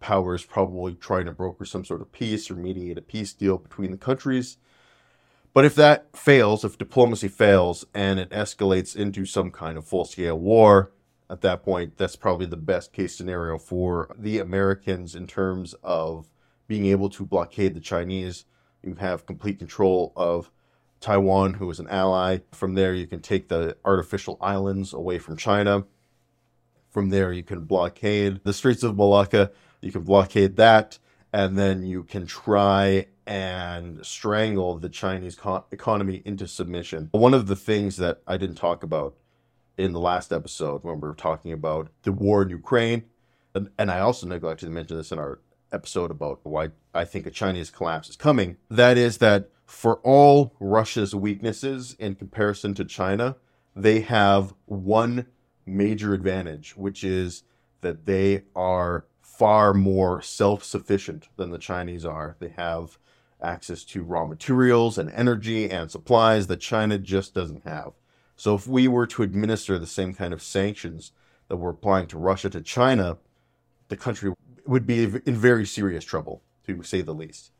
powers 0.00 0.44
probably 0.44 0.94
trying 0.94 1.26
to 1.26 1.32
broker 1.32 1.64
some 1.64 1.84
sort 1.84 2.00
of 2.00 2.12
peace 2.12 2.50
or 2.50 2.54
mediate 2.54 2.98
a 2.98 3.02
peace 3.02 3.32
deal 3.32 3.58
between 3.58 3.90
the 3.90 3.96
countries. 3.96 4.58
But 5.54 5.64
if 5.64 5.74
that 5.74 6.16
fails, 6.16 6.64
if 6.64 6.78
diplomacy 6.78 7.28
fails 7.28 7.84
and 7.94 8.18
it 8.18 8.30
escalates 8.30 8.96
into 8.96 9.26
some 9.26 9.50
kind 9.50 9.76
of 9.76 9.86
full 9.86 10.04
scale 10.04 10.38
war, 10.38 10.92
at 11.32 11.40
that 11.40 11.62
point, 11.62 11.96
that's 11.96 12.14
probably 12.14 12.44
the 12.44 12.58
best 12.58 12.92
case 12.92 13.16
scenario 13.16 13.56
for 13.56 14.14
the 14.18 14.38
Americans 14.38 15.14
in 15.14 15.26
terms 15.26 15.74
of 15.82 16.30
being 16.68 16.84
able 16.84 17.08
to 17.08 17.24
blockade 17.24 17.72
the 17.74 17.80
Chinese. 17.80 18.44
You 18.82 18.96
have 18.96 19.24
complete 19.24 19.58
control 19.58 20.12
of 20.14 20.50
Taiwan, 21.00 21.54
who 21.54 21.70
is 21.70 21.80
an 21.80 21.88
ally. 21.88 22.40
From 22.52 22.74
there, 22.74 22.92
you 22.92 23.06
can 23.06 23.20
take 23.20 23.48
the 23.48 23.78
artificial 23.82 24.36
islands 24.42 24.92
away 24.92 25.18
from 25.18 25.38
China. 25.38 25.84
From 26.90 27.08
there, 27.08 27.32
you 27.32 27.42
can 27.42 27.64
blockade 27.64 28.44
the 28.44 28.52
Straits 28.52 28.82
of 28.82 28.96
Malacca. 28.96 29.52
You 29.80 29.90
can 29.90 30.02
blockade 30.02 30.56
that, 30.56 30.98
and 31.32 31.58
then 31.58 31.82
you 31.82 32.02
can 32.02 32.26
try 32.26 33.06
and 33.26 34.04
strangle 34.04 34.78
the 34.78 34.90
Chinese 34.90 35.36
co- 35.36 35.64
economy 35.72 36.20
into 36.26 36.46
submission. 36.46 37.08
One 37.12 37.32
of 37.32 37.46
the 37.46 37.56
things 37.56 37.96
that 37.96 38.20
I 38.26 38.36
didn't 38.36 38.56
talk 38.56 38.82
about 38.82 39.16
in 39.76 39.92
the 39.92 40.00
last 40.00 40.32
episode 40.32 40.84
when 40.84 41.00
we 41.00 41.08
were 41.08 41.14
talking 41.14 41.52
about 41.52 41.88
the 42.02 42.12
war 42.12 42.42
in 42.42 42.50
Ukraine. 42.50 43.04
And, 43.54 43.70
and 43.78 43.90
I 43.90 44.00
also 44.00 44.26
neglected 44.26 44.66
to 44.66 44.72
mention 44.72 44.96
this 44.96 45.12
in 45.12 45.18
our 45.18 45.40
episode 45.72 46.10
about 46.10 46.40
why 46.42 46.70
I 46.94 47.04
think 47.04 47.26
a 47.26 47.30
Chinese 47.30 47.70
collapse 47.70 48.08
is 48.08 48.16
coming. 48.16 48.56
That 48.70 48.98
is 48.98 49.18
that 49.18 49.50
for 49.64 49.96
all 50.02 50.54
Russia's 50.60 51.14
weaknesses 51.14 51.96
in 51.98 52.14
comparison 52.14 52.74
to 52.74 52.84
China, 52.84 53.36
they 53.74 54.00
have 54.00 54.54
one 54.66 55.26
major 55.64 56.12
advantage, 56.12 56.76
which 56.76 57.02
is 57.02 57.44
that 57.80 58.04
they 58.04 58.42
are 58.54 59.06
far 59.20 59.72
more 59.72 60.20
self 60.20 60.62
sufficient 60.62 61.28
than 61.36 61.50
the 61.50 61.58
Chinese 61.58 62.04
are. 62.04 62.36
They 62.38 62.50
have 62.50 62.98
access 63.42 63.82
to 63.84 64.02
raw 64.02 64.26
materials 64.26 64.98
and 64.98 65.10
energy 65.10 65.68
and 65.68 65.90
supplies 65.90 66.46
that 66.46 66.58
China 66.58 66.98
just 66.98 67.34
doesn't 67.34 67.64
have. 67.64 67.92
So 68.36 68.54
if 68.54 68.66
we 68.66 68.88
were 68.88 69.06
to 69.08 69.22
administer 69.22 69.78
the 69.78 69.86
same 69.86 70.14
kind 70.14 70.32
of 70.32 70.42
sanctions 70.42 71.12
that 71.48 71.56
we're 71.56 71.70
applying 71.70 72.06
to 72.08 72.18
Russia 72.18 72.50
to 72.50 72.60
China, 72.60 73.18
the 73.88 73.96
country 73.96 74.32
would 74.66 74.86
be 74.86 75.04
in 75.04 75.36
very 75.36 75.66
serious 75.66 76.04
trouble, 76.04 76.42
to 76.66 76.82
say 76.82 77.02
the 77.02 77.14
least. 77.14 77.52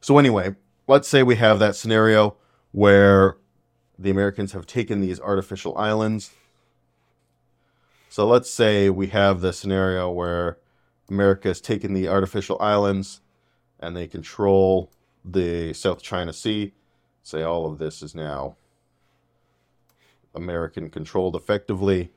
So 0.00 0.18
anyway, 0.18 0.56
let's 0.86 1.08
say 1.08 1.22
we 1.22 1.36
have 1.36 1.58
that 1.58 1.76
scenario 1.76 2.36
where 2.72 3.36
the 3.98 4.10
Americans 4.10 4.52
have 4.52 4.66
taken 4.66 5.00
these 5.00 5.20
artificial 5.20 5.76
islands. 5.78 6.30
So 8.08 8.26
let's 8.26 8.50
say 8.50 8.90
we 8.90 9.08
have 9.08 9.40
the 9.40 9.52
scenario 9.52 10.10
where 10.10 10.58
America 11.08 11.48
has 11.48 11.60
taken 11.60 11.92
the 11.92 12.08
artificial 12.08 12.56
islands 12.60 13.20
and 13.80 13.96
they 13.96 14.06
control 14.06 14.90
the 15.24 15.72
South 15.72 16.02
China 16.02 16.32
Sea. 16.32 16.72
Say 17.22 17.42
all 17.42 17.66
of 17.66 17.78
this 17.78 18.02
is 18.02 18.14
now 18.14 18.56
American 20.34 20.90
controlled 20.90 21.36
effectively. 21.36 22.10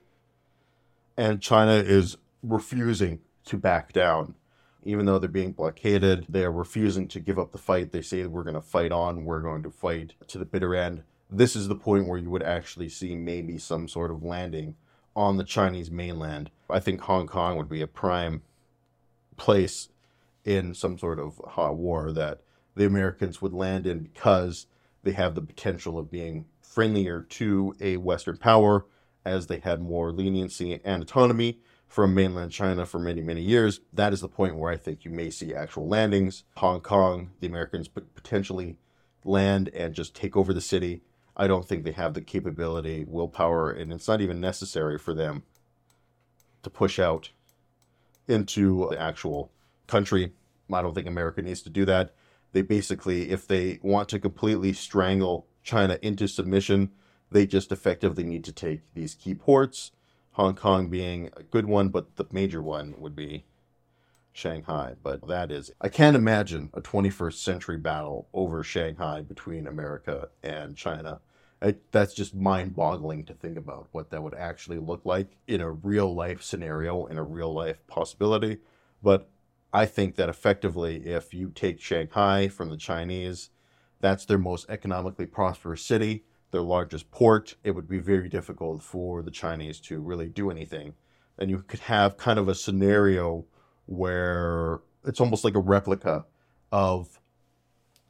And 1.15 1.41
China 1.41 1.73
is 1.73 2.17
refusing 2.43 3.19
to 3.45 3.57
back 3.57 3.93
down. 3.93 4.35
Even 4.83 5.05
though 5.05 5.19
they're 5.19 5.29
being 5.29 5.51
blockaded, 5.51 6.25
they 6.29 6.43
are 6.43 6.51
refusing 6.51 7.07
to 7.09 7.19
give 7.19 7.37
up 7.37 7.51
the 7.51 7.57
fight. 7.57 7.91
They 7.91 8.01
say 8.01 8.25
we're 8.25 8.43
going 8.43 8.53
to 8.55 8.61
fight 8.61 8.91
on, 8.91 9.25
we're 9.25 9.41
going 9.41 9.63
to 9.63 9.71
fight 9.71 10.13
to 10.27 10.37
the 10.37 10.45
bitter 10.45 10.75
end. 10.75 11.03
This 11.29 11.55
is 11.55 11.67
the 11.67 11.75
point 11.75 12.07
where 12.07 12.17
you 12.17 12.29
would 12.29 12.43
actually 12.43 12.87
see 12.87 13.15
maybe 13.15 13.57
some 13.57 13.87
sort 13.87 14.11
of 14.11 14.23
landing 14.23 14.75
on 15.15 15.37
the 15.37 15.43
Chinese 15.43 15.91
mainland. 15.91 16.51
I 16.69 16.79
think 16.79 17.01
Hong 17.01 17.27
Kong 17.27 17.57
would 17.57 17.67
be 17.67 17.81
a 17.81 17.87
prime 17.87 18.43
place 19.35 19.89
in 20.45 20.73
some 20.73 20.97
sort 20.97 21.19
of 21.19 21.41
hot 21.45 21.75
war 21.75 22.13
that 22.13 22.41
the 22.75 22.85
Americans 22.85 23.41
would 23.41 23.53
land 23.53 23.85
in 23.85 23.99
because 23.99 24.67
they 25.03 25.11
have 25.11 25.35
the 25.35 25.41
potential 25.41 25.97
of 25.97 26.11
being 26.11 26.45
friendlier 26.77 27.23
to 27.23 27.75
a 27.81 27.97
Western 27.97 28.37
power 28.37 28.85
as 29.25 29.47
they 29.47 29.57
had 29.57 29.81
more 29.81 30.11
leniency 30.11 30.79
and 30.85 31.01
autonomy 31.01 31.59
from 31.87 32.13
mainland 32.13 32.51
China 32.51 32.85
for 32.85 32.99
many, 32.99 33.19
many 33.19 33.41
years. 33.41 33.79
That 33.91 34.13
is 34.13 34.21
the 34.21 34.27
point 34.27 34.57
where 34.57 34.71
I 34.71 34.77
think 34.77 35.03
you 35.03 35.09
may 35.09 35.31
see 35.31 35.55
actual 35.55 35.87
landings. 35.87 36.43
Hong 36.57 36.81
Kong, 36.81 37.31
the 37.39 37.47
Americans 37.47 37.87
potentially 37.87 38.77
land 39.23 39.69
and 39.69 39.95
just 39.95 40.13
take 40.13 40.37
over 40.37 40.53
the 40.53 40.61
city. 40.61 41.01
I 41.35 41.47
don't 41.47 41.67
think 41.67 41.83
they 41.83 41.93
have 41.93 42.13
the 42.13 42.21
capability, 42.21 43.05
willpower, 43.07 43.71
and 43.71 43.91
it's 43.91 44.07
not 44.07 44.21
even 44.21 44.39
necessary 44.39 44.99
for 44.99 45.15
them 45.15 45.41
to 46.61 46.69
push 46.69 46.99
out 46.99 47.31
into 48.27 48.87
the 48.91 49.01
actual 49.01 49.51
country. 49.87 50.31
I 50.71 50.83
don't 50.83 50.93
think 50.93 51.07
America 51.07 51.41
needs 51.41 51.63
to 51.63 51.71
do 51.71 51.85
that. 51.85 52.13
They 52.51 52.61
basically, 52.61 53.31
if 53.31 53.47
they 53.47 53.79
want 53.81 54.09
to 54.09 54.19
completely 54.19 54.73
strangle 54.73 55.46
China 55.67 55.99
into 56.01 56.27
submission, 56.27 56.91
they 57.29 57.45
just 57.45 57.71
effectively 57.73 58.23
need 58.23 58.45
to 58.45 58.53
take 58.53 58.81
these 58.93 59.13
key 59.13 59.35
ports, 59.35 59.91
Hong 60.31 60.55
Kong 60.55 60.87
being 60.87 61.29
a 61.35 61.43
good 61.43 61.65
one, 61.65 61.89
but 61.89 62.15
the 62.15 62.25
major 62.31 62.61
one 62.61 62.95
would 62.97 63.15
be 63.15 63.45
Shanghai. 64.31 64.95
But 65.03 65.27
that 65.27 65.51
is, 65.51 65.71
I 65.81 65.89
can't 65.89 66.15
imagine 66.15 66.69
a 66.73 66.81
21st 66.81 67.33
century 67.33 67.77
battle 67.77 68.29
over 68.33 68.63
Shanghai 68.63 69.21
between 69.21 69.67
America 69.67 70.29
and 70.41 70.77
China. 70.77 71.19
that's 71.91 72.13
just 72.13 72.33
mind 72.33 72.75
boggling 72.75 73.25
to 73.25 73.33
think 73.33 73.57
about 73.57 73.87
what 73.91 74.09
that 74.11 74.23
would 74.23 74.35
actually 74.35 74.77
look 74.77 75.01
like 75.03 75.35
in 75.47 75.59
a 75.59 75.71
real 75.71 76.13
life 76.13 76.41
scenario, 76.41 77.07
in 77.07 77.17
a 77.17 77.23
real 77.23 77.53
life 77.53 77.85
possibility. 77.87 78.59
But 79.03 79.27
I 79.73 79.85
think 79.85 80.15
that 80.15 80.29
effectively, 80.29 81.07
if 81.07 81.33
you 81.33 81.49
take 81.49 81.81
Shanghai 81.81 82.47
from 82.47 82.69
the 82.69 82.77
Chinese, 82.77 83.49
that's 83.99 84.25
their 84.25 84.37
most 84.37 84.69
economically 84.69 85.25
prosperous 85.25 85.83
city, 85.83 86.23
their 86.51 86.61
largest 86.61 87.11
port. 87.11 87.55
It 87.63 87.71
would 87.71 87.87
be 87.87 87.99
very 87.99 88.29
difficult 88.29 88.83
for 88.83 89.21
the 89.21 89.31
Chinese 89.31 89.79
to 89.81 89.99
really 89.99 90.27
do 90.27 90.51
anything. 90.51 90.93
And 91.37 91.49
you 91.49 91.59
could 91.59 91.81
have 91.81 92.17
kind 92.17 92.39
of 92.39 92.47
a 92.47 92.55
scenario 92.55 93.45
where 93.85 94.79
it's 95.05 95.21
almost 95.21 95.43
like 95.43 95.55
a 95.55 95.59
replica 95.59 96.25
of 96.71 97.19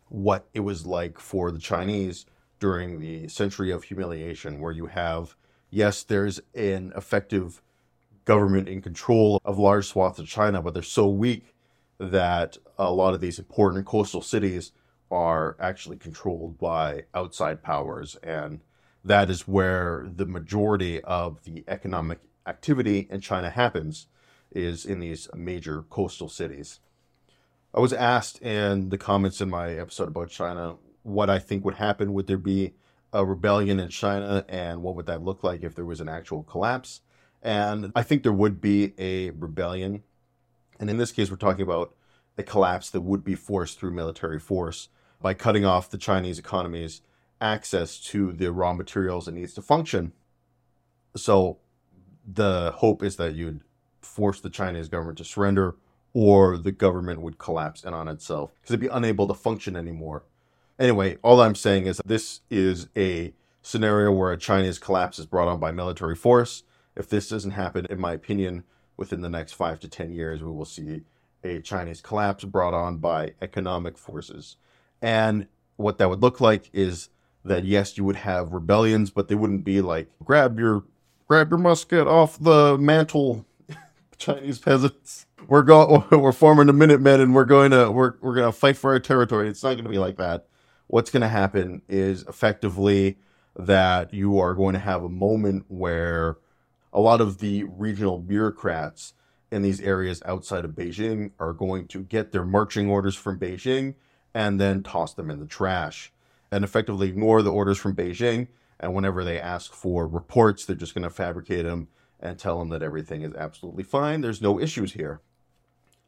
what 0.09 0.47
it 0.53 0.61
was 0.61 0.85
like 0.85 1.19
for 1.19 1.51
the 1.51 1.59
Chinese 1.59 2.25
during 2.59 2.99
the 2.99 3.27
century 3.27 3.71
of 3.71 3.83
humiliation, 3.83 4.59
where 4.59 4.71
you 4.71 4.87
have, 4.87 5.35
yes, 5.69 6.03
there's 6.03 6.39
an 6.55 6.91
effective 6.95 7.61
government 8.25 8.67
in 8.67 8.81
control 8.81 9.39
of 9.45 9.59
large 9.59 9.85
swaths 9.85 10.19
of 10.19 10.27
China, 10.27 10.61
but 10.61 10.73
they're 10.73 10.83
so 10.83 11.07
weak 11.07 11.53
that 11.99 12.57
a 12.77 12.91
lot 12.91 13.13
of 13.13 13.21
these 13.21 13.39
important 13.39 13.85
coastal 13.85 14.21
cities 14.21 14.71
are 15.09 15.55
actually 15.59 15.97
controlled 15.97 16.57
by 16.57 17.03
outside 17.13 17.63
powers. 17.63 18.15
And 18.23 18.61
that 19.03 19.29
is 19.29 19.47
where 19.47 20.05
the 20.13 20.25
majority 20.25 21.01
of 21.03 21.43
the 21.43 21.63
economic 21.67 22.19
activity 22.45 23.07
in 23.09 23.21
China 23.21 23.49
happens, 23.49 24.07
is 24.51 24.85
in 24.85 24.99
these 24.99 25.27
major 25.35 25.83
coastal 25.83 26.29
cities. 26.29 26.79
I 27.73 27.79
was 27.79 27.93
asked 27.93 28.41
in 28.41 28.89
the 28.89 28.97
comments 28.97 29.41
in 29.41 29.49
my 29.49 29.73
episode 29.73 30.07
about 30.07 30.29
China 30.29 30.77
what 31.03 31.29
I 31.29 31.39
think 31.39 31.63
would 31.63 31.75
happen. 31.75 32.13
Would 32.13 32.27
there 32.27 32.37
be 32.37 32.73
a 33.13 33.23
rebellion 33.25 33.79
in 33.79 33.89
China, 33.89 34.45
and 34.49 34.81
what 34.81 34.95
would 34.95 35.05
that 35.05 35.23
look 35.23 35.43
like 35.43 35.63
if 35.63 35.75
there 35.75 35.85
was 35.85 36.01
an 36.01 36.09
actual 36.09 36.43
collapse? 36.43 37.01
And 37.41 37.91
I 37.95 38.03
think 38.03 38.23
there 38.23 38.33
would 38.33 38.59
be 38.59 38.93
a 38.97 39.29
rebellion. 39.31 40.03
And 40.79 40.89
in 40.89 40.97
this 40.97 41.11
case, 41.11 41.29
we're 41.29 41.37
talking 41.37 41.61
about 41.63 41.93
a 42.37 42.43
collapse 42.43 42.89
that 42.89 43.01
would 43.01 43.23
be 43.23 43.35
forced 43.35 43.79
through 43.79 43.91
military 43.91 44.39
force 44.39 44.89
by 45.21 45.33
cutting 45.33 45.65
off 45.65 45.89
the 45.89 45.97
Chinese 45.97 46.39
economy's 46.39 47.01
access 47.39 47.99
to 47.99 48.31
the 48.33 48.51
raw 48.51 48.73
materials 48.73 49.27
it 49.27 49.33
needs 49.33 49.53
to 49.53 49.61
function. 49.61 50.11
So 51.15 51.57
the 52.25 52.73
hope 52.77 53.03
is 53.03 53.15
that 53.17 53.35
you'd 53.35 53.61
force 54.01 54.39
the 54.39 54.49
Chinese 54.49 54.89
government 54.89 55.17
to 55.19 55.23
surrender 55.23 55.75
or 56.13 56.57
the 56.57 56.71
government 56.71 57.21
would 57.21 57.37
collapse 57.37 57.83
in 57.83 57.93
on 57.93 58.07
itself 58.07 58.51
because 58.55 58.71
it'd 58.71 58.79
be 58.79 58.87
unable 58.87 59.27
to 59.27 59.33
function 59.33 59.75
anymore. 59.75 60.23
Anyway, 60.79 61.17
all 61.23 61.41
I'm 61.41 61.55
saying 61.55 61.87
is 61.87 62.01
this 62.05 62.41
is 62.49 62.87
a 62.95 63.33
scenario 63.61 64.11
where 64.11 64.31
a 64.31 64.37
Chinese 64.37 64.79
collapse 64.79 65.19
is 65.19 65.25
brought 65.25 65.47
on 65.47 65.59
by 65.59 65.71
military 65.71 66.15
force. 66.15 66.63
If 66.95 67.09
this 67.09 67.29
doesn't 67.29 67.51
happen, 67.51 67.85
in 67.89 67.99
my 67.99 68.13
opinion, 68.13 68.63
within 68.95 69.21
the 69.21 69.29
next 69.29 69.53
five 69.53 69.79
to 69.81 69.87
10 69.87 70.11
years, 70.11 70.41
we 70.41 70.51
will 70.51 70.65
see 70.65 71.01
a 71.43 71.61
Chinese 71.61 72.01
collapse 72.01 72.43
brought 72.43 72.73
on 72.73 72.97
by 72.97 73.33
economic 73.41 73.97
forces. 73.97 74.57
And 75.01 75.47
what 75.75 75.97
that 75.97 76.09
would 76.09 76.21
look 76.21 76.41
like 76.41 76.69
is 76.73 77.09
that 77.45 77.63
yes, 77.63 77.97
you 77.97 78.03
would 78.03 78.17
have 78.17 78.53
rebellions, 78.53 79.09
but 79.09 79.27
they 79.27 79.35
wouldn't 79.35 79.63
be 79.63 79.81
like 79.81 80.09
grab 80.23 80.59
your 80.59 80.83
grab 81.27 81.49
your 81.49 81.59
musket 81.59 82.07
off 82.07 82.39
the 82.39 82.77
mantle, 82.77 83.45
Chinese 84.17 84.59
peasants. 84.59 85.25
We're 85.47 85.63
going 85.63 86.03
we're 86.11 86.31
forming 86.31 86.67
the 86.67 86.73
Minutemen 86.73 87.21
and 87.21 87.35
we're 87.35 87.45
going 87.45 87.71
to 87.71 87.91
we're 87.91 88.13
we're 88.21 88.35
going 88.35 88.51
to 88.51 88.57
fight 88.57 88.77
for 88.77 88.91
our 88.91 88.99
territory. 88.99 89.49
It's 89.49 89.63
not 89.63 89.73
going 89.73 89.85
to 89.85 89.89
be 89.89 89.99
like 89.99 90.17
that. 90.17 90.47
What's 90.87 91.11
going 91.11 91.21
to 91.21 91.27
happen 91.27 91.81
is 91.89 92.23
effectively 92.23 93.17
that 93.57 94.13
you 94.13 94.39
are 94.39 94.53
going 94.53 94.73
to 94.73 94.79
have 94.79 95.03
a 95.03 95.09
moment 95.09 95.65
where 95.67 96.37
a 96.93 97.01
lot 97.01 97.21
of 97.21 97.39
the 97.39 97.63
regional 97.63 98.19
bureaucrats 98.19 99.13
in 99.51 99.61
these 99.61 99.81
areas 99.81 100.21
outside 100.25 100.65
of 100.65 100.71
Beijing 100.71 101.31
are 101.39 101.53
going 101.53 101.87
to 101.87 102.03
get 102.03 102.31
their 102.31 102.45
marching 102.45 102.89
orders 102.89 103.15
from 103.15 103.39
Beijing 103.39 103.95
and 104.37 104.59
then 104.61 104.83
toss 104.83 105.15
them 105.15 105.31
in 105.31 105.39
the 105.39 105.47
trash 105.47 106.11
and 106.51 106.63
effectively 106.63 107.09
ignore 107.09 107.41
the 107.41 107.51
orders 107.51 107.79
from 107.79 107.95
Beijing. 107.95 108.47
And 108.79 108.93
whenever 108.93 109.23
they 109.23 109.39
ask 109.39 109.73
for 109.73 110.07
reports, 110.07 110.63
they're 110.63 110.75
just 110.75 110.93
going 110.93 111.01
to 111.05 111.09
fabricate 111.09 111.65
them 111.65 111.87
and 112.19 112.37
tell 112.37 112.59
them 112.59 112.69
that 112.69 112.83
everything 112.83 113.23
is 113.23 113.33
absolutely 113.33 113.81
fine. 113.81 114.21
There's 114.21 114.39
no 114.39 114.59
issues 114.59 114.93
here. 114.93 115.21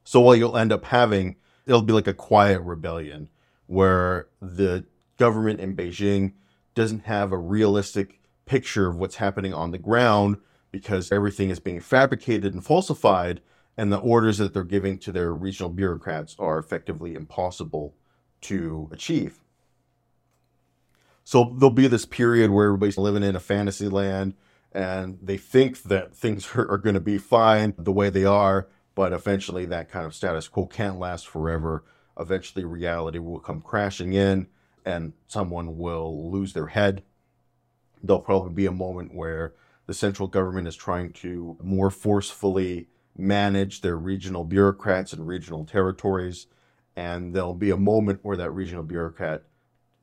So 0.04 0.20
what 0.20 0.38
you'll 0.38 0.56
end 0.56 0.72
up 0.72 0.86
having, 0.86 1.38
it'll 1.66 1.82
be 1.82 1.92
like 1.92 2.06
a 2.06 2.14
quiet 2.14 2.62
rebellion 2.62 3.30
where 3.66 4.28
the 4.40 4.86
government 5.18 5.60
in 5.60 5.76
Beijing 5.76 6.34
doesn't 6.76 7.06
have 7.06 7.32
a 7.32 7.38
realistic 7.38 8.20
picture 8.46 8.88
of 8.88 8.96
what's 8.96 9.16
happening 9.16 9.56
on 9.56 9.72
the 9.72 9.80
ground 9.80 10.38
because 10.72 11.12
everything 11.12 11.50
is 11.50 11.60
being 11.60 11.80
fabricated 11.80 12.54
and 12.54 12.64
falsified, 12.64 13.42
and 13.76 13.92
the 13.92 13.98
orders 13.98 14.38
that 14.38 14.54
they're 14.54 14.64
giving 14.64 15.00
to 15.00 15.12
their 15.12 15.34
regional 15.34 15.72
bureaucrats 15.72 16.36
are 16.38 16.60
effectively 16.60 17.16
impossible 17.16 17.96
to 18.42 18.90
achieve. 18.92 19.40
So 21.24 21.56
there'll 21.58 21.70
be 21.70 21.88
this 21.88 22.06
period 22.06 22.52
where 22.52 22.68
everybody's 22.68 22.98
living 22.98 23.24
in 23.24 23.36
a 23.36 23.40
fantasy 23.40 23.88
land 23.88 24.34
and 24.72 25.20
they 25.22 25.38
think 25.38 25.84
that 25.84 26.16
things 26.16 26.50
are, 26.56 26.70
are 26.72 26.78
going 26.78 26.96
to 26.96 27.00
be 27.00 27.18
fine 27.18 27.74
the 27.78 27.92
way 27.92 28.10
they 28.10 28.26
are, 28.26 28.68
but 28.96 29.14
eventually 29.14 29.66
that 29.66 29.90
kind 29.90 30.06
of 30.06 30.16
status 30.16 30.48
quo 30.48 30.66
can't 30.66 31.00
last 31.00 31.28
forever. 31.28 31.84
Eventually, 32.20 32.66
reality 32.66 33.20
will 33.20 33.40
come 33.40 33.62
crashing 33.62 34.14
in 34.14 34.48
and 34.86 35.14
someone 35.28 35.78
will 35.78 36.32
lose 36.32 36.54
their 36.54 36.68
head. 36.68 37.04
There'll 38.04 38.22
probably 38.22 38.54
be 38.54 38.66
a 38.66 38.72
moment 38.72 39.14
where 39.14 39.54
the 39.86 39.94
central 39.94 40.28
government 40.28 40.68
is 40.68 40.76
trying 40.76 41.14
to 41.14 41.58
more 41.62 41.90
forcefully 41.90 42.88
manage 43.18 43.82
their 43.82 43.98
regional 43.98 44.44
bureaucrats 44.44 45.14
and 45.14 45.28
regional 45.28 45.66
territories. 45.66 46.48
And 47.00 47.34
there'll 47.34 47.54
be 47.54 47.70
a 47.70 47.78
moment 47.78 48.20
where 48.24 48.36
that 48.38 48.52
regional 48.52 48.84
bureaucrat 48.84 49.44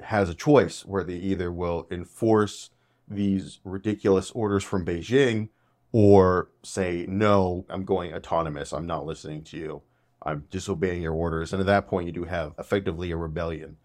has 0.00 0.30
a 0.30 0.34
choice 0.34 0.84
where 0.86 1.04
they 1.04 1.16
either 1.16 1.52
will 1.52 1.86
enforce 1.90 2.70
these 3.06 3.60
ridiculous 3.64 4.30
orders 4.30 4.64
from 4.64 4.84
Beijing 4.86 5.48
or 5.92 6.48
say, 6.62 7.04
no, 7.08 7.66
I'm 7.68 7.84
going 7.84 8.14
autonomous. 8.14 8.72
I'm 8.72 8.86
not 8.86 9.04
listening 9.04 9.42
to 9.44 9.56
you. 9.56 9.82
I'm 10.22 10.44
disobeying 10.50 11.02
your 11.02 11.12
orders. 11.12 11.52
And 11.52 11.60
at 11.60 11.66
that 11.66 11.86
point, 11.86 12.06
you 12.06 12.12
do 12.12 12.24
have 12.24 12.54
effectively 12.58 13.10
a 13.10 13.16
rebellion. 13.16 13.76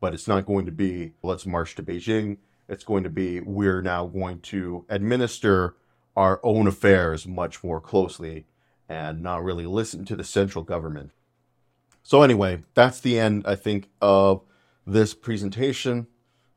But 0.00 0.14
it's 0.14 0.28
not 0.28 0.46
going 0.46 0.66
to 0.66 0.72
be, 0.72 1.12
let's 1.22 1.46
march 1.46 1.74
to 1.74 1.82
Beijing 1.82 2.38
it's 2.70 2.84
going 2.84 3.02
to 3.02 3.10
be 3.10 3.40
we're 3.40 3.82
now 3.82 4.06
going 4.06 4.38
to 4.38 4.86
administer 4.88 5.74
our 6.16 6.40
own 6.44 6.68
affairs 6.68 7.26
much 7.26 7.64
more 7.64 7.80
closely 7.80 8.46
and 8.88 9.20
not 9.20 9.42
really 9.42 9.66
listen 9.66 10.04
to 10.04 10.14
the 10.14 10.22
central 10.22 10.62
government. 10.62 11.10
So, 12.10 12.22
anyway, 12.22 12.64
that's 12.74 12.98
the 12.98 13.20
end, 13.20 13.44
I 13.46 13.54
think, 13.54 13.88
of 14.00 14.42
this 14.84 15.14
presentation. 15.14 16.08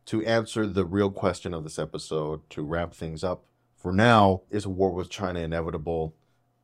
To 0.07 0.25
answer 0.25 0.65
the 0.65 0.83
real 0.83 1.11
question 1.11 1.53
of 1.53 1.63
this 1.63 1.77
episode, 1.77 2.49
to 2.49 2.63
wrap 2.63 2.95
things 2.95 3.23
up, 3.23 3.45
for 3.75 3.93
now, 3.93 4.41
is 4.49 4.65
a 4.65 4.69
war 4.71 4.89
with 4.89 5.11
China 5.11 5.41
inevitable? 5.41 6.15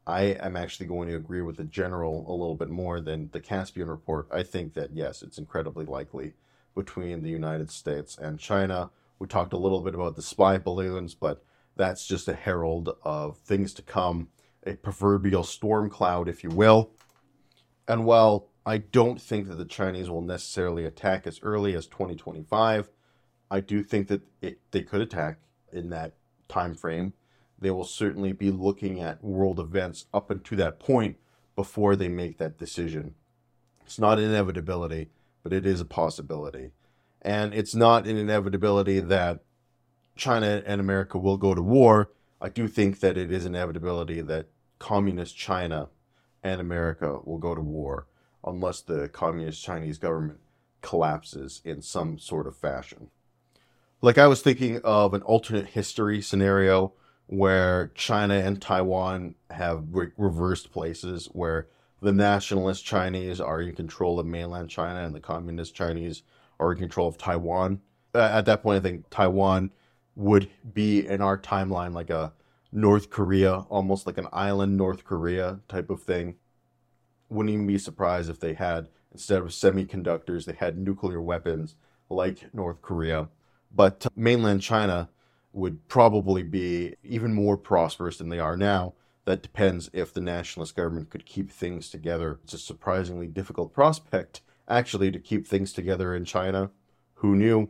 I 0.07 0.21
am 0.21 0.57
actually 0.57 0.87
going 0.87 1.07
to 1.09 1.15
agree 1.15 1.43
with 1.43 1.57
the 1.57 1.65
general 1.65 2.25
a 2.27 2.33
little 2.33 2.55
bit 2.55 2.71
more 2.71 2.99
than 2.99 3.29
the 3.31 3.39
Caspian 3.39 3.87
report. 3.87 4.27
I 4.31 4.41
think 4.41 4.73
that, 4.73 4.89
yes, 4.91 5.21
it's 5.21 5.37
incredibly 5.37 5.85
likely 5.85 6.33
between 6.73 7.21
the 7.21 7.29
United 7.29 7.69
States 7.69 8.17
and 8.17 8.39
China. 8.39 8.89
We 9.19 9.27
talked 9.27 9.53
a 9.53 9.57
little 9.57 9.81
bit 9.81 9.93
about 9.93 10.15
the 10.15 10.23
spy 10.23 10.57
balloons, 10.57 11.13
but 11.13 11.43
that's 11.75 12.07
just 12.07 12.27
a 12.27 12.33
herald 12.33 12.97
of 13.03 13.37
things 13.37 13.71
to 13.75 13.83
come, 13.83 14.29
a 14.65 14.73
proverbial 14.77 15.43
storm 15.43 15.91
cloud, 15.91 16.27
if 16.27 16.43
you 16.43 16.49
will. 16.49 16.89
And 17.87 18.03
while 18.03 18.49
I 18.69 18.77
don't 18.77 19.19
think 19.19 19.47
that 19.47 19.55
the 19.55 19.65
Chinese 19.65 20.11
will 20.11 20.21
necessarily 20.21 20.85
attack 20.85 21.25
as 21.25 21.39
early 21.41 21.75
as 21.75 21.87
2025, 21.87 22.91
I 23.49 23.61
do 23.61 23.81
think 23.81 24.09
that 24.09 24.21
it, 24.43 24.59
they 24.69 24.83
could 24.83 25.01
attack 25.01 25.39
in 25.73 25.89
that 25.89 26.13
time 26.47 26.75
frame. 26.75 27.13
they 27.57 27.71
will 27.71 27.83
certainly 27.83 28.31
be 28.31 28.51
looking 28.51 29.01
at 29.01 29.23
world 29.23 29.59
events 29.59 30.05
up 30.13 30.29
until 30.29 30.59
that 30.59 30.79
point 30.79 31.17
before 31.55 31.95
they 31.95 32.09
make 32.09 32.37
that 32.37 32.59
decision. 32.59 33.15
It's 33.87 33.97
not 33.97 34.19
an 34.19 34.25
inevitability, 34.25 35.09
but 35.41 35.51
it 35.51 35.65
is 35.65 35.81
a 35.81 35.85
possibility. 35.85 36.69
And 37.23 37.55
it's 37.55 37.73
not 37.73 38.05
an 38.05 38.17
inevitability 38.17 38.99
that 38.99 39.39
China 40.15 40.61
and 40.63 40.79
America 40.79 41.17
will 41.17 41.37
go 41.37 41.55
to 41.55 41.61
war. 41.63 42.11
I 42.39 42.49
do 42.49 42.67
think 42.67 42.99
that 42.99 43.17
it 43.17 43.31
is 43.31 43.45
an 43.45 43.55
inevitability 43.55 44.21
that 44.21 44.49
communist 44.77 45.35
China 45.35 45.89
and 46.43 46.61
America 46.61 47.17
will 47.25 47.39
go 47.39 47.55
to 47.55 47.61
war 47.61 48.05
unless 48.43 48.81
the 48.81 49.09
communist 49.09 49.63
Chinese 49.63 49.97
government 49.97 50.39
collapses 50.81 51.61
in 51.65 51.81
some 51.81 52.17
sort 52.17 52.47
of 52.47 52.55
fashion. 52.55 53.09
Like 54.01 54.17
I 54.17 54.27
was 54.27 54.41
thinking 54.41 54.79
of 54.83 55.13
an 55.13 55.21
alternate 55.23 55.67
history 55.67 56.21
scenario 56.21 56.93
where 57.27 57.91
China 57.95 58.33
and 58.33 58.61
Taiwan 58.61 59.35
have 59.51 59.83
re- 59.91 60.11
reversed 60.17 60.71
places, 60.71 61.27
where 61.33 61.67
the 62.01 62.11
nationalist 62.11 62.85
Chinese 62.85 63.41
are 63.41 63.61
in 63.61 63.75
control 63.75 64.19
of 64.19 64.25
mainland 64.25 64.69
China 64.69 65.05
and 65.05 65.13
the 65.13 65.19
communist 65.19 65.75
Chinese 65.75 66.23
are 66.59 66.71
in 66.71 66.79
control 66.79 67.07
of 67.07 67.17
Taiwan. 67.17 67.81
Uh, 68.15 68.19
at 68.19 68.45
that 68.45 68.63
point, 68.63 68.77
I 68.77 68.89
think 68.89 69.09
Taiwan 69.09 69.71
would 70.15 70.49
be 70.73 71.05
in 71.05 71.21
our 71.21 71.37
timeline 71.37 71.93
like 71.93 72.09
a 72.09 72.33
North 72.71 73.09
Korea, 73.09 73.59
almost 73.69 74.07
like 74.07 74.17
an 74.17 74.27
island 74.31 74.77
North 74.77 75.03
Korea 75.03 75.59
type 75.67 75.89
of 75.89 76.01
thing. 76.01 76.35
Wouldn't 77.29 77.53
even 77.53 77.67
be 77.67 77.77
surprised 77.77 78.29
if 78.29 78.39
they 78.39 78.53
had, 78.53 78.89
instead 79.11 79.39
of 79.39 79.47
semiconductors, 79.47 80.45
they 80.45 80.53
had 80.53 80.77
nuclear 80.77 81.21
weapons 81.21 81.75
like 82.09 82.53
North 82.53 82.81
Korea. 82.81 83.29
But 83.73 84.05
uh, 84.05 84.09
mainland 84.15 84.61
China 84.61 85.09
would 85.53 85.87
probably 85.87 86.43
be 86.43 86.95
even 87.03 87.33
more 87.33 87.57
prosperous 87.57 88.17
than 88.17 88.29
they 88.29 88.39
are 88.39 88.57
now. 88.57 88.93
That 89.25 89.43
depends 89.43 89.89
if 89.93 90.13
the 90.13 90.21
nationalist 90.21 90.75
government 90.75 91.09
could 91.11 91.25
keep 91.25 91.51
things 91.51 91.89
together. 91.89 92.39
It's 92.43 92.53
a 92.53 92.57
surprisingly 92.57 93.27
difficult 93.27 93.73
prospect, 93.73 94.41
actually, 94.67 95.11
to 95.11 95.19
keep 95.19 95.45
things 95.45 95.71
together 95.71 96.15
in 96.15 96.25
China. 96.25 96.71
Who 97.15 97.35
knew? 97.35 97.69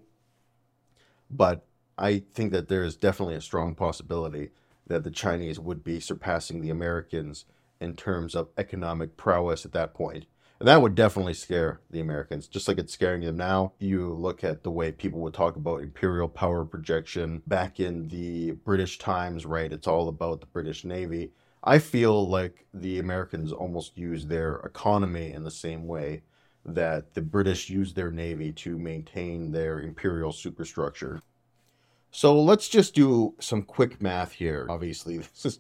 But 1.30 1.66
I 1.98 2.24
think 2.34 2.52
that 2.54 2.70
there 2.70 2.84
is 2.84 2.96
definitely 2.96 3.36
a 3.36 3.42
strong 3.42 3.76
possibility 3.76 4.52
that 4.88 5.04
the 5.04 5.12
Chinese 5.12 5.60
would 5.60 5.84
be 5.84 6.00
surpassing 6.00 6.62
the 6.62 6.70
Americans 6.70 7.46
in 7.80 7.96
terms 7.96 8.36
of 8.36 8.50
economic 8.58 9.18
prowess 9.18 9.66
at 9.66 9.72
that 9.74 9.94
point. 9.94 10.26
And 10.60 10.68
that 10.68 10.82
would 10.82 10.94
definitely 10.94 11.36
scare 11.36 11.80
the 11.90 12.02
Americans, 12.02 12.48
just 12.48 12.68
like 12.68 12.78
it's 12.78 12.94
scaring 12.94 13.22
them 13.22 13.38
now. 13.38 13.74
You 13.80 14.14
look 14.14 14.44
at 14.44 14.64
the 14.64 14.72
way 14.72 14.92
people 14.92 15.22
would 15.22 15.34
talk 15.34 15.56
about 15.56 15.82
imperial 15.82 16.28
power 16.28 16.66
projection 16.66 17.42
back 17.48 17.80
in 17.80 18.10
the 18.10 18.52
British 18.52 18.98
times, 18.98 19.46
right? 19.46 19.72
It's 19.72 19.88
all 19.88 20.10
about 20.10 20.42
the 20.42 20.48
British 20.48 20.84
Navy. 20.84 21.32
I 21.64 21.80
feel 21.80 22.28
like 22.28 22.66
the 22.74 23.00
Americans 23.00 23.54
almost 23.54 23.98
use 23.98 24.26
their 24.26 24.58
economy 24.58 25.32
in 25.32 25.44
the 25.44 25.52
same 25.52 25.88
way 25.88 26.24
that 26.66 27.14
the 27.14 27.22
British 27.22 27.70
use 27.70 27.94
their 27.94 28.12
navy 28.12 28.52
to 28.52 28.78
maintain 28.78 29.52
their 29.52 29.80
imperial 29.80 30.34
superstructure. 30.34 31.22
So 32.12 32.42
let's 32.42 32.68
just 32.68 32.96
do 32.96 33.36
some 33.40 33.64
quick 33.64 34.02
math 34.02 34.34
here. 34.34 34.68
Obviously, 34.70 35.18
this 35.18 35.46
is 35.46 35.60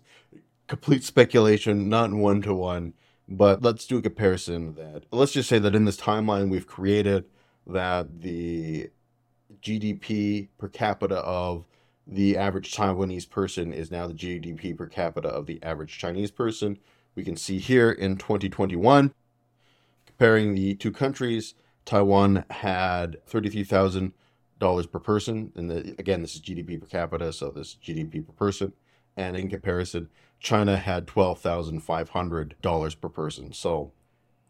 complete 0.69 1.03
speculation, 1.03 1.89
not 1.89 2.13
one 2.13 2.41
to 2.43 2.53
one. 2.53 2.93
But 3.27 3.61
let's 3.61 3.85
do 3.85 3.97
a 3.97 4.01
comparison 4.01 4.73
that 4.75 5.03
let's 5.11 5.33
just 5.33 5.49
say 5.49 5.59
that 5.59 5.75
in 5.75 5.85
this 5.85 5.97
timeline 5.97 6.49
we've 6.49 6.65
created 6.65 7.25
that 7.67 8.21
the 8.21 8.89
GDP 9.61 10.47
per 10.57 10.67
capita 10.67 11.17
of 11.17 11.65
the 12.07 12.37
average 12.37 12.73
Taiwanese 12.73 13.29
person 13.29 13.71
is 13.71 13.91
now 13.91 14.07
the 14.07 14.15
GDP 14.15 14.75
per 14.75 14.87
capita 14.87 15.27
of 15.27 15.45
the 15.45 15.61
average 15.61 15.97
Chinese 15.97 16.31
person. 16.31 16.79
We 17.13 17.23
can 17.23 17.35
see 17.35 17.59
here 17.59 17.91
in 17.91 18.17
2021, 18.17 19.13
comparing 20.07 20.55
the 20.55 20.73
two 20.75 20.91
countries, 20.91 21.53
Taiwan 21.85 22.45
had 22.49 23.17
$33,000 23.29 24.91
per 24.91 24.99
person. 24.99 25.51
And 25.55 25.69
the, 25.69 25.95
again, 25.99 26.21
this 26.21 26.33
is 26.33 26.41
GDP 26.41 26.79
per 26.79 26.87
capita, 26.87 27.31
so 27.31 27.51
this 27.51 27.69
is 27.69 27.77
GDP 27.83 28.25
per 28.25 28.33
person. 28.33 28.73
And 29.15 29.35
in 29.37 29.49
comparison, 29.49 30.09
China 30.39 30.77
had 30.77 31.05
$12,500 31.07 33.01
per 33.01 33.09
person. 33.09 33.53
So 33.53 33.91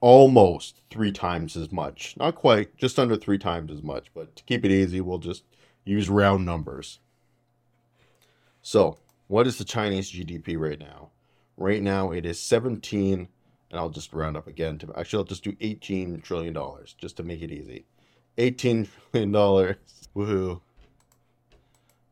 almost 0.01 0.81
three 0.89 1.11
times 1.11 1.57
as 1.57 1.71
much. 1.71 2.15
Not 2.17 2.35
quite, 2.35 2.75
just 2.77 2.99
under 2.99 3.15
three 3.15 3.37
times 3.37 3.71
as 3.71 3.83
much. 3.83 4.13
But 4.13 4.35
to 4.35 4.43
keep 4.43 4.63
it 4.65 4.71
easy, 4.71 5.01
we'll 5.01 5.17
just 5.17 5.43
use 5.83 6.09
round 6.09 6.45
numbers. 6.45 6.99
So, 8.61 8.97
what 9.27 9.47
is 9.47 9.57
the 9.57 9.63
Chinese 9.63 10.11
GDP 10.11 10.57
right 10.57 10.79
now? 10.79 11.09
Right 11.57 11.81
now, 11.81 12.11
it 12.11 12.25
is 12.25 12.39
17, 12.39 13.27
and 13.71 13.79
I'll 13.79 13.89
just 13.89 14.13
round 14.13 14.37
up 14.37 14.47
again 14.47 14.77
to 14.79 14.93
actually, 14.97 15.19
I'll 15.19 15.25
just 15.25 15.43
do 15.43 15.55
18 15.59 16.21
trillion 16.21 16.53
dollars 16.53 16.95
just 16.97 17.17
to 17.17 17.23
make 17.23 17.41
it 17.41 17.51
easy. 17.51 17.85
18 18.37 18.87
trillion 19.11 19.31
dollars. 19.31 19.75
Woohoo. 20.15 20.61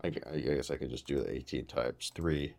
I, 0.03 0.07
I 0.31 0.37
guess 0.39 0.69
I 0.69 0.77
could 0.77 0.91
just 0.91 1.07
do 1.07 1.21
the 1.21 1.31
18 1.31 1.65
times 1.65 2.11
3 2.13 2.53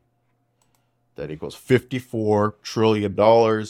that 1.19 1.31
equals 1.31 1.55
$54 1.55 2.55
trillion, 2.63 3.67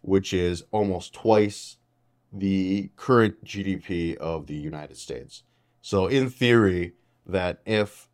which 0.00 0.32
is 0.32 0.64
almost 0.72 1.12
twice 1.12 1.76
the 2.32 2.90
current 2.96 3.44
GDP 3.44 4.16
of 4.16 4.46
the 4.46 4.54
United 4.54 4.96
States. 4.96 5.44
So, 5.82 6.06
in 6.06 6.28
theory, 6.30 6.94
that 7.26 7.60
if 7.64 8.08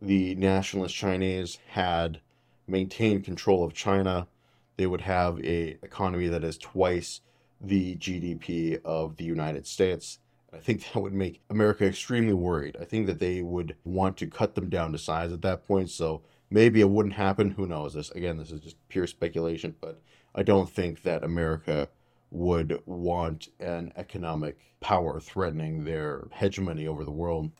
the 0.00 0.34
nationalist 0.36 0.94
Chinese 0.94 1.58
had 1.68 2.20
maintained 2.66 3.24
control 3.24 3.64
of 3.64 3.74
China, 3.74 4.28
they 4.76 4.86
would 4.86 5.02
have 5.02 5.38
a 5.40 5.78
economy 5.82 6.28
that 6.28 6.44
is 6.44 6.58
twice 6.58 7.20
the 7.60 7.96
GDP 7.96 8.82
of 8.84 9.16
the 9.16 9.24
United 9.24 9.66
States. 9.66 10.18
I 10.52 10.58
think 10.58 10.84
that 10.92 11.00
would 11.00 11.14
make 11.14 11.40
America 11.50 11.86
extremely 11.86 12.34
worried. 12.34 12.76
I 12.80 12.84
think 12.84 13.06
that 13.06 13.18
they 13.18 13.42
would 13.42 13.76
want 13.84 14.16
to 14.18 14.26
cut 14.26 14.54
them 14.54 14.68
down 14.68 14.92
to 14.92 14.98
size 14.98 15.32
at 15.32 15.42
that 15.42 15.66
point. 15.66 15.90
So 15.90 16.22
Maybe 16.52 16.82
it 16.82 16.90
wouldn't 16.90 17.14
happen. 17.14 17.52
Who 17.52 17.66
knows? 17.66 17.94
This 17.94 18.10
again, 18.10 18.36
this 18.36 18.50
is 18.50 18.60
just 18.60 18.76
pure 18.88 19.06
speculation, 19.06 19.74
but 19.80 20.02
I 20.34 20.42
don't 20.42 20.68
think 20.68 21.02
that 21.02 21.24
America 21.24 21.88
would 22.30 22.78
want 22.84 23.48
an 23.58 23.90
economic 23.96 24.58
power 24.78 25.18
threatening 25.18 25.84
their 25.84 26.28
hegemony 26.34 26.86
over 26.86 27.06
the 27.06 27.10
world. 27.10 27.52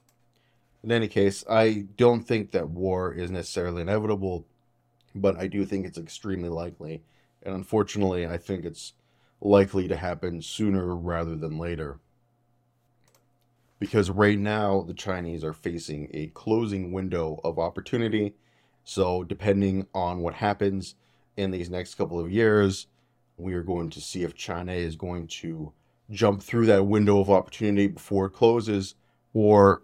In 0.82 0.92
any 0.92 1.08
case, 1.08 1.42
I 1.48 1.86
don't 1.96 2.22
think 2.22 2.50
that 2.50 2.68
war 2.68 3.14
is 3.14 3.30
necessarily 3.30 3.80
inevitable, 3.80 4.44
but 5.14 5.38
I 5.38 5.46
do 5.46 5.64
think 5.64 5.86
it's 5.86 5.98
extremely 5.98 6.50
likely. 6.50 7.02
And 7.42 7.54
unfortunately, 7.54 8.26
I 8.26 8.36
think 8.36 8.66
it's 8.66 8.92
likely 9.40 9.88
to 9.88 9.96
happen 9.96 10.42
sooner 10.42 10.94
rather 10.94 11.34
than 11.34 11.56
later. 11.56 11.98
Because 13.78 14.10
right 14.10 14.38
now, 14.38 14.82
the 14.82 14.94
Chinese 14.94 15.42
are 15.44 15.54
facing 15.54 16.10
a 16.12 16.26
closing 16.28 16.92
window 16.92 17.40
of 17.42 17.58
opportunity 17.58 18.34
so, 18.84 19.22
depending 19.22 19.86
on 19.94 20.20
what 20.20 20.34
happens 20.34 20.96
in 21.36 21.50
these 21.50 21.70
next 21.70 21.94
couple 21.94 22.18
of 22.18 22.30
years, 22.30 22.86
we 23.36 23.54
are 23.54 23.62
going 23.62 23.90
to 23.90 24.00
see 24.00 24.22
if 24.22 24.34
China 24.34 24.72
is 24.72 24.96
going 24.96 25.26
to 25.26 25.72
jump 26.10 26.42
through 26.42 26.66
that 26.66 26.86
window 26.86 27.20
of 27.20 27.30
opportunity 27.30 27.86
before 27.86 28.26
it 28.26 28.32
closes, 28.32 28.94
or 29.32 29.82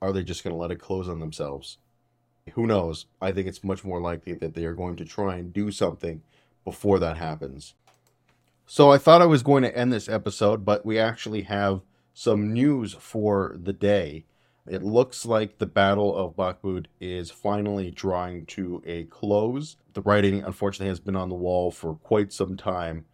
are 0.00 0.12
they 0.12 0.22
just 0.22 0.44
going 0.44 0.54
to 0.54 0.60
let 0.60 0.70
it 0.70 0.80
close 0.80 1.08
on 1.08 1.20
themselves? 1.20 1.78
Who 2.54 2.66
knows? 2.66 3.06
I 3.20 3.32
think 3.32 3.48
it's 3.48 3.64
much 3.64 3.84
more 3.84 4.00
likely 4.00 4.34
that 4.34 4.54
they 4.54 4.64
are 4.64 4.74
going 4.74 4.96
to 4.96 5.04
try 5.04 5.36
and 5.36 5.52
do 5.52 5.72
something 5.72 6.22
before 6.64 6.98
that 7.00 7.16
happens. 7.16 7.74
So, 8.64 8.90
I 8.90 8.98
thought 8.98 9.22
I 9.22 9.26
was 9.26 9.42
going 9.42 9.64
to 9.64 9.76
end 9.76 9.92
this 9.92 10.08
episode, 10.08 10.64
but 10.64 10.86
we 10.86 10.98
actually 10.98 11.42
have 11.42 11.82
some 12.14 12.52
news 12.52 12.94
for 12.94 13.56
the 13.60 13.72
day. 13.72 14.24
It 14.68 14.82
looks 14.82 15.24
like 15.24 15.58
the 15.58 15.66
Battle 15.66 16.16
of 16.16 16.34
Bakhmut 16.34 16.86
is 17.00 17.30
finally 17.30 17.90
drawing 17.92 18.46
to 18.46 18.82
a 18.84 19.04
close. 19.04 19.76
The 19.92 20.02
writing, 20.02 20.42
unfortunately, 20.42 20.88
has 20.88 20.98
been 20.98 21.14
on 21.14 21.28
the 21.28 21.36
wall 21.36 21.70
for 21.70 21.94
quite 21.94 22.32
some 22.32 22.56
time. 22.56 23.04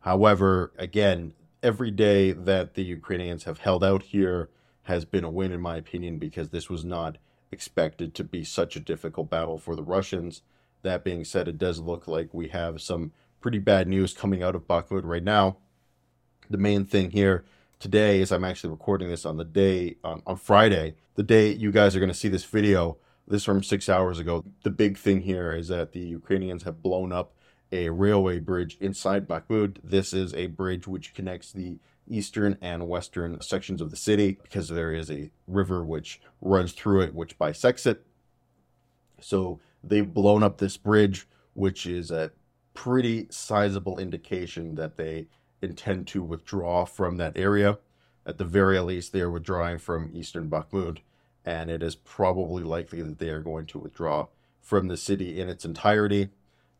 However, 0.00 0.72
again, 0.78 1.34
every 1.62 1.90
day 1.90 2.32
that 2.32 2.74
the 2.74 2.82
Ukrainians 2.82 3.44
have 3.44 3.58
held 3.58 3.84
out 3.84 4.04
here 4.04 4.48
has 4.84 5.04
been 5.04 5.22
a 5.22 5.30
win, 5.30 5.52
in 5.52 5.60
my 5.60 5.76
opinion, 5.76 6.18
because 6.18 6.48
this 6.48 6.70
was 6.70 6.84
not 6.84 7.18
expected 7.52 8.14
to 8.14 8.24
be 8.24 8.42
such 8.42 8.74
a 8.74 8.80
difficult 8.80 9.28
battle 9.28 9.58
for 9.58 9.76
the 9.76 9.82
Russians. 9.82 10.40
That 10.80 11.04
being 11.04 11.24
said, 11.24 11.46
it 11.46 11.58
does 11.58 11.78
look 11.78 12.08
like 12.08 12.32
we 12.32 12.48
have 12.48 12.80
some 12.80 13.12
pretty 13.40 13.58
bad 13.58 13.86
news 13.86 14.14
coming 14.14 14.42
out 14.42 14.54
of 14.54 14.66
Bakhmut 14.66 15.04
right 15.04 15.22
now. 15.22 15.58
The 16.48 16.58
main 16.58 16.86
thing 16.86 17.10
here 17.10 17.44
today, 17.82 18.22
as 18.22 18.30
I'm 18.30 18.44
actually 18.44 18.70
recording 18.70 19.08
this 19.08 19.26
on 19.26 19.36
the 19.36 19.44
day 19.44 19.96
on, 20.04 20.22
on 20.24 20.36
Friday, 20.36 20.94
the 21.16 21.24
day 21.24 21.50
you 21.50 21.72
guys 21.72 21.96
are 21.96 21.98
going 21.98 22.12
to 22.12 22.14
see 22.14 22.28
this 22.28 22.44
video, 22.44 22.96
this 23.26 23.42
from 23.42 23.64
six 23.64 23.88
hours 23.88 24.20
ago. 24.20 24.44
The 24.62 24.70
big 24.70 24.96
thing 24.96 25.22
here 25.22 25.52
is 25.52 25.66
that 25.66 25.90
the 25.90 25.98
Ukrainians 25.98 26.62
have 26.62 26.80
blown 26.80 27.10
up 27.10 27.34
a 27.72 27.88
railway 27.90 28.38
bridge 28.38 28.76
inside 28.80 29.26
Bakhmut. 29.26 29.78
This 29.82 30.12
is 30.12 30.32
a 30.32 30.46
bridge 30.46 30.86
which 30.86 31.12
connects 31.12 31.50
the 31.50 31.78
eastern 32.08 32.56
and 32.62 32.88
western 32.88 33.40
sections 33.40 33.80
of 33.80 33.90
the 33.90 33.96
city 33.96 34.38
because 34.40 34.68
there 34.68 34.92
is 34.92 35.10
a 35.10 35.32
river 35.48 35.84
which 35.84 36.20
runs 36.40 36.72
through 36.72 37.00
it, 37.00 37.14
which 37.16 37.36
bisects 37.36 37.84
it. 37.84 38.06
So 39.20 39.58
they've 39.82 40.14
blown 40.14 40.44
up 40.44 40.58
this 40.58 40.76
bridge, 40.76 41.26
which 41.54 41.84
is 41.86 42.12
a 42.12 42.30
pretty 42.74 43.26
sizable 43.30 43.98
indication 43.98 44.76
that 44.76 44.96
they 44.96 45.26
intend 45.62 46.06
to 46.08 46.22
withdraw 46.22 46.84
from 46.84 47.16
that 47.16 47.36
area. 47.36 47.78
At 48.26 48.38
the 48.38 48.44
very 48.44 48.78
least, 48.80 49.12
they 49.12 49.20
are 49.20 49.30
withdrawing 49.30 49.78
from 49.78 50.10
eastern 50.12 50.50
Bakhmut, 50.50 50.98
and 51.44 51.70
it 51.70 51.82
is 51.82 51.94
probably 51.94 52.62
likely 52.62 53.02
that 53.02 53.18
they 53.18 53.30
are 53.30 53.40
going 53.40 53.66
to 53.66 53.78
withdraw 53.78 54.26
from 54.60 54.88
the 54.88 54.96
city 54.96 55.40
in 55.40 55.48
its 55.48 55.64
entirety. 55.64 56.30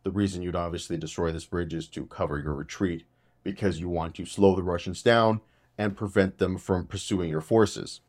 The 0.03 0.11
reason 0.11 0.43
you'd 0.43 0.57
obviously 0.57 0.97
destroy 0.97 1.33
this 1.33 1.45
bridge 1.45 1.74
is 1.74 1.89
to 1.89 2.07
cover 2.07 2.39
your 2.39 2.55
retreat 2.55 3.05
because 3.43 3.80
you 3.80 3.89
want 3.89 4.14
to 4.16 4.26
slow 4.26 4.55
the 4.55 4.62
Russians 4.62 5.03
down 5.03 5.41
and 5.78 5.97
prevent 5.97 6.39
them 6.39 6.59
from 6.59 6.87
pursuing 6.87 7.30
your 7.30 7.41
forces. 7.41 8.01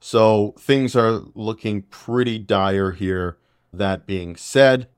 So 0.00 0.54
things 0.58 0.94
are 0.94 1.22
looking 1.34 1.82
pretty 1.82 2.38
dire 2.38 2.92
here. 2.92 3.38
That 3.72 4.06
being 4.06 4.36
said, 4.36 4.88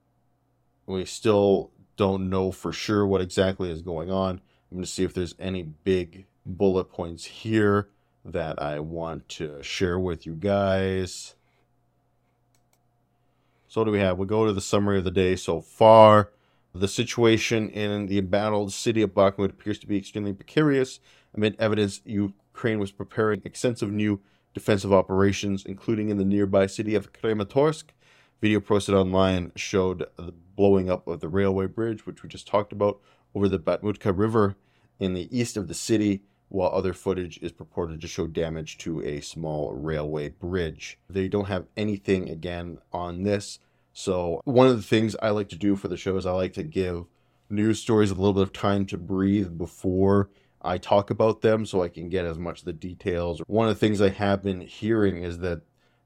we 0.85 1.05
still 1.05 1.71
don't 1.97 2.29
know 2.29 2.51
for 2.51 2.73
sure 2.73 3.07
what 3.07 3.21
exactly 3.21 3.71
is 3.71 3.83
going 3.83 4.11
on. 4.11 4.41
I'm 4.71 4.79
going 4.79 4.85
to 4.85 4.91
see 4.91 5.05
if 5.05 5.15
there's 5.15 5.35
any 5.39 5.63
big 5.63 6.27
bullet 6.45 6.85
points 6.85 7.25
here 7.25 7.89
that 8.25 8.61
I 8.61 8.81
want 8.81 9.29
to 9.31 9.63
share 9.63 9.99
with 9.99 10.27
you 10.27 10.35
guys. 10.35 11.35
So, 13.69 13.81
what 13.81 13.85
do 13.85 13.93
we 13.93 14.01
have? 14.01 14.19
we 14.19 14.27
go 14.27 14.47
to 14.47 14.53
the 14.53 14.61
summary 14.61 14.99
of 14.99 15.05
the 15.05 15.11
day 15.11 15.37
so 15.37 15.61
far. 15.61 16.31
The 16.75 16.89
situation 16.89 17.71
in 17.71 18.07
the 18.07 18.19
embattled 18.19 18.73
city 18.73 19.03
of 19.03 19.15
Bakhmut 19.15 19.51
appears 19.51 19.79
to 19.79 19.87
be 19.87 19.97
extremely 19.97 20.33
precarious 20.33 21.01
amid 21.35 21.57
evidence 21.59 22.01
Ukraine 22.05 22.79
was 22.79 22.91
preparing 22.93 23.43
extensive 23.45 23.91
new 23.91 24.21
defensive 24.53 24.93
operations, 24.93 25.65
including 25.65 26.09
in 26.09 26.19
the 26.19 26.25
nearby 26.25 26.67
city 26.67 26.95
of 26.95 27.13
Kramatorsk. 27.13 27.85
Video 28.41 28.61
posted 28.61 28.95
online 28.95 29.53
showed 29.57 30.07
the 30.17 30.33
blowing 30.57 30.91
up 30.91 31.07
of 31.07 31.21
the 31.21 31.29
railway 31.29 31.67
bridge, 31.67 32.05
which 32.05 32.23
we 32.23 32.29
just 32.29 32.47
talked 32.47 32.73
about, 32.73 33.01
over 33.37 33.49
the 33.51 33.59
Bakhmutka 33.59 34.17
River 34.17 34.57
in 34.99 35.13
the 35.13 35.29
east 35.37 35.59
of 35.59 35.69
the 35.69 35.75
city, 35.75 36.23
while 36.49 36.71
other 36.71 36.95
footage 36.95 37.39
is 37.39 37.53
purported 37.53 38.01
to 38.01 38.09
show 38.09 38.27
damage 38.27 38.79
to 38.79 39.03
a 39.03 39.21
small 39.21 39.75
railway 39.75 40.31
bridge. 40.31 40.99
They 41.11 41.29
don't 41.29 41.49
have 41.49 41.67
anything 41.77 42.31
again 42.31 42.79
on 42.93 43.25
this. 43.25 43.59
So, 43.93 44.41
one 44.45 44.69
of 44.69 44.77
the 44.77 44.83
things 44.83 45.17
I 45.21 45.31
like 45.31 45.51
to 45.51 45.57
do 45.57 45.77
for 45.77 45.89
the 45.89 45.97
show 45.99 46.17
is 46.17 46.25
I 46.25 46.33
like 46.33 46.55
to 46.55 46.63
give 46.63 47.05
news 47.51 47.81
stories 47.81 48.11
a 48.11 48.15
little 48.15 48.33
bit 48.33 48.43
of 48.43 48.53
time 48.53 48.87
to 48.87 48.97
breathe 48.97 49.59
before 49.59 50.31
I 50.63 50.79
talk 50.79 51.11
about 51.11 51.43
them 51.43 51.67
so 51.67 51.83
I 51.83 51.89
can 51.89 52.09
get 52.09 52.25
as 52.25 52.39
much 52.39 52.61
of 52.61 52.65
the 52.65 52.73
details. 52.73 53.43
One 53.47 53.69
of 53.69 53.75
the 53.75 53.79
things 53.79 54.01
I 54.01 54.09
have 54.09 54.43
been 54.43 54.63
hearing 54.63 55.23
is 55.23 55.39
that 55.39 55.61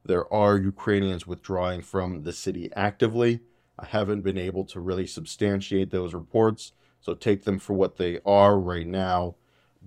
there 0.04 0.32
are 0.32 0.56
Ukrainians 0.56 1.26
withdrawing 1.26 1.82
from 1.82 2.24
the 2.24 2.32
city 2.32 2.70
actively. 2.74 3.40
I 3.78 3.86
haven't 3.86 4.22
been 4.22 4.38
able 4.38 4.64
to 4.66 4.80
really 4.80 5.06
substantiate 5.06 5.90
those 5.90 6.12
reports, 6.12 6.72
so 7.00 7.14
take 7.14 7.44
them 7.44 7.58
for 7.58 7.74
what 7.74 7.96
they 7.96 8.20
are 8.24 8.58
right 8.58 8.86
now. 8.86 9.36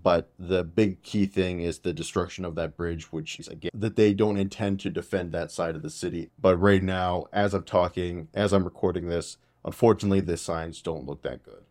But 0.01 0.31
the 0.39 0.63
big 0.63 1.03
key 1.03 1.27
thing 1.27 1.61
is 1.61 1.79
the 1.79 1.93
destruction 1.93 2.45
of 2.45 2.55
that 2.55 2.75
bridge, 2.75 3.11
which 3.11 3.39
is 3.39 3.47
again 3.47 3.71
that 3.73 3.95
they 3.95 4.13
don't 4.13 4.37
intend 4.37 4.79
to 4.81 4.89
defend 4.89 5.31
that 5.31 5.51
side 5.51 5.75
of 5.75 5.81
the 5.81 5.89
city. 5.89 6.29
But 6.39 6.57
right 6.57 6.83
now, 6.83 7.25
as 7.31 7.53
I'm 7.53 7.63
talking, 7.63 8.27
as 8.33 8.53
I'm 8.53 8.63
recording 8.63 9.07
this, 9.07 9.37
unfortunately, 9.63 10.19
the 10.19 10.35
signs 10.35 10.81
don't 10.81 11.05
look 11.05 11.21
that 11.21 11.43
good. 11.43 11.63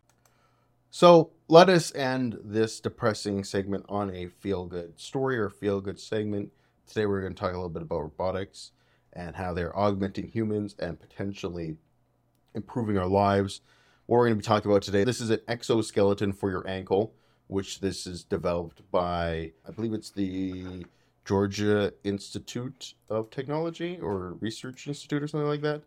So 0.91 1.31
let 1.49 1.69
us 1.69 1.95
end 1.95 2.39
this 2.45 2.79
depressing 2.79 3.45
segment 3.45 3.87
on 3.89 4.15
a 4.15 4.29
feel 4.29 4.67
good 4.67 5.01
story 5.01 5.39
or 5.39 5.51
feel 5.51 5.81
good 5.81 5.99
segment. 5.99 6.53
Today, 6.87 7.07
we're 7.07 7.23
going 7.23 7.35
to 7.35 7.41
talk 7.41 7.53
a 7.53 7.57
little 7.57 7.69
bit 7.69 7.83
about 7.83 8.01
robotics 8.01 8.73
and 9.13 9.37
how 9.37 9.53
they're 9.53 9.77
augmenting 9.77 10.29
humans 10.29 10.75
and 10.79 11.01
potentially 11.01 11.77
improving 12.55 12.99
our 12.99 13.07
lives. 13.07 13.63
What 14.07 14.19
we're 14.19 14.27
going 14.27 14.39
to 14.39 14.43
be 14.43 14.47
talking 14.47 14.71
about 14.71 14.83
today 14.83 15.05
this 15.05 15.21
is 15.21 15.31
an 15.31 15.41
exoskeleton 15.49 16.33
for 16.33 16.51
your 16.51 16.67
ankle 16.69 17.15
which 17.53 17.81
this 17.81 18.07
is 18.07 18.25
developed 18.25 18.81
by, 18.91 19.53
I 19.67 19.71
believe 19.73 19.93
it's 19.93 20.11
the 20.11 20.87
Georgia 21.25 21.93
Institute 22.03 22.95
of 23.11 23.31
Technology 23.31 23.99
or 24.01 24.33
Research 24.41 24.89
Institute 24.89 25.23
or 25.23 25.29
something 25.29 25.49
like 25.49 25.61
that. 25.61 25.83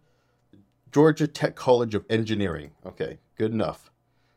Georgia 0.92 1.28
Tech 1.28 1.56
College 1.56 1.96
of 1.96 2.06
Engineering. 2.10 2.72
Okay, 2.86 3.18
good 3.36 3.52
enough. 3.52 3.92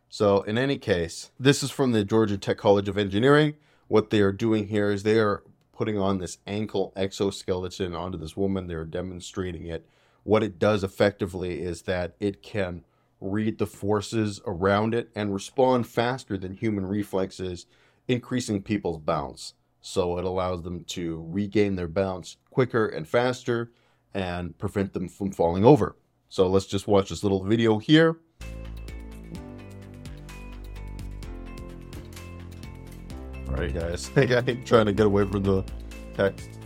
So, 0.09 0.41
in 0.43 0.57
any 0.57 0.79
case, 0.79 1.31
this 1.39 1.63
is 1.63 1.71
from 1.71 1.93
the 1.93 2.03
Georgia 2.03 2.39
Tech 2.39 2.57
College 2.57 2.89
of 2.89 2.97
Engineering. 2.97 3.55
What 3.89 4.11
they 4.11 4.21
are 4.21 4.33
doing 4.33 4.69
here 4.69 4.91
is 4.91 5.03
they 5.03 5.19
are 5.19 5.43
putting 5.73 5.99
on 5.99 6.19
this 6.19 6.39
ankle 6.47 6.93
exoskeleton 6.97 7.95
onto 7.95 8.19
this 8.19 8.37
woman. 8.37 8.67
They're 8.67 8.87
demonstrating 8.87 9.67
it. 9.67 9.87
What 10.25 10.43
it 10.43 10.59
does 10.59 10.83
effectively 10.83 11.61
is 11.61 11.83
that 11.83 12.15
it 12.19 12.43
can 12.43 12.85
read 13.21 13.59
the 13.59 13.67
forces 13.67 14.41
around 14.47 14.95
it 14.95 15.11
and 15.15 15.33
respond 15.33 15.87
faster 15.87 16.37
than 16.37 16.55
human 16.55 16.87
reflexes, 16.87 17.67
increasing 18.07 18.63
people's 18.63 18.99
bounce. 18.99 19.55
So 19.81 20.19
it 20.19 20.25
allows 20.25 20.63
them 20.63 20.85
to 20.85 21.25
regain 21.29 21.77
their 21.77 21.89
bounce 21.89 22.37
quicker 22.51 22.87
and 22.87 23.07
faster 23.07 23.71
and 24.15 24.57
prevent 24.59 24.93
them 24.93 25.09
from 25.09 25.33
falling 25.33 25.65
over. 25.65 25.97
So 26.29 26.47
let's 26.49 26.67
just 26.67 26.87
watch 26.87 27.09
this 27.09 27.23
little 27.23 27.43
video 27.45 27.79
here. 27.79 28.19
All 33.49 33.55
right, 33.55 33.73
guys. 33.73 34.11
I'm 34.17 34.65
trying 34.65 34.87
to 34.87 34.93
get 34.93 35.07
away 35.07 35.25
from 35.25 35.43
the 35.43 35.65
text. 36.15 36.58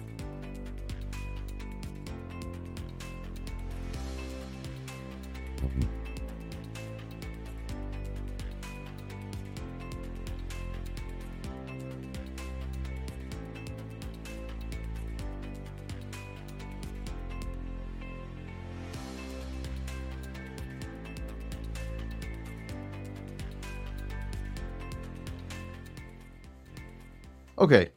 Okay. 27.63 27.91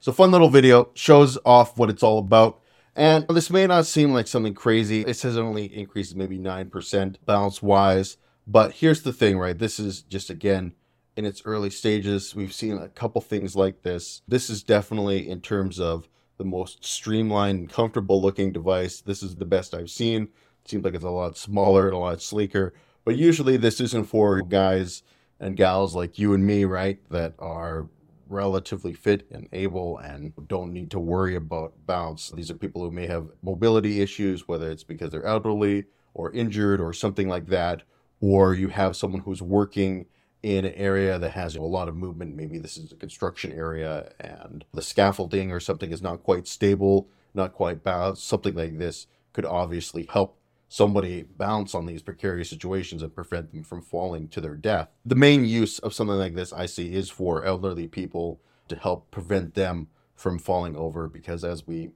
So 0.00 0.12
fun 0.12 0.30
little 0.30 0.50
video 0.50 0.90
shows 0.92 1.38
off 1.46 1.78
what 1.78 1.88
it's 1.88 2.02
all 2.02 2.18
about. 2.18 2.60
And 2.94 3.26
this 3.28 3.48
may 3.48 3.66
not 3.66 3.86
seem 3.86 4.12
like 4.12 4.26
something 4.26 4.52
crazy. 4.52 5.00
It 5.00 5.14
says 5.14 5.38
it 5.38 5.40
only 5.40 5.64
increases 5.74 6.14
maybe 6.14 6.38
9% 6.38 7.16
balance 7.24 7.62
wise. 7.62 8.18
But 8.46 8.72
here's 8.72 9.00
the 9.00 9.14
thing, 9.14 9.38
right? 9.38 9.58
This 9.58 9.80
is 9.80 10.02
just 10.02 10.28
again 10.28 10.74
in 11.16 11.24
its 11.24 11.40
early 11.46 11.70
stages. 11.70 12.34
We've 12.34 12.52
seen 12.52 12.76
a 12.76 12.88
couple 12.88 13.22
things 13.22 13.56
like 13.56 13.82
this. 13.82 14.20
This 14.28 14.50
is 14.50 14.62
definitely 14.62 15.26
in 15.26 15.40
terms 15.40 15.80
of 15.80 16.06
the 16.36 16.44
most 16.44 16.84
streamlined 16.84 17.60
and 17.60 17.70
comfortable 17.70 18.20
looking 18.20 18.52
device. 18.52 19.00
This 19.00 19.22
is 19.22 19.36
the 19.36 19.46
best 19.46 19.72
I've 19.72 19.88
seen. 19.88 20.24
It 20.64 20.68
seems 20.68 20.84
like 20.84 20.94
it's 20.94 21.02
a 21.04 21.08
lot 21.08 21.38
smaller 21.38 21.86
and 21.86 21.94
a 21.94 21.98
lot 21.98 22.20
sleeker. 22.20 22.74
But 23.06 23.16
usually 23.16 23.56
this 23.56 23.80
isn't 23.80 24.04
for 24.04 24.42
guys 24.42 25.02
and 25.38 25.56
gals 25.56 25.94
like 25.94 26.18
you 26.18 26.34
and 26.34 26.44
me, 26.44 26.66
right? 26.66 26.98
That 27.08 27.32
are 27.38 27.88
relatively 28.30 28.94
fit 28.94 29.26
and 29.30 29.48
able 29.52 29.98
and 29.98 30.32
don't 30.48 30.72
need 30.72 30.90
to 30.92 30.98
worry 30.98 31.34
about 31.34 31.74
bounce. 31.86 32.30
These 32.30 32.50
are 32.50 32.54
people 32.54 32.82
who 32.82 32.90
may 32.90 33.06
have 33.06 33.28
mobility 33.42 34.00
issues, 34.00 34.48
whether 34.48 34.70
it's 34.70 34.84
because 34.84 35.10
they're 35.10 35.26
elderly 35.26 35.84
or 36.14 36.32
injured 36.32 36.80
or 36.80 36.92
something 36.92 37.28
like 37.28 37.46
that, 37.46 37.82
or 38.20 38.54
you 38.54 38.68
have 38.68 38.96
someone 38.96 39.22
who's 39.22 39.42
working 39.42 40.06
in 40.42 40.64
an 40.64 40.74
area 40.74 41.18
that 41.18 41.32
has 41.32 41.54
a 41.56 41.62
lot 41.62 41.88
of 41.88 41.96
movement. 41.96 42.36
Maybe 42.36 42.58
this 42.58 42.76
is 42.76 42.92
a 42.92 42.96
construction 42.96 43.52
area 43.52 44.12
and 44.18 44.64
the 44.72 44.82
scaffolding 44.82 45.52
or 45.52 45.60
something 45.60 45.90
is 45.92 46.00
not 46.00 46.22
quite 46.22 46.46
stable, 46.46 47.08
not 47.34 47.52
quite 47.52 47.84
balanced. 47.84 48.26
Something 48.26 48.54
like 48.54 48.78
this 48.78 49.06
could 49.32 49.44
obviously 49.44 50.08
help 50.10 50.38
somebody 50.72 51.24
bounce 51.24 51.74
on 51.74 51.84
these 51.84 52.00
precarious 52.00 52.48
situations 52.48 53.02
and 53.02 53.12
prevent 53.12 53.50
them 53.50 53.64
from 53.64 53.82
falling 53.82 54.28
to 54.28 54.40
their 54.40 54.54
death. 54.54 54.88
The 55.04 55.16
main 55.16 55.44
use 55.44 55.80
of 55.80 55.92
something 55.92 56.16
like 56.16 56.36
this 56.36 56.52
I 56.52 56.66
see 56.66 56.94
is 56.94 57.10
for 57.10 57.44
elderly 57.44 57.88
people 57.88 58.40
to 58.68 58.76
help 58.76 59.10
prevent 59.10 59.54
them 59.54 59.88
from 60.14 60.38
falling 60.38 60.76
over 60.76 61.08
because 61.08 61.42
as 61.42 61.66
we 61.66 61.90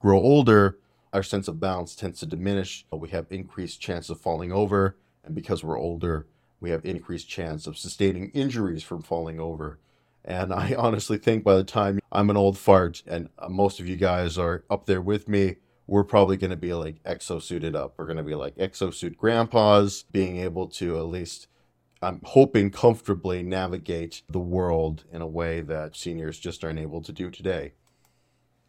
grow 0.00 0.18
older, 0.18 0.78
our 1.12 1.22
sense 1.22 1.46
of 1.46 1.60
balance 1.60 1.94
tends 1.94 2.18
to 2.20 2.26
diminish. 2.26 2.86
We 2.90 3.10
have 3.10 3.26
increased 3.28 3.82
chance 3.82 4.08
of 4.08 4.18
falling 4.18 4.50
over, 4.50 4.96
and 5.22 5.34
because 5.34 5.62
we're 5.62 5.78
older, 5.78 6.26
we 6.58 6.70
have 6.70 6.86
increased 6.86 7.28
chance 7.28 7.66
of 7.66 7.76
sustaining 7.76 8.30
injuries 8.30 8.82
from 8.82 9.02
falling 9.02 9.38
over. 9.38 9.78
And 10.24 10.54
I 10.54 10.74
honestly 10.78 11.18
think 11.18 11.44
by 11.44 11.56
the 11.56 11.64
time 11.64 12.00
I'm 12.10 12.30
an 12.30 12.38
old 12.38 12.56
fart 12.56 13.02
and 13.06 13.28
most 13.50 13.78
of 13.78 13.86
you 13.86 13.96
guys 13.96 14.38
are 14.38 14.64
up 14.70 14.86
there 14.86 15.02
with 15.02 15.28
me, 15.28 15.56
we're 15.86 16.04
probably 16.04 16.36
going 16.36 16.50
to 16.50 16.56
be 16.56 16.74
like 16.74 17.02
exosuited 17.04 17.74
up. 17.74 17.94
We're 17.96 18.06
going 18.06 18.16
to 18.16 18.22
be 18.22 18.34
like 18.34 18.56
exosuit 18.56 19.16
grandpas, 19.16 20.04
being 20.10 20.38
able 20.38 20.66
to 20.68 20.98
at 20.98 21.06
least, 21.06 21.46
I'm 22.02 22.20
hoping, 22.24 22.70
comfortably 22.70 23.42
navigate 23.42 24.22
the 24.28 24.40
world 24.40 25.04
in 25.12 25.22
a 25.22 25.26
way 25.26 25.60
that 25.62 25.96
seniors 25.96 26.38
just 26.38 26.64
aren't 26.64 26.78
able 26.78 27.02
to 27.02 27.12
do 27.12 27.30
today. 27.30 27.72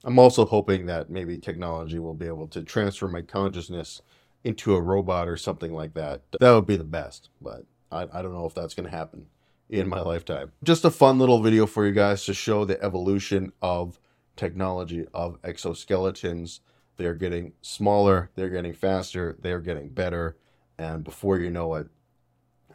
I'm 0.04 0.20
also 0.20 0.46
hoping 0.46 0.86
that 0.86 1.10
maybe 1.10 1.38
technology 1.38 2.00
will 2.00 2.14
be 2.14 2.28
able 2.28 2.48
to 2.50 2.62
transfer 2.62 3.08
my 3.08 3.24
consciousness 3.24 4.02
into 4.44 4.76
a 4.76 4.82
robot 4.82 5.28
or 5.28 5.38
something 5.38 5.74
like 5.74 5.96
that. 5.96 6.22
That 6.40 6.54
would 6.54 6.68
be 6.68 6.78
the 6.78 6.84
best, 6.84 7.30
but 7.42 7.66
I, 7.92 8.04
I 8.14 8.22
don't 8.22 8.34
know 8.34 8.46
if 8.46 8.54
that's 8.54 8.76
going 8.76 8.90
to 8.90 8.96
happen 8.96 9.26
in 9.70 9.90
my 9.90 10.02
lifetime. 10.02 10.52
Just 10.64 10.86
a 10.86 10.92
fun 10.92 11.20
little 11.20 11.42
video 11.42 11.66
for 11.66 11.86
you 11.86 11.92
guys 11.92 12.26
to 12.26 12.34
show 12.34 12.64
the 12.64 12.82
evolution 12.82 13.52
of 13.62 14.00
technology 14.36 15.06
of 15.14 15.42
exoskeletons. 15.42 16.60
They're 16.98 17.14
getting 17.14 17.54
smaller, 17.62 18.32
they're 18.36 18.50
getting 18.50 18.74
faster, 18.74 19.38
they're 19.40 19.62
getting 19.62 19.90
better, 19.90 20.36
and 20.78 21.04
before 21.04 21.40
you 21.40 21.50
know 21.50 21.76
it, 21.76 21.88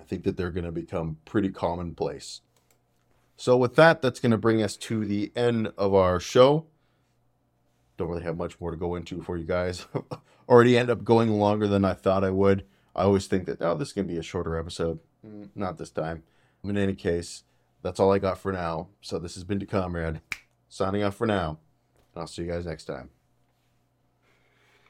I 0.01 0.05
think 0.05 0.25
that 0.25 0.37
they're 0.37 0.51
going 0.51 0.65
to 0.65 0.73
become 0.73 1.19
pretty 1.25 1.51
commonplace. 1.51 2.41
So, 3.37 3.57
with 3.57 3.75
that, 3.77 4.03
that's 4.03 4.21
going 4.21 4.33
to 4.33 4.39
bring 4.39 4.63
us 4.63 4.77
to 4.77 5.05
the 5.05 5.33
end 5.35 5.73
of 5.77 5.95
our 5.95 6.21
show. 6.21 6.67
Don't 7.97 8.09
really 8.09 8.23
have 8.23 8.37
much 8.37 8.61
more 8.61 8.71
to 8.71 8.77
go 8.77 8.95
into 8.95 9.23
for 9.23 9.37
you 9.37 9.45
guys. 9.45 9.87
Already 10.49 10.79
end 10.79 10.91
up 10.91 11.03
going 11.03 11.31
longer 11.31 11.67
than 11.67 11.85
I 11.85 11.95
thought 11.95 12.25
I 12.25 12.31
would. 12.31 12.65
I 12.95 13.03
always 13.03 13.27
think 13.27 13.47
that, 13.47 13.61
oh, 13.61 13.77
this 13.77 13.89
is 13.89 13.95
going 13.95 14.07
to 14.07 14.13
be 14.13 14.19
a 14.19 14.23
shorter 14.23 14.57
episode. 14.57 15.01
Mm, 15.27 15.49
not 15.55 15.79
this 15.79 15.91
time. 15.91 16.23
In 16.63 16.77
any 16.77 16.95
case, 16.95 17.43
that's 17.83 17.99
all 17.99 18.13
I 18.13 18.19
got 18.19 18.39
for 18.39 18.53
now. 18.53 18.89
So, 19.01 19.19
this 19.19 19.35
has 19.35 19.45
been 19.45 19.59
DeComrade 19.59 20.21
signing 20.69 21.03
off 21.03 21.17
for 21.17 21.27
now. 21.27 21.59
And 22.15 22.21
I'll 22.21 22.27
see 22.27 22.43
you 22.43 22.51
guys 22.51 22.67
next 22.67 22.85
time. 22.85 23.11